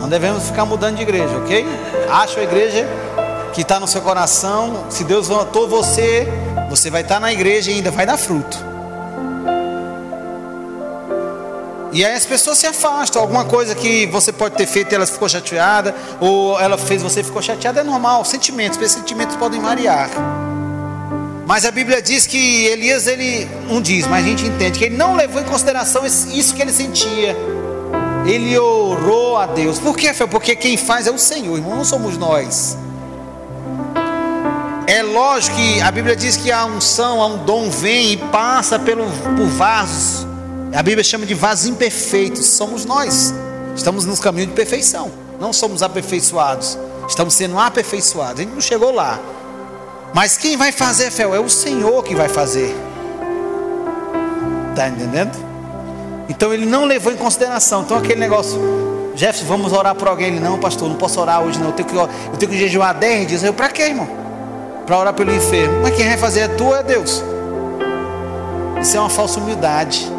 Não 0.00 0.08
devemos 0.08 0.42
ficar 0.48 0.64
mudando 0.64 0.96
de 0.96 1.02
igreja, 1.02 1.38
ok? 1.38 1.64
Acha 2.10 2.40
a 2.40 2.42
igreja 2.42 2.84
que 3.54 3.60
está 3.60 3.78
no 3.78 3.86
seu 3.86 4.00
coração. 4.02 4.86
Se 4.90 5.04
Deus 5.04 5.28
levantou 5.28 5.68
você, 5.68 6.26
você 6.68 6.90
vai 6.90 7.02
estar 7.02 7.14
tá 7.14 7.20
na 7.20 7.32
igreja 7.32 7.70
e 7.70 7.74
ainda 7.74 7.92
vai 7.92 8.04
dar 8.04 8.16
fruto. 8.16 8.58
E 11.92 12.04
aí 12.04 12.12
as 12.12 12.26
pessoas 12.26 12.58
se 12.58 12.66
afastam. 12.66 13.22
Alguma 13.22 13.44
coisa 13.44 13.72
que 13.72 14.06
você 14.06 14.32
pode 14.32 14.56
ter 14.56 14.66
feito 14.66 14.92
ela 14.92 15.06
ficou 15.06 15.28
chateada, 15.28 15.94
ou 16.20 16.58
ela 16.58 16.76
fez 16.76 17.04
você 17.04 17.22
ficou 17.22 17.40
chateada, 17.40 17.82
é 17.82 17.84
normal. 17.84 18.24
Sentimentos, 18.24 18.80
esses 18.80 18.98
sentimentos 18.98 19.36
podem 19.36 19.60
variar. 19.60 20.10
Mas 21.46 21.64
a 21.64 21.70
Bíblia 21.70 22.02
diz 22.02 22.26
que 22.26 22.66
Elias, 22.66 23.06
ele 23.06 23.48
não 23.68 23.80
diz, 23.80 24.08
mas 24.08 24.24
a 24.24 24.28
gente 24.28 24.44
entende 24.44 24.76
que 24.76 24.86
ele 24.86 24.96
não 24.96 25.14
levou 25.14 25.40
em 25.40 25.44
consideração 25.44 26.04
isso 26.04 26.52
que 26.52 26.62
ele 26.62 26.72
sentia. 26.72 27.61
Ele 28.24 28.56
orou 28.58 29.36
a 29.36 29.46
Deus. 29.46 29.78
Por 29.78 29.96
quê, 29.96 30.12
Porque 30.30 30.54
quem 30.54 30.76
faz 30.76 31.06
é 31.06 31.10
o 31.10 31.18
Senhor, 31.18 31.56
irmão, 31.56 31.76
não 31.76 31.84
somos 31.84 32.16
nós. 32.16 32.76
É 34.86 35.02
lógico 35.02 35.56
que 35.56 35.80
a 35.80 35.90
Bíblia 35.90 36.14
diz 36.14 36.36
que 36.36 36.50
a 36.50 36.64
unção, 36.64 37.22
a 37.22 37.26
um 37.26 37.44
dom 37.44 37.70
vem 37.70 38.12
e 38.12 38.16
passa 38.16 38.78
pelo, 38.78 39.04
por 39.36 39.46
vasos 39.46 40.26
a 40.74 40.82
Bíblia 40.82 41.04
chama 41.04 41.26
de 41.26 41.34
vasos 41.34 41.66
imperfeitos, 41.66 42.46
somos 42.46 42.86
nós. 42.86 43.34
Estamos 43.76 44.06
nos 44.06 44.20
caminhos 44.20 44.48
de 44.48 44.54
perfeição. 44.54 45.12
Não 45.38 45.52
somos 45.52 45.82
aperfeiçoados. 45.82 46.78
Estamos 47.06 47.34
sendo 47.34 47.58
aperfeiçoados. 47.58 48.40
A 48.40 48.42
gente 48.42 48.54
não 48.54 48.60
chegou 48.60 48.90
lá. 48.90 49.20
Mas 50.14 50.38
quem 50.38 50.56
vai 50.56 50.72
fazer, 50.72 51.10
fé? 51.10 51.24
É 51.24 51.38
o 51.38 51.48
Senhor 51.48 52.02
que 52.02 52.14
vai 52.14 52.28
fazer. 52.28 52.74
Está 54.70 54.88
entendendo? 54.88 55.51
Então 56.28 56.52
ele 56.52 56.66
não 56.66 56.84
levou 56.84 57.12
em 57.12 57.16
consideração. 57.16 57.82
Então 57.82 57.96
aquele 57.96 58.20
negócio, 58.20 58.58
Jefferson, 59.14 59.46
vamos 59.46 59.72
orar 59.72 59.94
por 59.94 60.08
alguém. 60.08 60.28
Ele, 60.28 60.40
não, 60.40 60.58
pastor, 60.58 60.88
não 60.88 60.96
posso 60.96 61.20
orar 61.20 61.42
hoje 61.42 61.58
não. 61.58 61.68
Eu 61.68 61.72
tenho 61.72 61.88
que, 61.88 61.94
eu 61.94 62.08
tenho 62.38 62.52
que 62.52 62.58
jejuar 62.58 62.94
10 62.94 63.26
dias. 63.26 63.44
Eu, 63.44 63.52
para 63.52 63.68
quê, 63.68 63.82
irmão? 63.82 64.08
Para 64.86 64.98
orar 64.98 65.14
pelo 65.14 65.34
enfermo. 65.34 65.80
Mas 65.82 65.94
quem 65.94 66.06
vai 66.06 66.16
fazer 66.16 66.40
é 66.40 66.48
tu, 66.48 66.74
é 66.74 66.82
Deus. 66.82 67.22
Isso 68.80 68.96
é 68.96 69.00
uma 69.00 69.10
falsa 69.10 69.38
humildade. 69.38 70.10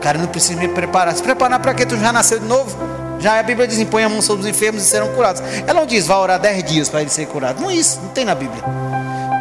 Cara, 0.00 0.18
não 0.18 0.26
precisa 0.26 0.58
me 0.58 0.68
preparar. 0.68 1.14
Se 1.14 1.22
preparar 1.22 1.60
para 1.60 1.74
que 1.74 1.86
tu 1.86 1.96
já 1.96 2.12
nasceu 2.12 2.38
de 2.38 2.46
novo? 2.46 2.76
Já 3.20 3.38
a 3.38 3.42
Bíblia 3.42 3.68
diz: 3.68 3.78
impõe 3.78 4.02
a 4.02 4.08
mão 4.08 4.20
sobre 4.20 4.42
os 4.42 4.48
enfermos 4.48 4.82
e 4.82 4.86
serão 4.86 5.08
curados. 5.14 5.42
Ela 5.66 5.80
não 5.80 5.86
diz, 5.86 6.06
vai 6.06 6.16
orar 6.18 6.40
dez 6.40 6.62
dias 6.64 6.88
para 6.88 7.00
ele 7.00 7.10
ser 7.10 7.26
curado. 7.26 7.60
Não 7.60 7.70
é 7.70 7.74
isso, 7.74 8.00
não 8.02 8.08
tem 8.08 8.24
na 8.24 8.34
Bíblia. 8.34 8.62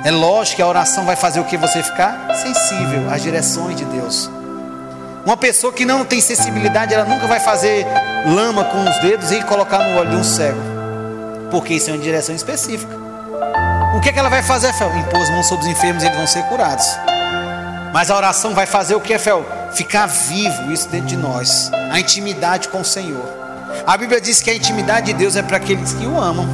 É 0.04 0.12
lógico 0.12 0.58
que 0.58 0.62
a 0.62 0.68
oração 0.68 1.06
vai 1.06 1.16
fazer 1.16 1.40
o 1.40 1.44
que 1.44 1.58
você 1.58 1.82
ficar 1.84 2.34
sensível 2.36 3.10
às 3.12 3.22
direções 3.22 3.76
de 3.76 3.86
Deus. 3.86 4.30
Uma 5.26 5.38
pessoa 5.38 5.72
que 5.72 5.86
não 5.86 6.04
tem 6.04 6.20
sensibilidade, 6.20 6.94
ela 6.94 7.06
nunca 7.06 7.28
vai 7.28 7.40
fazer 7.40 7.86
lama 8.26 8.64
com 8.66 8.84
os 8.90 9.00
dedos 9.00 9.32
e 9.32 9.42
colocar 9.44 9.78
no 9.78 10.00
olho 10.00 10.10
de 10.10 10.16
um 10.16 10.24
cego, 10.24 10.60
porque 11.52 11.76
isso 11.76 11.92
é 11.92 11.94
uma 11.94 12.00
direção 12.00 12.34
específica. 12.34 12.96
O 13.96 14.00
que, 14.00 14.10
é 14.10 14.14
que 14.14 14.18
ela 14.18 14.30
vai 14.30 14.42
fazer, 14.42 14.74
Fel? 14.74 14.96
Impor 14.98 15.22
as 15.22 15.30
mãos 15.30 15.46
sobre 15.46 15.66
os 15.66 15.72
enfermos 15.72 16.02
e 16.02 16.08
eles 16.08 16.18
vão 16.18 16.26
ser 16.26 16.44
curados. 16.44 16.88
Mas 17.94 18.10
a 18.10 18.16
oração 18.16 18.56
vai 18.56 18.66
fazer 18.66 18.96
o 18.96 19.02
que, 19.02 19.16
Fel? 19.20 19.46
Ficar 19.74 20.08
vivo 20.08 20.72
isso 20.72 20.90
dentro 20.90 21.08
de 21.08 21.18
nós. 21.18 21.70
A 21.92 22.00
intimidade 22.00 22.70
com 22.70 22.82
o 22.82 22.86
Senhor. 22.86 23.26
A 23.86 23.98
Bíblia 23.98 24.20
diz 24.20 24.42
que 24.42 24.50
a 24.50 24.56
intimidade 24.56 25.08
de 25.08 25.14
Deus 25.14 25.36
é 25.36 25.44
para 25.44 25.58
aqueles 25.58 25.94
que 25.94 26.06
o 26.06 26.18
amam. 26.18 26.48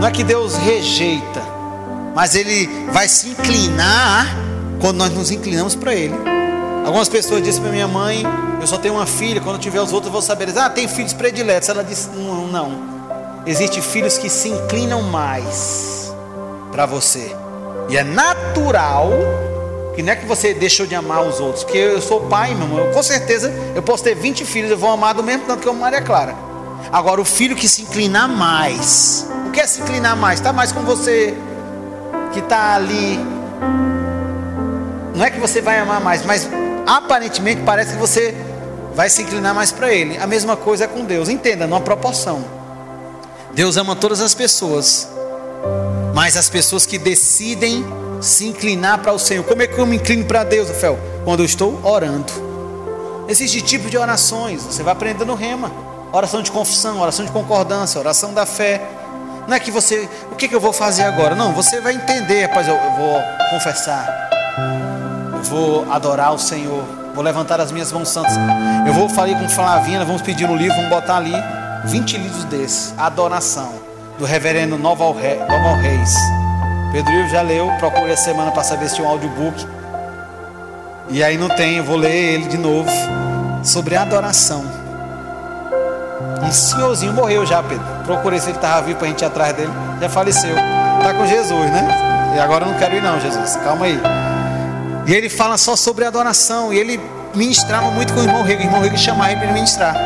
Não 0.00 0.06
é 0.06 0.10
que 0.10 0.22
Deus 0.22 0.56
rejeita, 0.56 1.42
mas 2.14 2.34
Ele 2.34 2.68
vai 2.92 3.08
se 3.08 3.30
inclinar 3.30 4.26
quando 4.80 4.98
nós 4.98 5.10
nos 5.10 5.30
inclinamos 5.30 5.74
para 5.74 5.94
Ele. 5.94 6.39
Algumas 6.84 7.08
pessoas 7.08 7.42
dizem 7.42 7.62
para 7.62 7.70
minha 7.70 7.88
mãe: 7.88 8.22
Eu 8.60 8.66
só 8.66 8.78
tenho 8.78 8.94
uma 8.94 9.06
filha, 9.06 9.40
quando 9.40 9.58
tiver 9.58 9.80
os 9.80 9.92
outros 9.92 10.06
eu 10.06 10.12
vou 10.12 10.22
saber. 10.22 10.48
Ah, 10.56 10.70
tem 10.70 10.88
filhos 10.88 11.12
prediletos. 11.12 11.68
Ela 11.68 11.84
disse: 11.84 12.08
Não, 12.10 12.46
não. 12.46 12.90
Existem 13.46 13.82
filhos 13.82 14.18
que 14.18 14.28
se 14.28 14.48
inclinam 14.48 15.02
mais 15.02 16.12
para 16.70 16.86
você. 16.86 17.34
E 17.88 17.96
é 17.96 18.04
natural 18.04 19.10
que 19.94 20.02
não 20.02 20.12
é 20.12 20.16
que 20.16 20.26
você 20.26 20.54
deixou 20.54 20.86
de 20.86 20.94
amar 20.94 21.26
os 21.26 21.40
outros, 21.40 21.64
porque 21.64 21.78
eu 21.78 22.00
sou 22.00 22.22
pai, 22.22 22.54
meu 22.54 22.66
irmão. 22.66 22.92
Com 22.92 23.02
certeza 23.02 23.52
eu 23.74 23.82
posso 23.82 24.04
ter 24.04 24.14
20 24.14 24.44
filhos, 24.44 24.70
eu 24.70 24.78
vou 24.78 24.90
amar 24.90 25.14
do 25.14 25.22
mesmo 25.22 25.44
tanto 25.46 25.60
que 25.60 25.68
eu 25.68 25.72
amo 25.72 25.80
Maria 25.80 26.00
Clara. 26.00 26.34
Agora, 26.92 27.20
o 27.20 27.24
filho 27.24 27.54
que 27.54 27.68
se 27.68 27.82
inclinar 27.82 28.28
mais, 28.28 29.28
o 29.46 29.50
que 29.50 29.60
é 29.60 29.66
se 29.66 29.80
inclinar 29.80 30.16
mais? 30.16 30.38
Está 30.38 30.52
mais 30.52 30.72
com 30.72 30.80
você, 30.82 31.34
que 32.32 32.38
está 32.40 32.74
ali. 32.74 33.18
Não 35.14 35.24
é 35.24 35.30
que 35.30 35.38
você 35.38 35.60
vai 35.60 35.78
amar 35.78 36.00
mais, 36.00 36.24
mas 36.24 36.48
aparentemente 36.96 37.62
parece 37.62 37.92
que 37.92 37.98
você 37.98 38.34
vai 38.94 39.08
se 39.08 39.22
inclinar 39.22 39.54
mais 39.54 39.70
para 39.70 39.92
ele. 39.92 40.18
A 40.18 40.26
mesma 40.26 40.56
coisa 40.56 40.84
é 40.84 40.86
com 40.88 41.04
Deus, 41.04 41.28
entenda, 41.28 41.66
numa 41.66 41.80
proporção. 41.80 42.44
Deus 43.52 43.76
ama 43.76 43.94
todas 43.94 44.20
as 44.20 44.34
pessoas, 44.34 45.08
mas 46.12 46.36
as 46.36 46.48
pessoas 46.50 46.84
que 46.84 46.98
decidem 46.98 47.84
se 48.20 48.46
inclinar 48.46 48.98
para 48.98 49.12
o 49.12 49.18
Senhor. 49.18 49.44
Como 49.44 49.62
é 49.62 49.68
que 49.68 49.78
eu 49.78 49.86
me 49.86 49.96
inclino 49.96 50.24
para 50.24 50.42
Deus, 50.42 50.68
Rafael? 50.68 50.98
Quando 51.24 51.40
eu 51.40 51.46
estou 51.46 51.80
orando. 51.84 52.32
Existe 53.28 53.62
tipo 53.62 53.88
de 53.88 53.96
orações, 53.96 54.62
você 54.62 54.82
vai 54.82 54.92
aprendendo 54.92 55.34
rema. 55.34 55.70
Oração 56.12 56.42
de 56.42 56.50
confissão, 56.50 57.00
oração 57.00 57.24
de 57.24 57.30
concordância, 57.30 58.00
oração 58.00 58.34
da 58.34 58.44
fé. 58.44 58.82
Não 59.46 59.54
é 59.54 59.60
que 59.60 59.70
você, 59.70 60.08
o 60.32 60.34
que, 60.34 60.48
que 60.48 60.54
eu 60.54 60.60
vou 60.60 60.72
fazer 60.72 61.04
agora? 61.04 61.36
Não, 61.36 61.52
você 61.52 61.80
vai 61.80 61.94
entender, 61.94 62.46
rapaz, 62.46 62.66
eu, 62.66 62.74
eu 62.74 62.90
vou 62.96 63.20
confessar. 63.50 64.29
Vou 65.42 65.90
adorar 65.90 66.32
o 66.32 66.38
Senhor. 66.38 66.84
Vou 67.14 67.24
levantar 67.24 67.60
as 67.60 67.72
minhas 67.72 67.92
mãos 67.92 68.08
santas. 68.08 68.32
Eu 68.86 68.92
vou 68.92 69.08
falar 69.08 69.38
com 69.38 69.48
Flavinha, 69.48 70.04
vamos 70.04 70.22
pedir 70.22 70.46
no 70.46 70.56
livro, 70.56 70.76
vamos 70.76 70.90
botar 70.90 71.16
ali 71.16 71.32
20 71.84 72.16
livros 72.16 72.44
desses. 72.44 72.94
Adoração. 72.96 73.72
Do 74.18 74.24
reverendo 74.24 74.76
Noval, 74.76 75.14
Reis. 75.14 76.14
Pedro 76.92 77.12
Ivo 77.12 77.28
já 77.28 77.42
leu, 77.42 77.70
procure 77.78 78.12
a 78.12 78.16
semana 78.16 78.50
para 78.50 78.62
saber 78.62 78.88
se 78.88 78.96
tinha 78.96 79.06
um 79.06 79.10
audiobook. 79.10 79.66
E 81.08 81.22
aí 81.22 81.38
não 81.38 81.48
tem, 81.48 81.78
eu 81.78 81.84
vou 81.84 81.96
ler 81.96 82.34
ele 82.34 82.44
de 82.48 82.58
novo. 82.58 82.90
Sobre 83.62 83.96
adoração. 83.96 84.64
Um 86.42 86.52
senhorzinho 86.52 87.12
morreu 87.12 87.44
já, 87.46 87.62
Pedro. 87.62 87.84
Procurei 88.04 88.40
se 88.40 88.46
ele 88.46 88.56
estava 88.56 88.82
vivo 88.82 88.98
para 88.98 89.06
a 89.06 89.10
gente 89.10 89.22
ir 89.22 89.24
atrás 89.24 89.54
dele. 89.54 89.72
Já 90.00 90.08
faleceu. 90.08 90.54
Está 90.98 91.14
com 91.14 91.26
Jesus, 91.26 91.70
né? 91.70 92.32
E 92.36 92.40
agora 92.40 92.64
eu 92.64 92.72
não 92.72 92.78
quero 92.78 92.96
ir 92.96 93.02
não, 93.02 93.20
Jesus. 93.20 93.56
Calma 93.56 93.86
aí. 93.86 94.00
E 95.10 95.12
ele 95.12 95.28
fala 95.28 95.58
só 95.58 95.74
sobre 95.74 96.04
adoração. 96.04 96.72
E 96.72 96.78
ele 96.78 97.00
ministrava 97.34 97.90
muito 97.90 98.14
com 98.14 98.20
o 98.20 98.22
irmão 98.22 98.44
Rego. 98.44 98.62
O 98.62 98.66
irmão 98.66 98.80
Rego 98.80 98.96
chamava 98.96 99.32
ele 99.32 99.40
para 99.40 99.52
ministrar. 99.52 99.96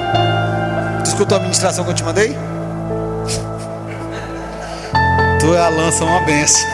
Tu 1.05 1.09
escutou 1.09 1.37
a 1.37 1.41
ministração 1.43 1.85
que 1.85 1.91
eu 1.91 1.95
te 1.95 2.03
mandei? 2.03 2.35
Tu 5.39 5.55
é 5.55 5.61
a 5.61 5.69
lança 5.69 6.03
uma 6.07 6.21
benção. 6.21 6.67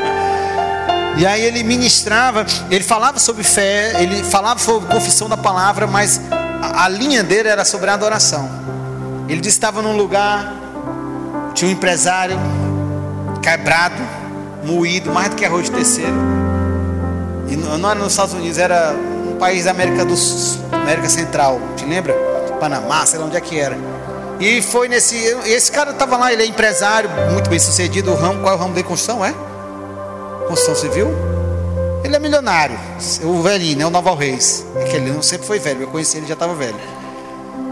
e 1.18 1.26
aí 1.26 1.42
ele 1.42 1.62
ministrava, 1.62 2.46
ele 2.70 2.82
falava 2.82 3.18
sobre 3.18 3.44
fé, 3.44 3.92
ele 4.00 4.24
falava 4.24 4.58
sobre 4.58 4.88
confissão 4.88 5.28
da 5.28 5.36
palavra, 5.36 5.86
mas 5.86 6.18
a, 6.62 6.88
linha 6.88 7.22
dele 7.22 7.50
era 7.50 7.62
sobre 7.62 7.90
a 7.90 7.92
adoração. 7.92 8.48
Ele 9.28 9.42
disse 9.42 9.58
estava 9.58 9.82
num 9.82 9.94
lugar, 9.98 10.50
tinha 11.52 11.68
um 11.68 11.72
empresário 11.72 12.38
quebrado, 13.42 14.02
moído, 14.64 15.12
mais 15.12 15.28
do 15.28 15.36
que 15.36 15.44
arroz 15.44 15.64
de 15.66 15.72
terceiro. 15.72 16.43
E 17.48 17.56
não 17.56 17.90
era 17.90 17.98
nos 17.98 18.12
Estados 18.12 18.34
Unidos, 18.34 18.58
era 18.58 18.94
um 19.26 19.36
país 19.36 19.64
da 19.64 19.70
América 19.70 20.04
do 20.04 20.16
Sul, 20.16 20.60
América 20.72 21.08
Central, 21.08 21.60
te 21.76 21.84
lembra? 21.84 22.14
Panamá, 22.60 23.04
sei 23.04 23.18
lá 23.18 23.26
onde 23.26 23.36
é 23.36 23.40
que 23.40 23.58
era. 23.58 23.76
E 24.40 24.62
foi 24.62 24.88
nesse. 24.88 25.16
Esse 25.46 25.70
cara 25.70 25.90
estava 25.90 26.16
lá, 26.16 26.32
ele 26.32 26.42
é 26.42 26.46
empresário, 26.46 27.10
muito 27.32 27.48
bem 27.48 27.58
sucedido. 27.58 28.12
O 28.12 28.14
ramo, 28.14 28.40
qual 28.40 28.54
é 28.54 28.56
o 28.56 28.58
ramo 28.58 28.74
de 28.74 28.82
construção? 28.82 29.24
É? 29.24 29.34
Construção 30.48 30.74
civil? 30.74 31.08
Ele 32.02 32.14
é 32.14 32.18
milionário, 32.18 32.78
o 33.22 33.42
velhinho, 33.42 33.78
né? 33.78 33.86
O 33.86 33.90
Naval 33.90 34.16
Reis. 34.16 34.64
É 34.76 34.84
que 34.84 34.96
ele 34.96 35.10
não 35.10 35.22
sempre 35.22 35.46
foi 35.46 35.58
velho, 35.58 35.82
eu 35.82 35.88
conheci 35.88 36.18
ele 36.18 36.26
já 36.26 36.34
estava 36.34 36.54
velho. 36.54 36.76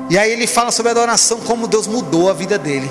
E 0.08 0.18
aí 0.18 0.30
ele 0.32 0.46
fala 0.46 0.70
sobre 0.70 0.90
a 0.90 0.92
adoração, 0.92 1.38
como 1.40 1.66
Deus 1.66 1.86
mudou 1.86 2.30
a 2.30 2.32
vida 2.32 2.58
dele. 2.58 2.90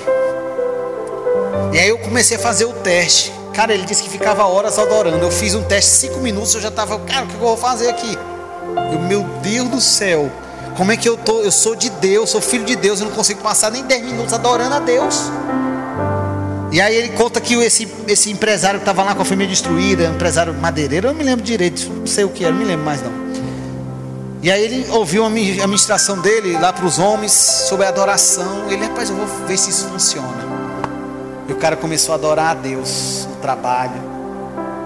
E 1.72 1.78
aí 1.78 1.88
eu 1.88 1.98
comecei 1.98 2.36
a 2.36 2.40
fazer 2.40 2.64
o 2.64 2.72
teste. 2.72 3.32
Cara, 3.52 3.74
ele 3.74 3.84
disse 3.84 4.02
que 4.02 4.08
ficava 4.08 4.44
horas 4.46 4.78
adorando. 4.78 5.18
Eu 5.18 5.30
fiz 5.30 5.54
um 5.54 5.62
teste, 5.62 5.90
cinco 5.90 6.20
minutos, 6.20 6.54
eu 6.54 6.60
já 6.60 6.68
estava, 6.68 6.98
cara, 7.00 7.24
o 7.24 7.28
que 7.28 7.34
eu 7.34 7.40
vou 7.40 7.56
fazer 7.56 7.88
aqui? 7.88 8.18
Eu, 8.92 8.98
meu 9.00 9.22
Deus 9.42 9.68
do 9.68 9.80
céu. 9.80 10.30
Como 10.76 10.90
é 10.90 10.96
que 10.96 11.08
eu 11.08 11.16
tô? 11.16 11.40
Eu 11.40 11.52
sou 11.52 11.74
de 11.74 11.90
Deus, 11.90 12.30
sou 12.30 12.40
filho 12.40 12.64
de 12.64 12.74
Deus, 12.74 13.00
eu 13.00 13.06
não 13.06 13.12
consigo 13.12 13.42
passar 13.42 13.70
nem 13.70 13.84
10 13.84 14.04
minutos 14.04 14.32
adorando 14.32 14.74
a 14.74 14.78
Deus. 14.78 15.30
E 16.72 16.80
aí 16.80 16.94
ele 16.96 17.10
conta 17.10 17.38
que 17.38 17.54
esse, 17.54 17.86
esse 18.08 18.30
empresário 18.30 18.80
que 18.80 18.82
estava 18.82 19.02
lá 19.02 19.14
com 19.14 19.20
a 19.20 19.24
família 19.26 19.50
destruída, 19.50 20.06
empresário 20.06 20.54
madeireiro, 20.54 21.08
eu 21.08 21.12
não 21.12 21.18
me 21.18 21.24
lembro 21.24 21.44
direito, 21.44 21.90
não 21.90 22.06
sei 22.06 22.24
o 22.24 22.30
que 22.30 22.44
era, 22.44 22.52
não 22.52 22.60
me 22.60 22.64
lembro 22.64 22.86
mais 22.86 23.02
não. 23.02 23.12
E 24.42 24.50
aí 24.50 24.64
ele 24.64 24.86
ouviu 24.90 25.24
a 25.24 25.30
ministração 25.30 26.18
dele 26.20 26.54
lá 26.58 26.72
para 26.72 26.86
os 26.86 26.98
homens 26.98 27.32
sobre 27.32 27.84
a 27.84 27.90
adoração. 27.90 28.68
Ele, 28.70 28.84
rapaz, 28.84 29.10
eu 29.10 29.14
vou 29.14 29.26
ver 29.46 29.56
se 29.56 29.70
isso 29.70 29.86
funciona. 29.86 30.51
E 31.52 31.54
o 31.54 31.58
cara 31.58 31.76
começou 31.76 32.14
a 32.14 32.16
adorar 32.16 32.52
a 32.52 32.54
Deus 32.54 33.28
no 33.28 33.36
trabalho. 33.36 34.00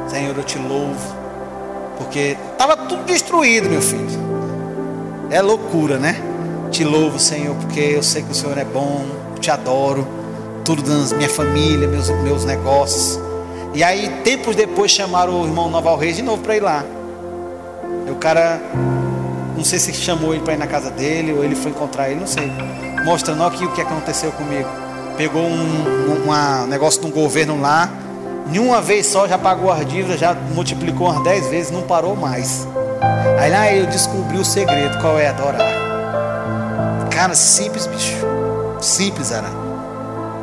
Senhor, 0.08 0.36
eu 0.36 0.42
te 0.42 0.58
louvo. 0.58 1.16
Porque 1.96 2.36
estava 2.50 2.76
tudo 2.76 3.04
destruído, 3.04 3.70
meu 3.70 3.80
filho. 3.80 4.08
É 5.30 5.40
loucura, 5.40 5.96
né? 5.96 6.20
Te 6.72 6.82
louvo, 6.82 7.20
Senhor, 7.20 7.54
porque 7.54 7.78
eu 7.78 8.02
sei 8.02 8.22
que 8.22 8.32
o 8.32 8.34
Senhor 8.34 8.58
é 8.58 8.64
bom, 8.64 9.06
te 9.38 9.48
adoro, 9.48 10.04
tudo 10.64 10.82
da 10.82 11.16
minha 11.16 11.28
família, 11.30 11.86
meus, 11.86 12.10
meus 12.24 12.44
negócios. 12.44 13.20
E 13.72 13.84
aí, 13.84 14.08
tempos 14.24 14.56
depois, 14.56 14.90
chamaram 14.90 15.42
o 15.42 15.46
irmão 15.46 15.70
Noval 15.70 15.96
Reis 15.96 16.16
de 16.16 16.22
novo 16.22 16.42
para 16.42 16.56
ir 16.56 16.64
lá. 16.64 16.84
E 18.08 18.10
o 18.10 18.16
cara, 18.16 18.60
não 19.56 19.62
sei 19.62 19.78
se 19.78 19.92
chamou 19.94 20.34
ele 20.34 20.42
para 20.42 20.54
ir 20.54 20.58
na 20.58 20.66
casa 20.66 20.90
dele 20.90 21.32
ou 21.32 21.44
ele 21.44 21.54
foi 21.54 21.70
encontrar 21.70 22.10
ele, 22.10 22.18
não 22.18 22.26
sei. 22.26 22.50
Mostrando 23.04 23.44
aqui 23.44 23.64
o 23.64 23.70
que 23.70 23.80
aconteceu 23.80 24.32
comigo. 24.32 24.85
Pegou 25.16 25.42
um, 25.42 26.28
um 26.28 26.66
negócio 26.66 27.00
de 27.00 27.06
um 27.06 27.10
governo 27.10 27.60
lá, 27.60 27.90
nenhuma 28.48 28.80
vez 28.80 29.06
só 29.06 29.26
já 29.26 29.38
pagou 29.38 29.70
as 29.72 29.86
dívidas, 29.86 30.20
já 30.20 30.34
multiplicou 30.34 31.08
umas 31.08 31.22
10 31.24 31.46
vezes, 31.48 31.70
não 31.70 31.82
parou 31.82 32.14
mais. 32.14 32.66
Aí 33.38 33.50
lá 33.50 33.72
eu 33.72 33.86
descobri 33.86 34.38
o 34.38 34.44
segredo, 34.44 34.98
qual 35.00 35.18
é 35.18 35.28
adorar. 35.28 35.66
Cara, 37.10 37.34
simples, 37.34 37.86
bicho. 37.86 38.16
Simples, 38.80 39.32
era. 39.32 39.48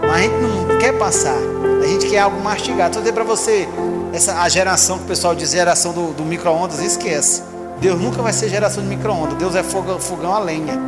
Mas 0.01 0.11
a 0.11 0.17
gente 0.19 0.35
não 0.35 0.77
quer 0.79 0.93
passar. 0.97 1.37
A 1.83 1.87
gente 1.87 2.07
quer 2.07 2.19
algo 2.19 2.41
mastigado. 2.41 2.89
Estou 2.89 3.01
dizendo 3.01 3.15
para 3.15 3.23
você, 3.23 3.67
essa, 4.11 4.41
a 4.41 4.49
geração 4.49 4.97
que 4.97 5.03
o 5.03 5.07
pessoal 5.07 5.35
diz 5.35 5.51
geração 5.51 5.93
do, 5.93 6.13
do 6.13 6.23
micro-ondas, 6.23 6.79
esquece. 6.79 7.43
Deus 7.79 7.99
nunca 8.01 8.21
vai 8.21 8.33
ser 8.33 8.49
geração 8.49 8.81
de 8.81 8.89
micro-ondas. 8.89 9.37
Deus 9.37 9.55
é 9.55 9.61
fogão, 9.61 9.99
fogão 9.99 10.33
a 10.33 10.39
lenha. 10.39 10.79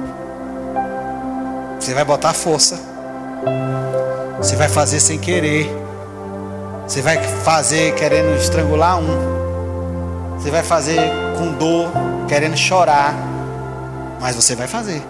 Você 1.79 1.93
vai 1.93 2.03
botar 2.03 2.33
força. 2.33 2.94
Você 4.37 4.55
vai 4.55 4.69
fazer 4.69 4.99
sem 4.99 5.17
querer. 5.17 5.69
Você 6.87 7.01
vai 7.01 7.17
fazer 7.43 7.95
querendo 7.95 8.35
estrangular 8.37 8.99
um. 8.99 10.37
Você 10.37 10.51
vai 10.51 10.61
fazer 10.61 10.99
com 11.37 11.53
dor, 11.53 11.89
querendo 12.27 12.55
chorar, 12.55 13.15
mas 14.21 14.35
você 14.35 14.55
vai 14.55 14.67
fazer. 14.67 15.01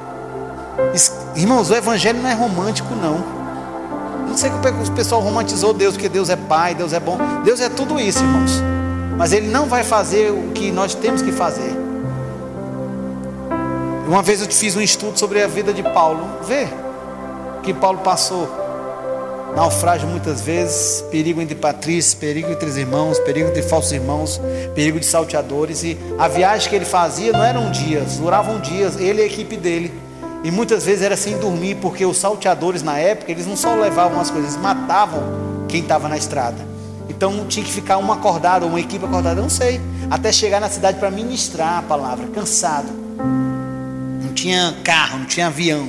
Irmãos, 1.35 1.69
o 1.69 1.75
evangelho 1.75 2.21
não 2.21 2.29
é 2.29 2.33
romântico, 2.33 2.95
não. 2.95 3.23
Não 4.27 4.37
sei 4.37 4.49
que 4.49 4.55
o 4.55 4.91
pessoal 4.93 5.21
romantizou 5.21 5.73
Deus, 5.73 5.95
porque 5.95 6.09
Deus 6.09 6.29
é 6.29 6.35
Pai, 6.35 6.73
Deus 6.73 6.93
é 6.93 6.99
bom. 6.99 7.17
Deus 7.43 7.59
é 7.59 7.69
tudo 7.69 7.99
isso, 7.99 8.19
irmãos. 8.19 8.51
Mas 9.17 9.33
Ele 9.33 9.47
não 9.47 9.65
vai 9.65 9.83
fazer 9.83 10.31
o 10.31 10.51
que 10.53 10.71
nós 10.71 10.93
temos 10.93 11.21
que 11.21 11.31
fazer. 11.31 11.75
Uma 14.07 14.21
vez 14.21 14.41
eu 14.41 14.47
fiz 14.47 14.75
um 14.75 14.81
estudo 14.81 15.17
sobre 15.17 15.41
a 15.41 15.47
vida 15.47 15.73
de 15.73 15.83
Paulo. 15.83 16.25
Vê 16.47 16.67
que 17.65 17.73
Paulo 17.73 17.97
passou 17.99 18.47
naufrágio 19.55 20.07
muitas 20.07 20.41
vezes, 20.41 21.01
perigo 21.09 21.41
entre 21.41 21.55
patrícios, 21.55 22.13
perigo 22.13 22.51
entre 22.51 22.69
os 22.69 22.77
irmãos, 22.77 23.17
perigo 23.19 23.49
entre 23.49 23.63
falsos 23.63 23.91
irmãos, 23.91 24.39
perigo 24.75 24.99
de 24.99 25.05
salteadores. 25.05 25.83
E 25.83 25.97
a 26.19 26.27
viagem 26.27 26.69
que 26.69 26.75
ele 26.75 26.85
fazia 26.85 27.31
não 27.31 27.43
eram 27.43 27.71
dias, 27.71 28.17
duravam 28.17 28.59
dias, 28.59 28.99
ele 28.99 29.21
e 29.21 29.23
a 29.23 29.25
equipe 29.25 29.57
dele. 29.57 29.93
E 30.43 30.51
muitas 30.51 30.85
vezes 30.85 31.01
era 31.01 31.17
sem 31.17 31.39
dormir, 31.39 31.75
porque 31.81 32.05
os 32.05 32.17
salteadores 32.17 32.83
na 32.83 32.99
época, 32.99 33.31
eles 33.31 33.47
não 33.47 33.55
só 33.55 33.73
levavam 33.73 34.19
as 34.19 34.29
coisas, 34.29 34.51
eles 34.51 34.61
matavam 34.61 35.23
quem 35.67 35.81
estava 35.81 36.07
na 36.07 36.17
estrada. 36.17 36.57
Então 37.09 37.45
tinha 37.47 37.65
que 37.65 37.71
ficar 37.71 37.97
um 37.97 38.11
acordado, 38.11 38.67
uma 38.67 38.79
equipe 38.79 39.05
acordada, 39.05 39.41
não 39.41 39.49
sei, 39.49 39.81
até 40.11 40.31
chegar 40.31 40.59
na 40.59 40.69
cidade 40.69 40.99
para 40.99 41.09
ministrar 41.09 41.79
a 41.79 41.81
palavra, 41.81 42.27
cansado. 42.27 42.89
Não 44.21 44.33
tinha 44.33 44.75
carro, 44.83 45.19
não 45.19 45.25
tinha 45.25 45.47
avião. 45.47 45.87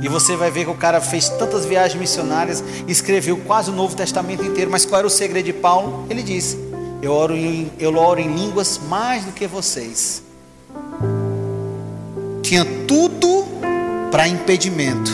E 0.00 0.08
você 0.08 0.36
vai 0.36 0.50
ver 0.50 0.64
que 0.64 0.70
o 0.70 0.74
cara 0.74 1.00
fez 1.00 1.28
tantas 1.28 1.64
viagens 1.64 1.98
missionárias, 1.98 2.62
escreveu 2.86 3.36
quase 3.38 3.70
o 3.70 3.72
Novo 3.74 3.96
Testamento 3.96 4.44
inteiro. 4.44 4.70
Mas 4.70 4.84
qual 4.84 5.00
era 5.00 5.06
o 5.06 5.10
segredo 5.10 5.46
de 5.46 5.52
Paulo? 5.52 6.06
Ele 6.08 6.22
disse: 6.22 6.58
Eu 7.02 7.12
oro 7.12 7.36
em, 7.36 7.70
eu 7.78 7.94
oro 7.96 8.20
em 8.20 8.32
línguas 8.34 8.80
mais 8.88 9.24
do 9.24 9.32
que 9.32 9.46
vocês. 9.46 10.22
Tinha 12.42 12.64
tudo 12.86 13.46
para 14.10 14.26
impedimento, 14.26 15.10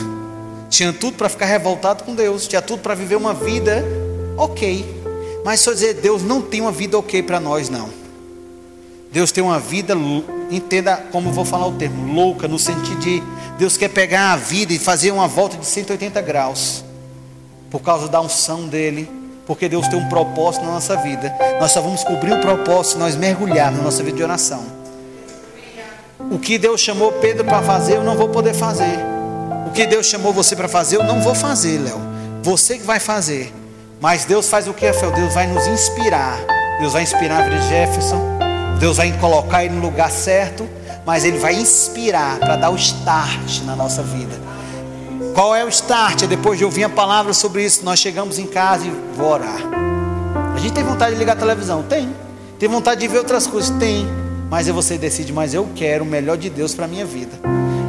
tinha 0.69 0.93
tudo 0.93 1.17
para 1.17 1.29
ficar 1.29 1.47
revoltado 1.47 2.05
com 2.05 2.15
Deus, 2.15 2.47
tinha 2.47 2.63
tudo 2.63 2.81
para 2.81 2.95
viver 2.95 3.17
uma 3.17 3.35
vida 3.35 3.85
ok. 4.37 5.03
Mas 5.45 5.61
só 5.61 5.73
dizer, 5.73 5.95
Deus 5.95 6.23
não 6.23 6.41
tem 6.41 6.61
uma 6.61 6.73
vida 6.73 6.99
ok 6.99 7.23
para 7.23 7.41
nós, 7.41 7.69
não. 7.69 7.91
Deus 9.13 9.31
tem 9.31 9.45
uma 9.45 9.61
vida, 9.61 9.95
entenda 10.51 10.97
como 11.13 11.29
eu 11.29 11.33
vou 11.33 11.45
falar 11.45 11.67
o 11.67 11.73
termo, 11.73 12.13
louca, 12.13 12.49
no 12.49 12.59
sentido 12.59 12.99
de 12.99 13.23
Deus 13.59 13.77
quer 13.77 13.89
pegar 13.89 14.33
a 14.33 14.37
vida 14.37 14.73
e 14.73 14.79
fazer 14.79 15.11
uma 15.11 15.29
volta 15.29 15.57
de 15.57 15.67
180 15.67 16.21
graus, 16.23 16.85
por 17.71 17.81
causa 17.81 18.09
da 18.09 18.21
unção 18.21 18.67
dEle, 18.67 19.09
porque 19.47 19.69
Deus 19.69 19.87
tem 19.89 19.99
um 19.99 20.09
propósito 20.09 20.65
na 20.65 20.73
nossa 20.73 20.97
vida. 20.97 21.35
Nós 21.61 21.71
só 21.71 21.81
vamos 21.81 22.03
cobrir 22.03 22.33
o 22.33 22.41
propósito 22.41 22.95
se 22.95 22.99
nós 22.99 23.15
mergulharmos 23.15 23.79
na 23.79 23.85
nossa 23.85 24.03
vida 24.03 24.17
de 24.17 24.23
oração. 24.23 24.65
O 26.31 26.39
que 26.39 26.59
Deus 26.59 26.81
chamou 26.81 27.13
Pedro 27.13 27.45
para 27.45 27.63
fazer, 27.63 27.97
eu 27.97 28.05
não 28.05 28.17
vou 28.17 28.29
poder 28.29 28.55
fazer. 28.55 28.99
O 29.67 29.71
que 29.71 29.87
Deus 29.87 30.07
chamou 30.07 30.33
você 30.33 30.57
para 30.57 30.69
fazer, 30.69 30.97
eu 30.97 31.05
não 31.05 31.21
vou 31.21 31.35
fazer, 31.35 31.79
Léo. 31.79 32.01
Você 32.43 32.79
que 32.79 32.85
vai 32.85 32.99
fazer. 32.99 33.53
Mas 34.01 34.25
Deus 34.25 34.49
faz 34.49 34.67
o 34.67 34.75
que, 34.75 34.87
Rafael? 34.87 35.13
Deus 35.13 35.35
vai 35.35 35.47
nos 35.47 35.67
inspirar. 35.67 36.39
Deus 36.81 36.93
vai 36.93 37.03
inspirar 37.03 37.41
a 37.41 37.43
vida 37.43 37.59
de 37.59 37.69
Jefferson. 37.69 38.21
Deus 38.79 38.97
vai 38.97 39.13
colocar 39.19 39.65
ele 39.65 39.75
no 39.75 39.83
lugar 39.83 40.11
certo. 40.11 40.69
Mas 41.07 41.25
Ele 41.25 41.39
vai 41.39 41.55
inspirar 41.55 42.39
para 42.39 42.57
dar 42.57 42.71
o 42.71 42.77
start 42.77 43.63
na 43.65 43.77
nossa 43.77 44.03
vida. 44.03 44.41
Qual 45.35 45.55
é 45.55 45.65
o 45.65 45.69
start? 45.69 46.23
É 46.23 46.27
depois 46.27 46.59
de 46.59 46.65
ouvir 46.65 46.85
a 46.85 46.89
palavra 46.89 47.33
sobre 47.33 47.65
isso, 47.65 47.85
nós 47.85 47.99
chegamos 47.99 48.39
em 48.39 48.47
casa 48.47 48.87
e 48.87 48.91
vou 49.17 49.29
orar. 49.29 49.61
A 50.55 50.59
gente 50.59 50.73
tem 50.73 50.85
vontade 50.85 51.15
de 51.15 51.19
ligar 51.19 51.37
a 51.37 51.41
televisão? 51.41 51.83
Tem. 51.83 52.09
Tem 52.59 52.69
vontade 52.69 53.01
de 53.01 53.09
ver 53.09 53.19
outras 53.19 53.47
coisas? 53.47 53.71
Tem. 53.79 54.07
Mas 54.51 54.69
você 54.69 54.97
decide, 54.97 55.33
mas 55.33 55.53
eu 55.53 55.69
quero 55.75 56.05
o 56.05 56.07
melhor 56.07 56.37
de 56.37 56.49
Deus 56.49 56.75
para 56.75 56.85
a 56.85 56.89
minha 56.89 57.05
vida. 57.05 57.39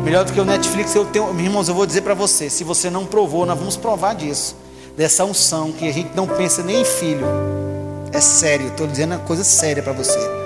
Melhor 0.03 0.25
do 0.25 0.33
que 0.33 0.39
o 0.39 0.45
Netflix, 0.45 0.95
eu 0.95 1.05
tenho. 1.05 1.39
Irmãos, 1.39 1.67
eu 1.67 1.75
vou 1.75 1.85
dizer 1.85 2.01
para 2.01 2.13
você: 2.13 2.49
se 2.49 2.63
você 2.63 2.89
não 2.89 3.05
provou, 3.05 3.45
nós 3.45 3.57
vamos 3.57 3.77
provar 3.77 4.15
disso 4.15 4.55
dessa 4.95 5.25
unção 5.25 5.71
que 5.71 5.87
a 5.87 5.91
gente 5.91 6.15
não 6.15 6.27
pensa 6.27 6.63
nem 6.63 6.81
em 6.81 6.85
filho. 6.85 7.25
É 8.11 8.21
sério, 8.21 8.67
estou 8.67 8.87
dizendo 8.87 9.13
uma 9.13 9.19
coisa 9.19 9.43
séria 9.43 9.83
para 9.83 9.93
você. 9.93 10.44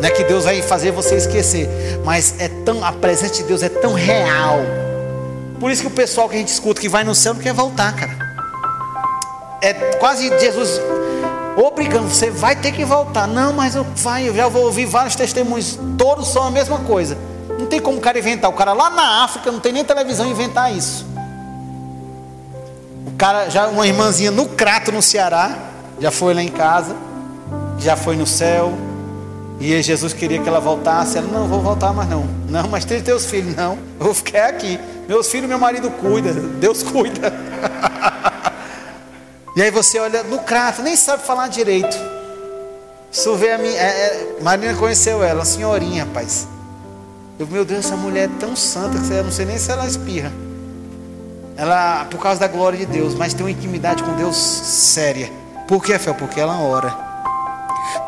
Não 0.00 0.08
é 0.08 0.10
que 0.10 0.24
Deus 0.24 0.44
vai 0.44 0.60
fazer 0.62 0.90
você 0.90 1.16
esquecer, 1.16 1.68
mas 2.04 2.34
é 2.38 2.48
tão 2.64 2.84
a 2.84 2.92
presença 2.92 3.34
de 3.34 3.42
Deus 3.44 3.62
é 3.62 3.68
tão 3.68 3.94
real. 3.94 4.58
Por 5.58 5.70
isso 5.70 5.82
que 5.82 5.88
o 5.88 5.90
pessoal 5.90 6.28
que 6.28 6.36
a 6.36 6.38
gente 6.38 6.48
escuta 6.48 6.80
que 6.80 6.88
vai 6.88 7.02
no 7.02 7.14
céu 7.14 7.34
não 7.34 7.40
quer 7.40 7.54
voltar, 7.54 7.94
cara. 7.94 8.16
É 9.62 9.72
quase 9.98 10.28
Jesus 10.38 10.80
obrigando, 11.56 12.08
você 12.08 12.30
vai 12.30 12.54
ter 12.54 12.72
que 12.72 12.84
voltar. 12.84 13.26
Não, 13.26 13.52
mas 13.52 13.74
eu 13.74 13.84
vai, 13.96 14.28
eu 14.28 14.34
já 14.34 14.48
vou 14.48 14.64
ouvir 14.64 14.84
vários 14.84 15.16
testemunhos, 15.16 15.78
todos 15.96 16.28
são 16.28 16.42
a 16.42 16.50
mesma 16.50 16.78
coisa. 16.80 17.16
Não 17.58 17.66
tem 17.66 17.80
como 17.80 17.96
o 17.98 18.00
cara 18.00 18.18
inventar. 18.18 18.50
O 18.50 18.54
cara 18.54 18.74
lá 18.74 18.90
na 18.90 19.24
África 19.24 19.50
não 19.50 19.60
tem 19.60 19.72
nem 19.72 19.82
televisão 19.82 20.26
inventar 20.26 20.74
isso 20.76 21.06
cara, 23.16 23.48
já 23.48 23.66
uma 23.68 23.86
irmãzinha 23.86 24.30
no 24.30 24.46
Crato, 24.46 24.92
no 24.92 25.02
Ceará, 25.02 25.56
já 25.98 26.10
foi 26.10 26.34
lá 26.34 26.42
em 26.42 26.48
casa, 26.48 26.94
já 27.78 27.96
foi 27.96 28.16
no 28.16 28.26
céu. 28.26 28.72
E 29.58 29.82
Jesus 29.82 30.12
queria 30.12 30.40
que 30.40 30.48
ela 30.48 30.60
voltasse. 30.60 31.18
Ela, 31.18 31.26
não, 31.28 31.48
vou 31.48 31.60
voltar 31.60 31.92
mais 31.92 32.08
não. 32.08 32.26
Não, 32.48 32.68
mas 32.68 32.84
tem 32.84 33.00
teus 33.00 33.26
filhos. 33.26 33.56
Não, 33.56 33.78
eu 33.98 34.04
vou 34.06 34.14
ficar 34.14 34.48
aqui. 34.48 34.78
Meus 35.08 35.30
filhos, 35.30 35.48
meu 35.48 35.58
marido 35.58 35.90
cuida. 35.90 36.32
Deus 36.32 36.82
cuida. 36.82 37.32
e 39.56 39.62
aí 39.62 39.70
você 39.70 39.98
olha 39.98 40.22
no 40.24 40.40
crato, 40.40 40.82
nem 40.82 40.96
sabe 40.96 41.22
falar 41.22 41.48
direito. 41.48 41.96
Isso 43.10 43.34
vê 43.36 43.52
a 43.52 43.58
minha. 43.58 43.72
É, 43.72 43.84
é, 43.86 44.36
Marina 44.42 44.74
conheceu 44.74 45.22
ela, 45.22 45.44
senhorinha, 45.44 46.04
rapaz. 46.04 46.46
Eu, 47.38 47.46
meu 47.46 47.64
Deus, 47.64 47.86
essa 47.86 47.96
mulher 47.96 48.24
é 48.24 48.30
tão 48.38 48.54
santa 48.54 48.98
que 48.98 49.10
eu 49.12 49.24
não 49.24 49.32
sei 49.32 49.46
nem 49.46 49.58
se 49.58 49.70
ela 49.70 49.86
espirra. 49.86 50.32
Ela, 51.56 52.04
por 52.10 52.20
causa 52.20 52.40
da 52.40 52.48
glória 52.48 52.78
de 52.78 52.84
Deus, 52.84 53.14
mas 53.14 53.32
tem 53.32 53.46
uma 53.46 53.50
intimidade 53.50 54.02
com 54.02 54.12
Deus 54.16 54.36
séria. 54.36 55.30
Por 55.66 55.82
que, 55.82 55.98
Fel? 55.98 56.14
Porque 56.14 56.38
ela 56.38 56.60
ora. 56.60 56.94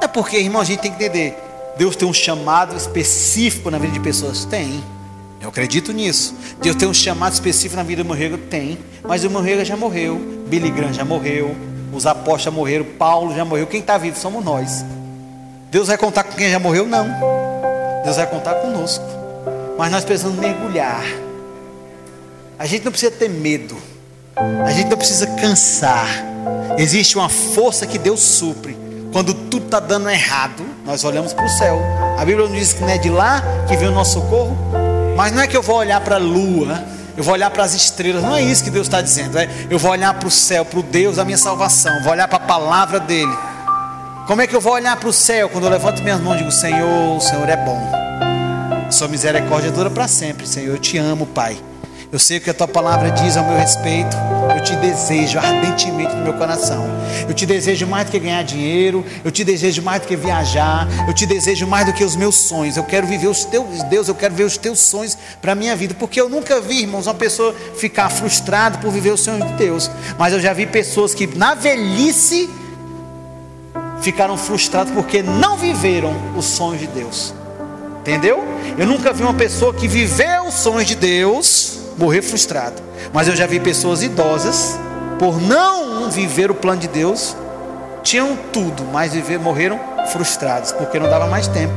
É 0.01 0.07
porque, 0.07 0.39
irmão, 0.39 0.61
a 0.61 0.65
gente 0.65 0.81
tem 0.81 0.93
que 0.93 1.03
entender. 1.03 1.37
Deus 1.77 1.97
tem 1.97 2.09
um 2.09 2.13
chamado 2.13 2.77
específico 2.77 3.71
na 3.71 3.79
vida 3.79 3.93
de 3.93 4.01
pessoas? 4.01 4.45
Tem. 4.45 4.83
Eu 5.41 5.49
acredito 5.49 5.93
nisso. 5.93 6.35
Deus 6.61 6.77
tem 6.77 6.89
um 6.89 6.95
chamado 6.95 7.33
específico 7.33 7.77
na 7.77 7.83
vida 7.83 8.03
do 8.03 8.07
Morrego? 8.09 8.37
Tem. 8.37 8.79
Mas 9.03 9.25
o 9.25 9.31
Morrego 9.31 9.65
já 9.65 9.77
morreu. 9.77 10.21
Billy 10.49 10.71
Graham 10.71 10.93
já 10.93 11.05
morreu. 11.05 11.55
Os 11.93 12.07
apóstolos 12.07 12.43
já 12.43 12.51
morreram. 12.51 12.85
Paulo 12.99 13.35
já 13.35 13.45
morreu. 13.45 13.67
Quem 13.67 13.81
está 13.81 13.97
vivo 13.97 14.19
somos 14.19 14.45
nós. 14.45 14.85
Deus 15.71 15.89
vai 15.89 15.97
contar 15.97 16.25
com 16.25 16.33
quem 16.33 16.51
já 16.51 16.59
morreu? 16.59 16.87
Não. 16.87 17.07
Deus 18.05 18.17
vai 18.17 18.27
contar 18.27 18.55
conosco. 18.57 19.05
Mas 19.79 19.93
nós 19.93 20.05
precisamos 20.05 20.39
mergulhar 20.39 21.05
a 22.59 22.67
gente 22.67 22.85
não 22.85 22.91
precisa 22.91 23.13
ter 23.13 23.31
medo. 23.31 23.77
A 24.37 24.73
gente 24.73 24.89
não 24.89 24.97
precisa 24.97 25.27
cansar. 25.27 26.09
Existe 26.77 27.17
uma 27.17 27.29
força 27.29 27.87
que 27.87 27.99
Deus 27.99 28.21
supre. 28.21 28.77
Quando 29.13 29.33
tudo 29.33 29.65
está 29.67 29.81
dando 29.81 30.09
errado, 30.11 30.65
nós 30.85 31.03
olhamos 31.05 31.33
para 31.33 31.45
o 31.45 31.49
céu. 31.49 31.81
A 32.19 32.25
Bíblia 32.25 32.47
não 32.47 32.55
diz 32.55 32.73
que 32.73 32.81
não 32.83 32.91
é 32.91 32.99
de 32.99 33.09
lá 33.09 33.43
que 33.67 33.77
vem 33.77 33.89
o 33.89 33.93
nosso 33.93 34.15
socorro. 34.15 34.57
Mas 35.17 35.33
não 35.33 35.43
é 35.43 35.47
que 35.47 35.57
eu 35.57 35.63
vou 35.63 35.77
olhar 35.77 36.01
para 36.01 36.17
a 36.17 36.19
lua, 36.19 36.85
eu 37.17 37.25
vou 37.25 37.35
olhar 37.35 37.51
para 37.51 37.65
as 37.65 37.75
estrelas. 37.75 38.23
Não 38.23 38.37
é 38.37 38.43
isso 38.43 38.63
que 38.63 38.71
Deus 38.71 38.87
está 38.87 39.01
dizendo. 39.01 39.39
É, 39.39 39.49
eu 39.69 39.79
vou 39.79 39.91
olhar 39.91 40.15
para 40.15 40.29
o 40.29 40.31
céu, 40.31 40.65
para 40.65 40.79
o 40.79 40.83
Deus 40.83 41.17
da 41.17 41.25
minha 41.25 41.39
salvação. 41.39 42.03
Vou 42.03 42.13
olhar 42.13 42.29
para 42.29 42.37
a 42.37 42.47
palavra 42.47 43.01
dele. 43.01 43.37
Como 44.27 44.43
é 44.43 44.47
que 44.47 44.55
eu 44.55 44.61
vou 44.61 44.75
olhar 44.75 44.97
para 44.97 45.09
o 45.09 45.13
céu 45.13 45.49
quando 45.49 45.65
eu 45.65 45.71
levanto 45.71 46.03
minhas 46.03 46.21
mãos 46.21 46.35
e 46.35 46.39
digo: 46.39 46.53
Senhor, 46.53 47.17
o 47.17 47.21
Senhor 47.21 47.49
é 47.49 47.57
bom. 47.57 47.81
Sua 48.91 49.09
misericórdia 49.09 49.71
dura 49.71 49.91
para 49.91 50.07
sempre, 50.07 50.47
Senhor. 50.47 50.75
Eu 50.75 50.79
te 50.79 50.99
amo, 50.99 51.27
Pai. 51.27 51.59
Eu 52.11 52.19
sei 52.19 52.39
o 52.39 52.41
que 52.41 52.49
a 52.49 52.55
tua 52.55 52.67
palavra 52.67 53.11
diz 53.11 53.37
ao 53.37 53.45
meu 53.45 53.59
respeito. 53.59 54.17
Eu 54.57 54.63
te 54.65 54.75
desejo 54.77 55.39
ardentemente 55.39 56.15
no 56.15 56.23
meu 56.23 56.33
coração. 56.33 56.87
Eu 57.29 57.35
te 57.35 57.45
desejo 57.45 57.87
mais 57.87 58.07
do 58.07 58.13
que 58.13 58.19
ganhar 58.19 58.43
dinheiro. 58.43 59.05
Eu 59.23 59.31
te 59.31 59.45
desejo 59.45 59.83
mais 59.83 60.01
do 60.01 60.09
que 60.09 60.17
viajar. 60.17 60.89
Eu 61.07 61.13
te 61.13 61.27
desejo 61.27 61.67
mais 61.67 61.85
do 61.85 61.93
que 61.93 62.03
os 62.03 62.17
meus 62.17 62.35
sonhos. 62.37 62.79
Eu 62.79 62.85
quero 62.85 63.07
viver 63.07 63.27
os 63.27 63.45
teus, 63.45 63.83
Deus, 63.85 64.09
eu 64.09 64.15
quero 64.15 64.35
ver 64.35 64.45
os 64.45 64.57
teus 64.57 64.81
sonhos 64.81 65.19
para 65.43 65.53
a 65.53 65.55
minha 65.55 65.77
vida. 65.77 65.95
Porque 65.99 66.19
eu 66.19 66.31
nunca 66.31 66.63
vi, 66.63 66.81
irmãos, 66.81 67.07
uma 67.07 67.15
pessoa 67.15 67.55
ficar 67.77 68.09
frustrada 68.09 68.79
por 68.79 68.91
viver 68.91 69.11
os 69.11 69.21
sonhos 69.21 69.47
de 69.47 69.53
Deus. 69.59 69.91
Mas 70.19 70.33
eu 70.33 70.41
já 70.41 70.55
vi 70.55 70.65
pessoas 70.65 71.13
que 71.13 71.27
na 71.27 71.55
velhice 71.55 72.49
ficaram 74.01 74.39
frustradas 74.39 74.95
porque 74.95 75.23
não 75.23 75.59
viveram 75.59 76.15
os 76.35 76.47
sonhos 76.47 76.81
de 76.81 76.87
Deus. 76.87 77.35
Entendeu? 78.01 78.43
Eu 78.79 78.87
nunca 78.87 79.13
vi 79.13 79.23
uma 79.23 79.35
pessoa 79.35 79.75
que 79.75 79.87
viveu 79.87 80.47
os 80.47 80.55
sonhos 80.55 80.87
de 80.87 80.95
Deus 80.95 81.78
morrer 81.99 82.23
frustrado. 82.23 82.81
Mas 83.13 83.29
eu 83.29 83.37
já 83.37 83.47
vi 83.47 83.61
pessoas 83.61 84.03
idosas, 84.03 84.79
por 85.19 85.41
não 85.41 86.09
viver 86.09 86.51
o 86.51 86.55
plano 86.55 86.81
de 86.81 86.89
Deus, 86.89 87.37
tinham 88.03 88.37
tudo, 88.53 88.85
mas 88.85 89.13
viver, 89.13 89.39
morreram 89.39 89.79
frustrados, 90.07 90.73
porque 90.73 90.99
não 90.99 91.11
dava 91.11 91.27
mais 91.27 91.49
tempo. 91.49 91.75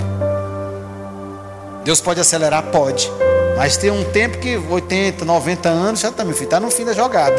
Deus 1.84 2.00
pode 2.00 2.20
acelerar? 2.20 2.64
Pode. 2.64 3.12
Mas 3.58 3.76
tem 3.76 3.92
um 3.92 4.04
tempo 4.12 4.38
que 4.38 4.56
80, 4.58 5.26
90 5.26 5.70
anos 5.70 6.00
já 6.00 6.12
filho, 6.12 6.32
está 6.32 6.60
no 6.60 6.72
fim 6.72 6.86
da 6.86 6.94
jogada. 6.94 7.36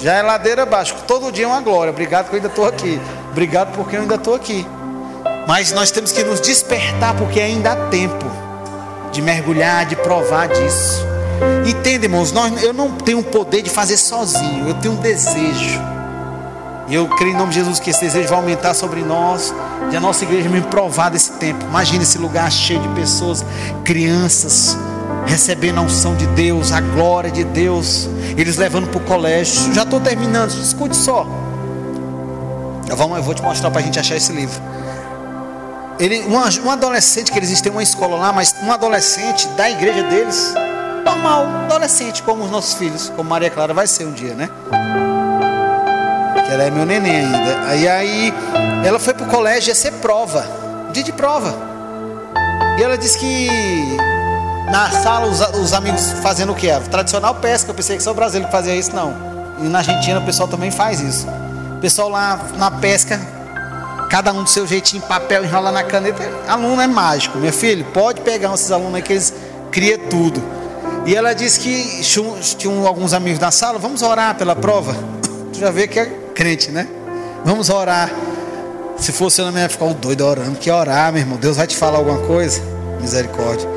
Já 0.00 0.14
é 0.14 0.22
ladeira 0.22 0.62
abaixo. 0.62 0.94
Todo 1.06 1.30
dia 1.30 1.44
é 1.44 1.48
uma 1.48 1.60
glória. 1.60 1.90
Obrigado 1.90 2.28
que 2.28 2.32
eu 2.32 2.36
ainda 2.36 2.48
estou 2.48 2.66
aqui. 2.66 3.00
Obrigado 3.30 3.74
porque 3.76 3.96
eu 3.96 4.00
ainda 4.00 4.14
estou 4.14 4.34
aqui. 4.34 4.66
Mas 5.46 5.72
nós 5.72 5.90
temos 5.90 6.12
que 6.12 6.24
nos 6.24 6.40
despertar 6.40 7.14
porque 7.16 7.40
ainda 7.40 7.72
há 7.72 7.76
tempo 7.88 8.24
de 9.12 9.20
mergulhar, 9.20 9.86
de 9.86 9.96
provar 9.96 10.48
disso. 10.48 11.11
Entende, 11.66 12.06
irmãos? 12.06 12.32
Nós, 12.32 12.62
eu 12.62 12.72
não 12.72 12.90
tenho 12.90 13.20
o 13.20 13.24
poder 13.24 13.62
de 13.62 13.70
fazer 13.70 13.96
sozinho, 13.96 14.68
eu 14.68 14.74
tenho 14.74 14.94
um 14.94 14.96
desejo. 14.96 15.80
E 16.88 16.94
eu 16.94 17.08
creio 17.08 17.34
em 17.34 17.36
nome 17.36 17.50
de 17.50 17.56
Jesus 17.56 17.78
que 17.78 17.90
esse 17.90 18.00
desejo 18.00 18.28
vai 18.28 18.38
aumentar 18.38 18.74
sobre 18.74 19.00
nós, 19.00 19.54
e 19.90 19.96
a 19.96 20.00
nossa 20.00 20.24
igreja 20.24 20.48
me 20.48 20.60
provar 20.60 21.10
desse 21.10 21.32
tempo. 21.32 21.64
Imagina 21.64 22.02
esse 22.02 22.18
lugar 22.18 22.50
cheio 22.50 22.80
de 22.80 22.88
pessoas, 22.88 23.44
crianças, 23.84 24.76
recebendo 25.26 25.78
a 25.78 25.82
unção 25.82 26.16
de 26.16 26.26
Deus, 26.28 26.72
a 26.72 26.80
glória 26.80 27.30
de 27.30 27.44
Deus, 27.44 28.08
eles 28.36 28.56
levando 28.56 28.88
para 28.88 28.98
o 28.98 29.04
colégio. 29.04 29.72
Já 29.72 29.84
estou 29.84 30.00
terminando, 30.00 30.50
escute 30.50 30.96
só. 30.96 31.26
Eu 32.88 32.96
vou, 32.96 33.16
eu 33.16 33.22
vou 33.22 33.34
te 33.34 33.42
mostrar 33.42 33.70
para 33.70 33.80
a 33.80 33.84
gente 33.84 33.98
achar 33.98 34.16
esse 34.16 34.32
livro. 34.32 34.60
Ele, 35.98 36.24
um, 36.24 36.66
um 36.66 36.70
adolescente 36.70 37.30
que 37.30 37.38
eles 37.38 37.60
têm 37.60 37.70
uma 37.70 37.82
escola 37.82 38.16
lá, 38.16 38.32
mas 38.32 38.54
um 38.62 38.72
adolescente 38.72 39.46
da 39.48 39.70
igreja 39.70 40.02
deles 40.02 40.52
normal, 41.04 41.46
adolescente, 41.64 42.22
como 42.22 42.44
os 42.44 42.50
nossos 42.50 42.74
filhos, 42.74 43.12
como 43.14 43.28
Maria 43.28 43.50
Clara 43.50 43.74
vai 43.74 43.86
ser 43.86 44.06
um 44.06 44.12
dia, 44.12 44.34
né? 44.34 44.48
Que 46.44 46.52
ela 46.52 46.64
é 46.64 46.70
meu 46.70 46.86
neném 46.86 47.16
ainda. 47.16 47.74
E 47.74 47.88
aí 47.88 48.34
ela 48.84 48.98
foi 48.98 49.14
pro 49.14 49.26
colégio 49.26 49.70
ia 49.70 49.74
ser 49.74 49.92
prova, 49.94 50.46
dia 50.92 51.02
de 51.02 51.12
prova. 51.12 51.54
E 52.78 52.82
ela 52.82 52.96
disse 52.96 53.18
que 53.18 53.48
na 54.70 54.90
sala 54.90 55.26
os, 55.26 55.40
os 55.58 55.72
amigos 55.72 56.12
fazendo 56.22 56.52
o 56.52 56.54
que? 56.54 56.70
A 56.70 56.80
tradicional 56.80 57.34
pesca. 57.34 57.70
Eu 57.70 57.74
pensei 57.74 57.96
que 57.96 58.02
só 58.02 58.12
o 58.12 58.14
brasileiro 58.14 58.46
que 58.46 58.52
fazia 58.52 58.74
isso, 58.74 58.94
não. 58.94 59.14
E 59.60 59.64
na 59.64 59.78
Argentina 59.78 60.18
o 60.18 60.24
pessoal 60.24 60.48
também 60.48 60.70
faz 60.70 61.00
isso. 61.00 61.26
O 61.76 61.80
pessoal 61.80 62.08
lá 62.08 62.40
na 62.56 62.70
pesca, 62.70 63.20
cada 64.08 64.32
um 64.32 64.42
do 64.42 64.48
seu 64.48 64.66
jeitinho, 64.66 65.02
papel, 65.02 65.44
enrola 65.44 65.70
na 65.70 65.84
caneta. 65.84 66.22
Aluno 66.48 66.80
é 66.80 66.86
mágico, 66.86 67.38
meu 67.38 67.52
filho. 67.52 67.84
Pode 67.92 68.22
pegar 68.22 68.52
esses 68.54 68.70
alunos 68.70 68.94
aí 68.94 69.02
que 69.02 69.12
eles 69.12 69.34
criam 69.70 69.98
tudo. 70.08 70.61
E 71.04 71.16
ela 71.16 71.34
disse 71.34 71.58
que 71.58 72.00
tinham 72.56 72.86
alguns 72.86 73.12
amigos 73.12 73.40
na 73.40 73.50
sala, 73.50 73.76
vamos 73.76 74.02
orar 74.02 74.36
pela 74.36 74.54
prova. 74.54 74.94
Tu 75.52 75.58
já 75.58 75.70
vê 75.70 75.88
que 75.88 75.98
é 75.98 76.06
crente, 76.32 76.70
né? 76.70 76.86
Vamos 77.44 77.70
orar. 77.70 78.08
Se 78.96 79.10
fosse 79.10 79.40
eu, 79.40 79.50
não 79.50 79.58
ia 79.58 79.68
ficar 79.68 79.92
doido 79.94 80.24
orando. 80.24 80.56
Que 80.56 80.70
orar, 80.70 81.12
meu 81.12 81.20
irmão? 81.20 81.36
Deus 81.38 81.56
vai 81.56 81.66
te 81.66 81.76
falar 81.76 81.98
alguma 81.98 82.18
coisa? 82.18 82.62
Misericórdia. 83.00 83.68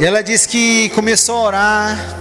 E 0.00 0.04
ela 0.04 0.20
disse 0.20 0.48
que 0.48 0.88
começou 0.90 1.36
a 1.36 1.42
orar. 1.42 2.16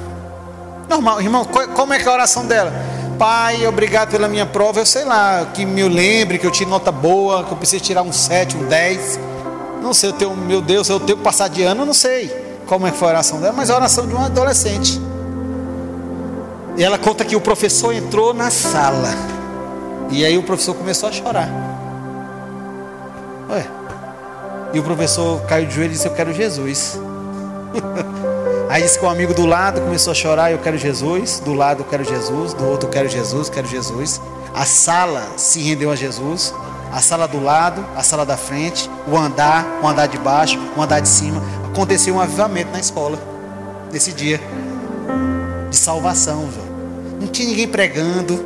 Normal, 0.87 1.19
irmão, 1.19 1.43
como 1.73 1.93
é 1.93 1.97
que 1.97 2.07
é 2.07 2.11
a 2.11 2.13
oração 2.13 2.45
dela? 2.45 2.71
Pai, 3.17 3.65
obrigado 3.65 4.11
pela 4.11 4.27
minha 4.27 4.45
prova. 4.45 4.81
Eu 4.81 4.85
sei 4.85 5.03
lá, 5.03 5.47
que 5.51 5.65
me 5.65 5.81
lembre 5.89 6.37
que 6.37 6.45
eu 6.45 6.51
tive 6.51 6.69
nota 6.69 6.91
boa, 6.91 7.43
que 7.43 7.53
eu 7.53 7.57
preciso 7.57 7.83
tirar 7.83 8.03
um 8.03 8.13
7, 8.13 8.55
um 8.55 8.67
10. 8.67 9.19
Não 9.81 9.95
sei, 9.95 10.09
eu 10.09 10.13
tenho, 10.13 10.35
meu 10.35 10.61
Deus, 10.61 10.89
eu 10.89 10.99
tenho 10.99 11.17
que 11.17 11.23
passar 11.23 11.47
de 11.47 11.63
ano, 11.63 11.81
eu 11.81 11.85
não 11.87 11.93
sei 11.93 12.50
como 12.71 12.87
é 12.87 12.91
que 12.91 12.97
foi 12.97 13.09
a 13.09 13.11
oração 13.11 13.41
dela, 13.41 13.51
mas 13.51 13.69
a 13.69 13.75
oração 13.75 14.07
de 14.07 14.15
um 14.15 14.23
adolescente. 14.23 14.97
E 16.77 16.81
ela 16.81 16.97
conta 16.97 17.25
que 17.25 17.35
o 17.35 17.41
professor 17.41 17.93
entrou 17.93 18.33
na 18.33 18.49
sala. 18.49 19.09
E 20.09 20.23
aí 20.23 20.37
o 20.37 20.43
professor 20.43 20.73
começou 20.75 21.09
a 21.09 21.11
chorar. 21.11 21.49
Ué. 23.49 23.67
E 24.73 24.79
o 24.79 24.83
professor 24.83 25.41
caiu 25.47 25.67
de 25.67 25.75
joelho 25.75 25.91
e 25.91 25.95
disse: 25.95 26.07
Eu 26.07 26.13
quero 26.13 26.33
Jesus. 26.33 26.97
Aí 28.69 28.81
disse 28.81 28.97
que 28.97 29.03
o 29.03 29.09
amigo 29.09 29.33
do 29.33 29.45
lado 29.45 29.81
começou 29.81 30.11
a 30.11 30.13
chorar: 30.13 30.49
Eu 30.49 30.59
quero 30.59 30.77
Jesus. 30.77 31.41
Do 31.41 31.53
lado, 31.53 31.81
eu 31.81 31.85
quero 31.85 32.05
Jesus. 32.05 32.53
Do 32.53 32.65
outro, 32.65 32.87
eu 32.87 32.91
quero 32.93 33.09
Jesus, 33.09 33.49
quero 33.49 33.67
Jesus. 33.67 34.21
A 34.55 34.63
sala 34.63 35.21
se 35.35 35.61
rendeu 35.61 35.91
a 35.91 35.95
Jesus. 35.97 36.53
A 36.89 37.01
sala 37.01 37.27
do 37.27 37.43
lado, 37.43 37.85
a 37.97 38.01
sala 38.03 38.25
da 38.25 38.37
frente, 38.37 38.89
o 39.05 39.17
andar, 39.17 39.65
o 39.83 39.87
andar 39.87 40.07
de 40.07 40.17
baixo, 40.17 40.57
o 40.77 40.81
andar 40.81 41.01
de 41.01 41.09
cima. 41.09 41.60
Aconteceu 41.71 42.15
um 42.15 42.19
avivamento 42.19 42.69
na 42.71 42.79
escola 42.79 43.17
nesse 43.91 44.11
dia 44.11 44.41
de 45.69 45.77
salvação. 45.77 46.49
Não 47.19 47.27
tinha 47.27 47.47
ninguém 47.47 47.67
pregando, 47.67 48.43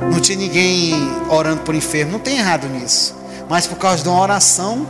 não 0.00 0.20
tinha 0.20 0.38
ninguém 0.38 0.94
orando 1.28 1.62
por 1.62 1.74
enfermo. 1.74 2.12
Não 2.12 2.20
tem 2.20 2.38
errado 2.38 2.68
nisso. 2.68 3.14
Mas 3.48 3.66
por 3.66 3.76
causa 3.76 4.04
de 4.04 4.08
uma 4.08 4.20
oração, 4.20 4.86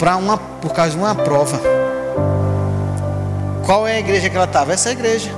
para 0.00 0.16
uma, 0.16 0.36
por 0.36 0.72
causa 0.72 0.90
de 0.90 0.98
uma 0.98 1.14
prova. 1.14 1.60
Qual 3.64 3.86
é 3.86 3.94
a 3.94 4.00
igreja 4.00 4.28
que 4.28 4.34
ela 4.34 4.46
estava? 4.46 4.72
Essa 4.72 4.88
é 4.88 4.90
a 4.90 4.92
igreja. 4.94 5.30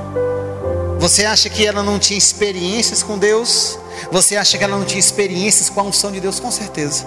Você 0.98 1.26
acha 1.26 1.50
que 1.50 1.66
ela 1.66 1.82
não 1.82 1.98
tinha 1.98 2.16
experiências 2.16 3.02
com 3.02 3.18
Deus? 3.18 3.78
Você 4.10 4.36
acha 4.36 4.56
que 4.56 4.64
ela 4.64 4.78
não 4.78 4.86
tinha 4.86 4.98
experiências 4.98 5.68
com 5.68 5.80
a 5.80 5.82
unção 5.82 6.10
de 6.10 6.18
Deus? 6.18 6.40
Com 6.40 6.50
certeza. 6.50 7.04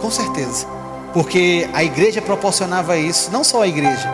Com 0.00 0.08
certeza. 0.08 0.75
Porque 1.12 1.68
a 1.72 1.82
igreja 1.82 2.20
proporcionava 2.20 2.96
isso, 2.96 3.30
não 3.30 3.42
só 3.42 3.62
a 3.62 3.66
igreja, 3.66 4.10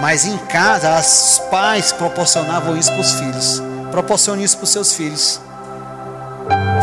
mas 0.00 0.24
em 0.24 0.36
casa 0.36 0.98
os 0.98 1.40
pais 1.50 1.92
proporcionavam 1.92 2.76
isso 2.76 2.92
para 2.92 3.00
os 3.00 3.12
filhos. 3.12 3.62
Proporcione 3.90 4.44
isso 4.44 4.56
para 4.56 4.64
os 4.64 4.70
seus 4.70 4.92
filhos. 4.92 5.40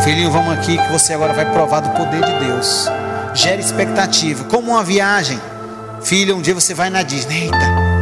Filhinho, 0.02 0.30
vamos 0.30 0.52
aqui 0.54 0.76
que 0.76 0.92
você 0.92 1.14
agora 1.14 1.32
vai 1.32 1.50
provar 1.52 1.80
do 1.80 1.90
poder 1.90 2.24
de 2.24 2.44
Deus. 2.44 2.88
Gera 3.34 3.60
expectativa. 3.60 4.44
Como 4.44 4.72
uma 4.72 4.82
viagem. 4.82 5.40
Filha, 6.02 6.34
um 6.34 6.42
dia 6.42 6.54
você 6.54 6.74
vai 6.74 6.90
na 6.90 7.02
Disney. 7.02 7.44
Eita. 7.44 7.92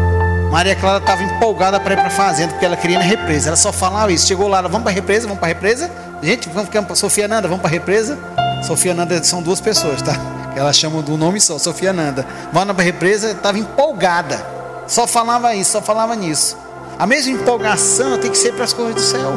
Maria 0.51 0.75
Clara 0.75 0.99
estava 0.99 1.23
empolgada 1.23 1.79
para 1.79 1.95
ir 1.95 1.97
para 1.97 2.09
a 2.09 2.11
fazenda, 2.11 2.53
porque 2.53 2.65
ela 2.65 2.77
queria 2.77 2.97
ir 2.97 2.99
na 2.99 3.05
represa. 3.05 3.51
Ela 3.51 3.57
só 3.57 3.73
falava 3.73 4.11
isso. 4.13 4.27
Chegou 4.27 4.49
lá, 4.49 4.63
vamos 4.63 4.83
para 4.83 4.91
a 4.91 4.95
represa, 4.95 5.27
vamos 5.27 5.39
para 5.39 5.49
a 5.49 5.55
represa. 5.55 5.91
Gente, 6.23 6.49
vamos 6.49 6.65
ficar 6.65 6.83
para 6.83 6.97
Sofia 6.97 7.29
Nanda, 7.29 7.47
vamos 7.47 7.61
para 7.61 7.71
a 7.71 7.73
represa. 7.73 8.19
Sofia 8.67 8.95
Nanda 8.95 9.23
são 9.23 9.43
duas 9.43 9.61
pessoas, 9.61 10.03
tá? 10.03 10.15
Ela 10.57 10.73
chama 10.73 11.03
do 11.03 11.17
nome 11.17 11.41
só, 11.41 11.59
Sofia 11.59 11.93
Nanda. 11.93 12.27
Vamos 12.53 12.75
para 12.75 12.83
a 12.83 12.85
represa, 12.85 13.31
estava 13.31 13.59
empolgada. 13.59 14.45
Só 14.87 15.07
falava 15.07 15.55
isso, 15.55 15.73
só 15.73 15.81
falava 15.81 16.17
nisso. 16.17 16.57
A 16.99 17.07
mesma 17.07 17.33
empolgação 17.33 18.19
tem 18.19 18.31
que 18.31 18.37
ser 18.37 18.53
para 18.53 18.65
as 18.65 18.73
coisas 18.73 18.95
do 18.95 19.01
céu. 19.01 19.33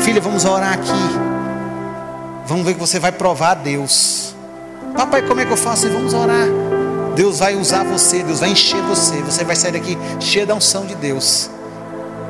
Filha, 0.00 0.20
vamos 0.20 0.44
orar 0.44 0.74
aqui. 0.74 1.26
Vamos 2.46 2.64
ver 2.64 2.74
que 2.74 2.80
você 2.80 2.98
vai 2.98 3.12
provar 3.12 3.50
a 3.50 3.54
Deus. 3.54 4.34
Papai, 4.96 5.22
como 5.22 5.40
é 5.40 5.44
que 5.44 5.52
eu 5.52 5.56
faço? 5.56 5.88
Vamos 5.90 6.14
orar. 6.14 6.46
Deus 7.14 7.40
vai 7.40 7.56
usar 7.56 7.84
você, 7.84 8.22
Deus 8.22 8.40
vai 8.40 8.50
encher 8.50 8.80
você. 8.82 9.16
Você 9.22 9.44
vai 9.44 9.56
sair 9.56 9.72
daqui 9.72 9.98
cheio 10.20 10.46
da 10.46 10.54
unção 10.54 10.86
de 10.86 10.94
Deus. 10.94 11.50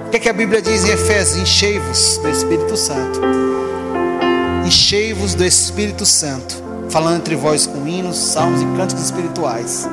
O 0.07 0.11
que, 0.11 0.17
é 0.17 0.21
que 0.21 0.29
a 0.29 0.33
Bíblia 0.33 0.63
diz 0.63 0.85
em 0.85 0.91
Efésios? 0.91 1.43
Enchei-vos 1.43 2.19
do 2.19 2.29
Espírito 2.29 2.77
Santo. 2.77 3.21
Enchei-vos 4.65 5.35
do 5.35 5.45
Espírito 5.45 6.07
Santo. 6.07 6.66
Falando 6.91 7.17
entre 7.17 7.35
vós 7.37 7.67
com 7.67 7.87
hinos, 7.87 8.17
salmos 8.17 8.63
e 8.63 8.65
cânticos 8.77 9.05
espirituais. 9.05 9.89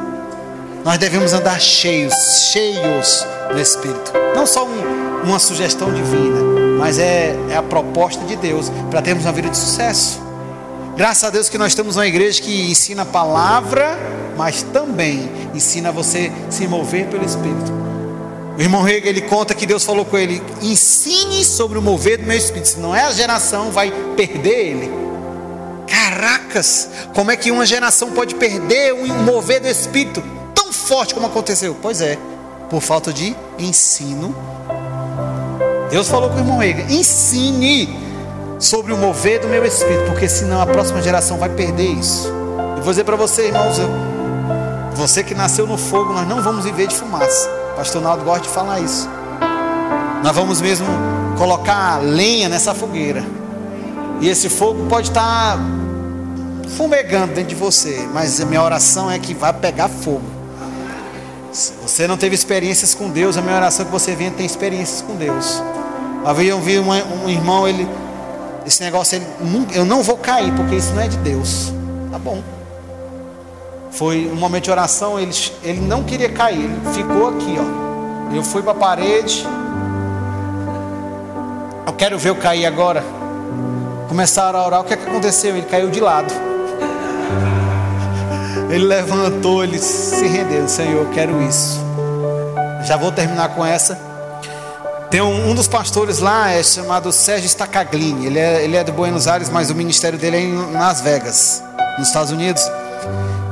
Nós 0.84 0.98
devemos 0.98 1.34
andar 1.34 1.60
cheios, 1.60 2.14
cheios 2.52 3.26
do 3.52 3.60
Espírito. 3.60 4.12
Não 4.36 4.46
só 4.46 4.66
um, 4.66 5.24
uma 5.24 5.40
sugestão 5.40 5.94
divina, 5.94 6.40
mas 6.78 7.00
é, 7.00 7.36
é 7.50 7.56
a 7.56 7.64
proposta 7.64 8.26
de 8.26 8.36
Deus 8.36 8.70
para 8.92 9.02
termos 9.02 9.26
uma 9.26 9.32
vida 9.32 9.50
de 9.50 9.58
sucesso. 9.58 10.22
Graças 10.96 11.24
a 11.24 11.30
Deus 11.30 11.50
que 11.50 11.58
nós 11.58 11.74
temos 11.74 11.96
uma 11.96 12.06
igreja 12.06 12.42
que 12.42 12.70
ensina 12.70 13.04
a 13.04 13.06
palavra, 13.06 13.98
mas 14.38 14.62
também 14.62 15.30
ensina 15.54 15.92
você 15.92 16.32
se 16.50 16.68
mover 16.68 17.08
pelo 17.08 17.26
Espírito. 17.26 17.72
O 18.58 18.62
irmão 18.62 18.84
Rega, 18.84 19.10
ele 19.10 19.22
conta 19.22 19.56
que 19.56 19.66
Deus 19.66 19.84
falou 19.84 20.06
com 20.06 20.18
ele: 20.18 20.42
ensine 20.62 21.44
sobre 21.44 21.80
o 21.80 21.82
mover 21.82 22.20
do 22.20 22.26
meu 22.26 22.38
Espírito, 22.38 22.68
senão 22.68 22.94
é 22.94 23.04
a 23.06 23.12
geração 23.12 23.72
vai 23.72 23.92
perder 24.16 24.68
ele. 24.68 24.92
Caracas, 26.14 26.90
como 27.16 27.32
é 27.32 27.36
que 27.36 27.50
uma 27.50 27.66
geração 27.66 28.12
pode 28.12 28.36
perder 28.36 28.94
um 28.94 29.08
mover 29.24 29.60
do 29.60 29.68
Espírito 29.68 30.22
tão 30.54 30.72
forte 30.72 31.12
como 31.12 31.26
aconteceu? 31.26 31.76
Pois 31.82 32.02
é, 32.02 32.20
por 32.70 32.82
falta 32.82 33.12
de 33.12 33.36
ensino. 33.58 34.36
Deus 35.90 36.08
falou 36.08 36.30
com 36.30 36.36
o 36.36 36.40
irmão 36.40 36.60
Rega: 36.60 36.84
ensine 36.84 38.00
sobre 38.60 38.94
o 38.94 38.98
mover 38.98 39.42
do 39.42 39.48
meu 39.48 39.66
espírito, 39.66 40.06
porque 40.06 40.30
senão 40.30 40.62
a 40.62 40.68
próxima 40.68 41.02
geração 41.02 41.40
vai 41.40 41.50
perder 41.50 41.88
isso. 41.88 42.32
E 42.78 42.82
vou 42.82 42.92
dizer 42.92 43.06
para 43.06 43.16
você, 43.16 43.48
irmãos, 43.48 43.78
você 44.94 45.24
que 45.24 45.34
nasceu 45.34 45.66
no 45.66 45.80
fogo, 45.80 46.14
nós 46.14 46.28
não 46.28 46.44
vamos 46.44 46.64
viver 46.64 46.86
de 46.86 46.96
fumaça. 46.96 47.50
Pastor 47.76 48.04
Naldo 48.04 48.24
gosta 48.24 48.42
de 48.42 48.50
falar 48.50 48.80
isso. 48.80 49.10
Nós 50.24 50.36
vamos 50.36 50.62
mesmo 50.62 50.86
colocar 51.40 51.98
lenha 52.04 52.48
nessa 52.48 52.76
fogueira. 52.76 53.26
E 54.22 54.30
esse 54.30 54.48
fogo 54.48 54.86
pode 54.88 55.10
estar 55.10 55.58
fumegando 56.70 57.34
dentro 57.34 57.50
de 57.50 57.56
você, 57.56 58.08
mas 58.14 58.40
a 58.42 58.46
minha 58.46 58.64
oração 58.64 59.10
é 59.10 59.20
que 59.20 59.34
vai 59.34 59.54
pegar 59.54 59.90
fogo. 59.90 60.22
Se 61.52 61.74
você 61.82 62.08
não 62.08 62.18
teve 62.18 62.34
experiências 62.34 62.96
com 62.96 63.10
Deus, 63.10 63.38
a 63.38 63.42
minha 63.42 63.56
oração 63.56 63.84
é 63.84 63.86
que 63.86 63.92
você 63.92 64.16
venha 64.16 64.32
ter 64.32 64.44
experiências 64.44 65.02
com 65.02 65.16
Deus. 65.16 65.62
Havia 66.26 66.56
um, 66.56 66.62
um 67.26 67.30
irmão, 67.30 67.68
ele 67.68 67.88
esse 68.66 68.82
negócio, 68.82 69.18
ele, 69.18 69.26
eu 69.74 69.86
não 69.86 70.02
vou 70.02 70.18
cair, 70.18 70.54
porque 70.54 70.76
isso 70.76 70.94
não 70.94 71.02
é 71.02 71.08
de 71.08 71.18
Deus. 71.18 71.74
Tá 72.12 72.18
bom. 72.18 72.42
Foi 73.92 74.30
um 74.32 74.36
momento 74.36 74.64
de 74.64 74.72
oração, 74.72 75.20
ele, 75.20 75.32
ele 75.64 75.82
não 75.82 76.04
queria 76.04 76.30
cair, 76.30 76.64
ele 76.64 76.80
ficou 76.94 77.30
aqui, 77.30 77.56
ó. 77.60 78.36
Eu 78.36 78.44
fui 78.44 78.64
para 78.64 78.72
a 78.72 78.76
parede. 78.76 79.46
Eu 81.86 81.94
quero 81.94 82.18
ver 82.18 82.30
eu 82.30 82.36
cair 82.36 82.66
agora. 82.66 83.04
Começaram 84.08 84.60
a 84.60 84.66
orar, 84.66 84.82
o 84.82 84.84
que, 84.84 84.94
é 84.94 84.98
que 84.98 85.08
aconteceu? 85.08 85.56
Ele 85.56 85.68
caiu 85.68 85.90
de 85.90 86.00
lado. 86.00 86.34
Ele 88.74 88.86
levantou, 88.86 89.64
ele 89.64 89.78
se 89.78 90.26
rendeu. 90.26 90.68
Senhor, 90.68 91.04
eu 91.04 91.10
quero 91.12 91.40
isso. 91.44 91.80
Já 92.88 92.98
vou 92.98 93.12
terminar 93.12 93.50
com 93.50 93.64
essa. 93.64 94.00
Tem 95.12 95.22
um, 95.22 95.52
um, 95.52 95.54
dos 95.54 95.68
pastores 95.68 96.18
lá, 96.18 96.50
é 96.50 96.64
chamado 96.64 97.12
Sérgio 97.12 97.46
Stacaglini. 97.46 98.26
Ele 98.26 98.40
é, 98.40 98.64
ele 98.64 98.76
é 98.76 98.84
de 98.84 98.92
Buenos 98.92 99.28
Aires, 99.28 99.48
mas 99.48 99.70
o 99.70 99.76
ministério 99.76 100.18
dele 100.18 100.38
é 100.38 100.40
em 100.40 100.72
Las 100.72 101.02
Vegas, 101.02 101.64
nos 102.00 102.08
Estados 102.08 102.32
Unidos. 102.32 102.64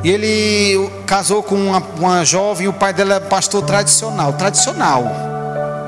E 0.03 0.09
ele 0.09 0.89
casou 1.05 1.43
com 1.43 1.53
uma, 1.53 1.84
uma 1.99 2.26
jovem, 2.26 2.67
o 2.67 2.74
pai 2.74 2.91
dela 2.91 3.13
é 3.13 3.19
pastor 3.19 3.61
tradicional. 3.61 4.34
Tradicional. 4.34 5.03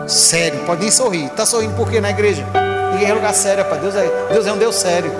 Sério, 0.08 0.60
pode 0.60 0.82
nem 0.82 0.92
sorrir. 0.92 1.26
Está 1.26 1.44
sorrindo 1.44 1.74
por 1.74 1.90
quê 1.90 2.00
na 2.00 2.12
igreja? 2.12 2.46
Ninguém 2.92 3.10
é 3.10 3.14
lugar 3.16 3.34
sério, 3.34 3.66
para 3.66 3.78
Deus 3.78 3.96
é, 3.96 4.28
Deus 4.32 4.46
é 4.46 4.54
um 4.54 4.58
Deus 4.60 4.76
sério. 4.76 5.12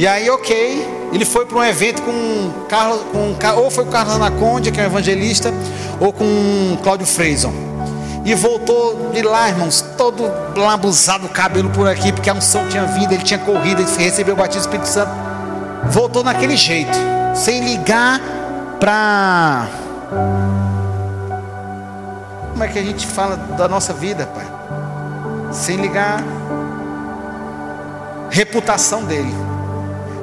E 0.00 0.06
aí, 0.06 0.30
ok, 0.30 1.10
ele 1.12 1.26
foi 1.26 1.44
para 1.44 1.58
um 1.58 1.62
evento 1.62 2.00
com 2.00 2.66
Carlos, 2.70 3.02
com, 3.12 3.36
ou 3.60 3.70
foi 3.70 3.84
com 3.84 3.90
Carlos 3.90 4.14
Anaconda, 4.14 4.70
que 4.70 4.80
é 4.80 4.84
um 4.84 4.86
evangelista, 4.86 5.52
ou 6.00 6.10
com 6.10 6.78
Cláudio 6.82 7.06
Freison. 7.06 7.52
E 8.24 8.34
voltou 8.34 9.10
de 9.12 9.20
lá, 9.20 9.50
irmãos, 9.50 9.84
todo 9.98 10.22
lambuzado, 10.56 11.28
cabelo 11.28 11.68
por 11.68 11.86
aqui, 11.86 12.14
porque 12.14 12.30
a 12.30 12.32
unção 12.32 12.66
tinha 12.70 12.86
vindo, 12.86 13.12
ele 13.12 13.22
tinha 13.22 13.38
corrido, 13.40 13.82
ele 13.82 13.90
recebeu 14.02 14.32
o 14.32 14.38
batismo 14.38 14.62
do 14.62 14.68
Espírito 14.68 14.88
Santo. 14.88 15.12
Voltou 15.90 16.24
naquele 16.24 16.56
jeito, 16.56 16.96
sem 17.34 17.62
ligar 17.62 18.22
para. 18.80 19.68
Como 22.52 22.64
é 22.64 22.68
que 22.68 22.78
a 22.78 22.82
gente 22.82 23.06
fala 23.06 23.36
da 23.36 23.68
nossa 23.68 23.92
vida, 23.92 24.26
pai? 24.34 24.46
Sem 25.52 25.76
ligar 25.76 26.24
reputação 28.30 29.04
dele. 29.04 29.49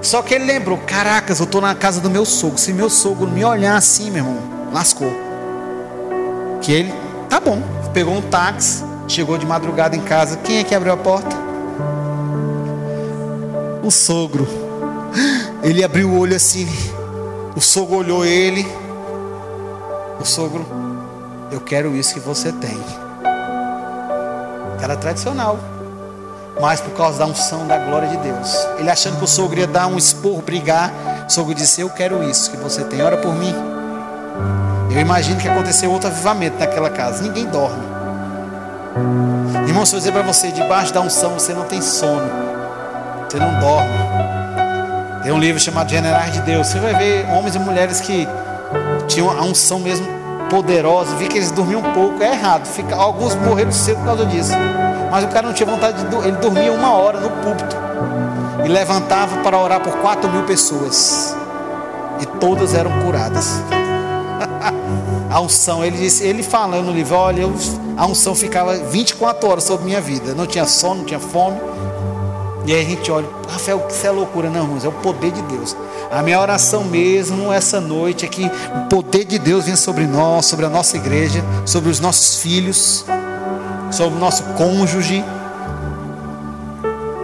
Só 0.02 0.22
que 0.22 0.34
ele 0.34 0.46
lembrou: 0.46 0.78
caracas, 0.78 1.40
eu 1.40 1.46
estou 1.46 1.62
na 1.62 1.76
casa 1.76 2.00
do 2.00 2.10
meu 2.10 2.26
sogro. 2.26 2.58
Se 2.58 2.74
meu 2.74 2.90
sogro 2.90 3.28
me 3.28 3.44
olhar 3.44 3.76
assim, 3.76 4.12
meu 4.12 4.26
irmão, 4.26 4.70
lascou. 4.72 5.12
Que 6.62 6.72
ele, 6.72 6.94
tá 7.30 7.40
bom, 7.40 7.62
pegou 7.94 8.16
um 8.16 8.22
táxi, 8.22 8.84
chegou 9.08 9.38
de 9.38 9.46
madrugada 9.46 9.96
em 9.96 10.02
casa. 10.02 10.38
Quem 10.38 10.60
é 10.60 10.64
que 10.64 10.76
abriu 10.76 10.94
a 10.94 10.98
porta? 10.98 11.36
O 13.84 13.92
sogro. 13.92 14.48
Ele 15.64 15.84
abriu 15.84 16.10
o 16.10 16.20
olho 16.20 16.36
assim. 16.36 16.68
O 17.56 17.62
sogro 17.62 17.98
olhou 17.98 18.26
ele. 18.26 18.68
O 20.20 20.26
sogro, 20.26 20.66
eu 21.52 21.60
quero 21.62 21.96
isso 21.96 22.14
que 22.14 22.20
você 22.20 22.52
tem. 22.52 22.78
Era 24.82 24.96
tradicional. 24.96 25.60
Mas 26.60 26.82
por 26.82 26.92
causa 26.92 27.20
da 27.20 27.26
unção 27.26 27.68
da 27.68 27.78
glória 27.78 28.08
de 28.08 28.18
Deus. 28.18 28.68
Ele 28.78 28.90
achando 28.90 29.18
que 29.18 29.24
o 29.24 29.28
sogro 29.28 29.60
ia 29.60 29.68
dar 29.68 29.88
um 29.88 29.98
esporro, 29.98 30.42
brigar. 30.42 30.92
O 31.28 31.32
sogro 31.32 31.54
disse: 31.54 31.82
Eu 31.82 31.90
quero 31.90 32.24
isso 32.24 32.50
que 32.50 32.58
você 32.58 32.84
tem. 32.84 33.02
Ora 33.02 33.18
por 33.18 33.34
mim. 33.36 33.54
Eu 34.92 35.00
imagino 35.00 35.40
que 35.40 35.48
aconteceu 35.48 35.92
outro 35.92 36.10
avivamento 36.10 36.58
naquela 36.58 36.90
casa. 36.90 37.22
Ninguém 37.22 37.46
dorme. 37.46 37.84
Irmão, 39.68 39.86
se 39.86 39.96
eu 39.96 40.00
dizer 40.00 40.12
para 40.12 40.24
você, 40.24 40.52
debaixo 40.52 40.94
da 40.94 41.02
unção 41.02 41.34
você 41.34 41.54
não 41.54 41.66
tem 41.66 41.82
sono, 41.82 42.28
você 43.30 43.38
não 43.38 43.60
dorme. 43.60 44.18
Tem 45.22 45.32
um 45.32 45.40
livro 45.40 45.60
chamado 45.60 45.90
Generais 45.90 46.34
de 46.34 46.42
Deus. 46.42 46.68
Você 46.68 46.80
vai 46.80 46.96
ver 46.96 47.28
homens 47.30 47.54
e 47.54 47.60
mulheres 47.60 48.00
que 48.00 48.28
tinham 49.08 49.30
a 49.30 49.44
unção 49.44 49.80
mesmo 49.80 50.08
poderosa. 50.50 51.16
Vi 51.18 51.28
que 51.28 51.38
eles 51.38 51.52
dormiam 51.52 51.82
um 51.82 51.94
pouco. 51.94 52.24
É 52.24 52.32
errado. 52.32 52.66
Fica, 52.66 52.96
alguns 52.96 53.36
morreram 53.36 53.72
cedo 53.72 53.98
por 53.98 54.06
causa 54.06 54.26
disso. 54.26 54.54
Mas 55.10 55.24
o 55.24 55.28
cara 55.28 55.48
não 55.48 55.54
tinha 55.54 55.70
vontade 55.70 56.04
de 56.04 56.16
Ele 56.16 56.38
dormia 56.38 56.72
uma 56.72 56.92
hora 56.94 57.20
no 57.20 57.30
púlpito. 57.30 57.76
E 58.66 58.68
levantava 58.68 59.38
para 59.38 59.58
orar 59.58 59.80
por 59.82 59.94
4 59.98 60.30
mil 60.30 60.44
pessoas. 60.44 61.36
E 62.20 62.26
todas 62.26 62.74
eram 62.74 62.92
curadas. 63.04 63.62
a 65.30 65.40
unção, 65.40 65.84
ele 65.84 65.98
disse, 65.98 66.24
ele 66.24 66.44
fala 66.44 66.82
no 66.82 66.92
livro, 66.92 67.16
olha, 67.16 67.42
eu, 67.42 67.54
a 67.96 68.06
unção 68.06 68.36
ficava 68.36 68.76
24 68.76 69.50
horas 69.50 69.64
sobre 69.64 69.86
minha 69.86 70.02
vida. 70.02 70.34
Não 70.34 70.46
tinha 70.46 70.66
sono, 70.66 70.96
não 70.96 71.06
tinha 71.06 71.20
fome. 71.20 71.58
E 72.66 72.74
aí 72.74 72.82
a 72.82 72.90
gente 72.90 73.10
olha, 73.10 73.28
Rafael, 73.48 73.86
isso 73.90 74.06
é 74.06 74.12
loucura, 74.12 74.50
não, 74.50 74.64
irmãos, 74.64 74.84
é 74.84 74.90
o 74.90 74.92
poder 74.92 75.32
de 75.32 75.42
Deus. 75.44 75.74
A 76.12 76.22
minha 76.22 76.40
oração 76.40 76.84
mesmo 76.84 77.52
essa 77.52 77.80
noite 77.80 78.26
é 78.26 78.28
que 78.28 78.46
o 78.46 78.90
poder 78.90 79.24
de 79.24 79.40
Deus 79.40 79.64
venha 79.64 79.78
sobre 79.78 80.06
nós, 80.06 80.48
sobre 80.48 80.66
a 80.66 80.70
nossa 80.70 80.98
igreja, 80.98 81.42
sobre 81.66 81.90
os 81.90 82.02
nossos 82.02 82.42
filhos, 82.42 83.06
sobre 83.92 84.18
o 84.18 84.20
nosso 84.20 84.44
cônjuge. 84.56 85.24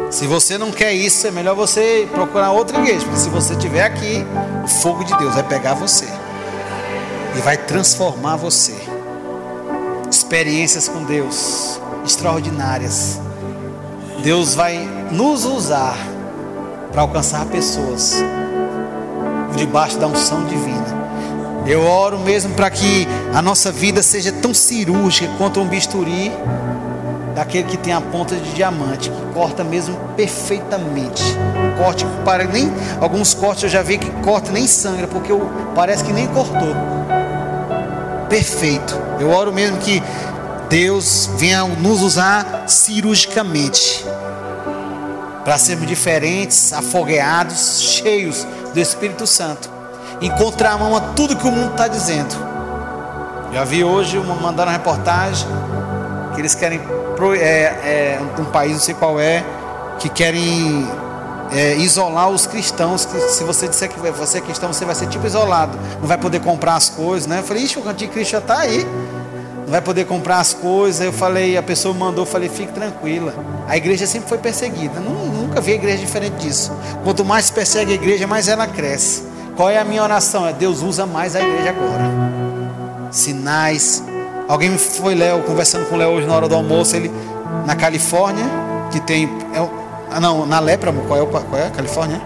Se 0.09 0.27
você 0.27 0.57
não 0.57 0.71
quer 0.71 0.93
isso, 0.93 1.25
é 1.25 1.31
melhor 1.31 1.55
você 1.55 2.07
procurar 2.11 2.51
outra 2.51 2.77
igreja, 2.79 3.03
porque 3.05 3.19
se 3.19 3.29
você 3.29 3.53
estiver 3.53 3.83
aqui, 3.83 4.25
o 4.63 4.67
fogo 4.67 5.03
de 5.03 5.17
Deus 5.17 5.33
vai 5.33 5.43
pegar 5.43 5.73
você 5.73 6.07
e 7.35 7.41
vai 7.41 7.57
transformar 7.57 8.35
você. 8.35 8.75
Experiências 10.09 10.87
com 10.87 11.03
Deus 11.03 11.79
extraordinárias. 12.05 13.19
Deus 14.21 14.53
vai 14.53 14.77
nos 15.11 15.45
usar 15.45 15.97
para 16.91 17.01
alcançar 17.01 17.45
pessoas 17.47 18.23
debaixo 19.55 19.97
da 19.97 20.07
unção 20.07 20.45
divina. 20.45 21.02
Eu 21.65 21.85
oro 21.85 22.19
mesmo 22.19 22.53
para 22.53 22.69
que 22.69 23.07
a 23.33 23.41
nossa 23.41 23.71
vida 23.71 24.03
seja 24.03 24.31
tão 24.31 24.53
cirúrgica 24.53 25.31
quanto 25.37 25.61
um 25.61 25.67
bisturi 25.67 26.31
daquele 27.33 27.63
que 27.63 27.77
tem 27.77 27.93
a 27.93 28.01
ponta 28.01 28.35
de 28.35 28.51
diamante, 28.51 29.09
que 29.09 29.33
corta 29.33 29.63
mesmo 29.63 29.95
perfeitamente. 30.15 31.23
corte 31.77 32.05
para 32.23 32.43
nem 32.43 32.71
alguns 32.99 33.33
cortes 33.33 33.63
eu 33.63 33.69
já 33.69 33.81
vi 33.81 33.97
que 33.97 34.09
corta 34.21 34.51
nem 34.51 34.67
sangra, 34.67 35.07
porque 35.07 35.31
eu, 35.31 35.49
parece 35.73 36.03
que 36.03 36.13
nem 36.13 36.27
cortou. 36.27 36.75
Perfeito. 38.29 38.99
Eu 39.19 39.29
oro 39.29 39.53
mesmo 39.53 39.77
que 39.77 40.03
Deus 40.69 41.29
venha 41.37 41.63
nos 41.65 42.01
usar 42.01 42.65
cirurgicamente 42.67 44.05
para 45.43 45.57
sermos 45.57 45.87
diferentes, 45.87 46.71
afogueados, 46.73 47.81
cheios 47.81 48.47
do 48.73 48.79
Espírito 48.79 49.27
Santo. 49.27 49.72
Encontrar 50.21 50.73
a 50.73 50.77
mão 50.77 50.95
a 50.95 51.01
tudo 51.01 51.35
que 51.35 51.47
o 51.47 51.51
mundo 51.51 51.71
está 51.71 51.87
dizendo. 51.87 52.35
Já 53.51 53.63
vi 53.63 53.83
hoje, 53.83 54.17
mandaram 54.17 54.71
uma 54.71 54.77
reportagem 54.77 55.47
que 56.33 56.41
eles 56.41 56.55
querem 56.55 56.81
é, 57.39 57.41
é, 57.41 58.19
um 58.39 58.45
país, 58.45 58.73
não 58.73 58.79
sei 58.79 58.95
qual 58.95 59.19
é, 59.19 59.43
que 59.99 60.09
querem 60.09 60.87
é, 61.51 61.75
isolar 61.75 62.29
os 62.29 62.47
cristãos. 62.47 63.05
Que 63.05 63.19
se 63.29 63.43
você 63.43 63.67
disser 63.67 63.89
que 63.89 63.99
você 63.99 64.39
é 64.39 64.41
cristão, 64.41 64.73
você 64.73 64.85
vai 64.85 64.95
ser 64.95 65.07
tipo 65.07 65.25
isolado, 65.25 65.77
não 65.99 66.07
vai 66.07 66.17
poder 66.17 66.39
comprar 66.39 66.75
as 66.75 66.89
coisas, 66.89 67.27
né? 67.27 67.39
Eu 67.39 67.43
falei, 67.43 67.63
ixi, 67.63 67.79
o 67.79 67.87
anticristo 67.87 68.31
já 68.31 68.39
está 68.39 68.59
aí 68.59 68.85
não 69.63 69.71
vai 69.71 69.81
poder 69.81 70.05
comprar 70.05 70.39
as 70.39 70.53
coisas. 70.53 71.05
Eu 71.05 71.13
falei, 71.13 71.57
a 71.57 71.63
pessoa 71.63 71.93
mandou, 71.93 72.23
eu 72.23 72.29
falei, 72.29 72.49
fique 72.49 72.71
tranquila. 72.71 73.33
A 73.67 73.77
igreja 73.77 74.05
sempre 74.05 74.29
foi 74.29 74.37
perseguida. 74.37 74.99
Nunca 74.99 75.61
vi 75.61 75.71
a 75.71 75.75
igreja 75.75 75.97
diferente 75.97 76.35
disso. 76.37 76.71
Quanto 77.03 77.23
mais 77.23 77.49
persegue 77.49 77.93
a 77.93 77.95
igreja, 77.95 78.27
mais 78.27 78.47
ela 78.47 78.67
cresce. 78.67 79.23
Qual 79.55 79.69
é 79.69 79.77
a 79.77 79.83
minha 79.83 80.01
oração? 80.01 80.47
É 80.47 80.53
Deus 80.53 80.81
usa 80.81 81.05
mais 81.05 81.35
a 81.35 81.41
igreja 81.41 81.69
agora. 81.69 82.03
Sinais. 83.11 84.03
Alguém 84.47 84.77
foi 84.77 85.13
Léo, 85.15 85.43
conversando 85.43 85.87
com 85.87 85.95
Léo 85.95 86.09
hoje 86.09 86.27
na 86.27 86.35
hora 86.35 86.47
do 86.47 86.55
almoço, 86.55 86.95
ele 86.95 87.11
na 87.65 87.75
Califórnia, 87.75 88.45
que 88.91 88.99
tem. 88.99 89.25
É, 89.53 89.69
ah, 90.11 90.19
não, 90.19 90.45
na 90.45 90.59
lepra, 90.59 90.91
qual 91.07 91.21
é, 91.21 91.25
qual 91.25 91.61
é 91.61 91.67
a 91.67 91.71
Califórnia? 91.71 92.21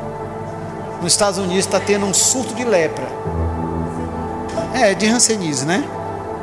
Nos 1.01 1.11
Estados 1.11 1.38
Unidos 1.38 1.65
está 1.65 1.80
tendo 1.80 2.05
um 2.05 2.13
surto 2.13 2.55
de 2.55 2.63
lepra. 2.63 3.05
É, 4.73 4.93
de 4.93 5.07
Hanseníase, 5.07 5.65
né? 5.65 5.84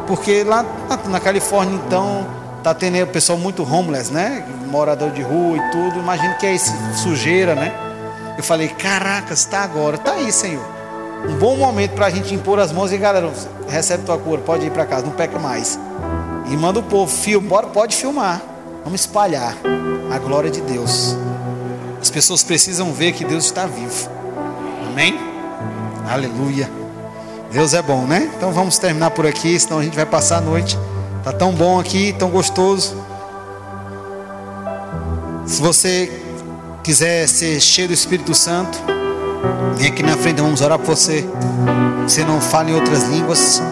Porque 0.07 0.45
lá 0.45 0.65
na 1.07 1.19
Califórnia, 1.19 1.81
então, 1.87 2.27
tá 2.63 2.75
tendo 2.75 3.03
o 3.03 3.07
pessoal 3.07 3.39
muito 3.39 3.63
homeless, 3.63 4.13
né? 4.13 4.45
Morador 4.67 5.11
de 5.11 5.23
rua 5.23 5.57
e 5.57 5.71
tudo. 5.71 5.99
Imagino 5.99 6.35
que 6.37 6.47
é 6.47 6.55
esse 6.55 6.73
sujeira, 6.97 7.55
né? 7.55 7.73
Eu 8.37 8.43
falei, 8.43 8.69
caracas, 8.69 9.41
está 9.41 9.61
agora, 9.61 9.97
tá 9.97 10.13
aí, 10.13 10.31
Senhor. 10.31 10.74
Um 11.29 11.39
bom 11.39 11.57
momento 11.57 11.93
para 11.93 12.07
a 12.07 12.11
gente 12.11 12.35
impor 12.35 12.59
as 12.59 12.71
mãos 12.71 12.93
e 12.93 12.99
galera, 12.99 13.31
recebe 13.69 14.05
tua 14.05 14.19
cura, 14.19 14.43
pode 14.43 14.67
ir 14.67 14.71
para 14.71 14.85
casa, 14.85 15.07
não 15.07 15.13
peca 15.13 15.39
mais. 15.39 15.79
E 16.51 16.57
manda 16.57 16.81
o 16.81 16.83
povo, 16.83 17.11
filma, 17.11 17.63
pode 17.63 17.97
filmar. 17.97 18.43
Vamos 18.85 19.01
espalhar 19.01 19.57
a 20.13 20.19
glória 20.19 20.51
de 20.51 20.61
Deus. 20.61 21.17
As 22.01 22.11
pessoas 22.11 22.43
precisam 22.43 22.93
ver 22.93 23.13
que 23.13 23.25
Deus 23.25 23.47
está 23.47 23.67
vivo. 23.67 24.11
Amém? 24.91 25.19
Aleluia. 26.07 26.71
Deus 27.51 27.73
é 27.73 27.81
bom, 27.81 28.05
né? 28.05 28.31
Então 28.37 28.53
vamos 28.53 28.77
terminar 28.79 29.11
por 29.13 29.27
aqui, 29.27 29.59
senão 29.59 29.79
a 29.79 29.83
gente 29.83 29.97
vai 29.97 30.05
passar 30.05 30.39
a 30.39 30.41
noite. 30.41 30.79
Tá 31.23 31.33
tão 31.33 31.53
bom 31.53 31.81
aqui, 31.81 32.15
tão 32.19 32.29
gostoso. 32.29 32.95
Se 35.47 35.63
você 35.63 36.21
quiser 36.83 37.27
ser 37.27 37.59
cheio 37.61 37.89
do 37.89 37.95
Espírito 37.95 38.35
Santo, 38.35 38.79
vem 39.77 39.89
aqui 39.89 40.03
na 40.03 40.17
frente, 40.17 40.41
vamos 40.41 40.61
orar 40.61 40.79
por 40.79 40.97
você. 40.97 41.27
Você 42.03 42.25
não 42.25 42.41
fala 42.41 42.71
em 42.71 42.75
outras 42.75 43.09
línguas. 43.09 43.63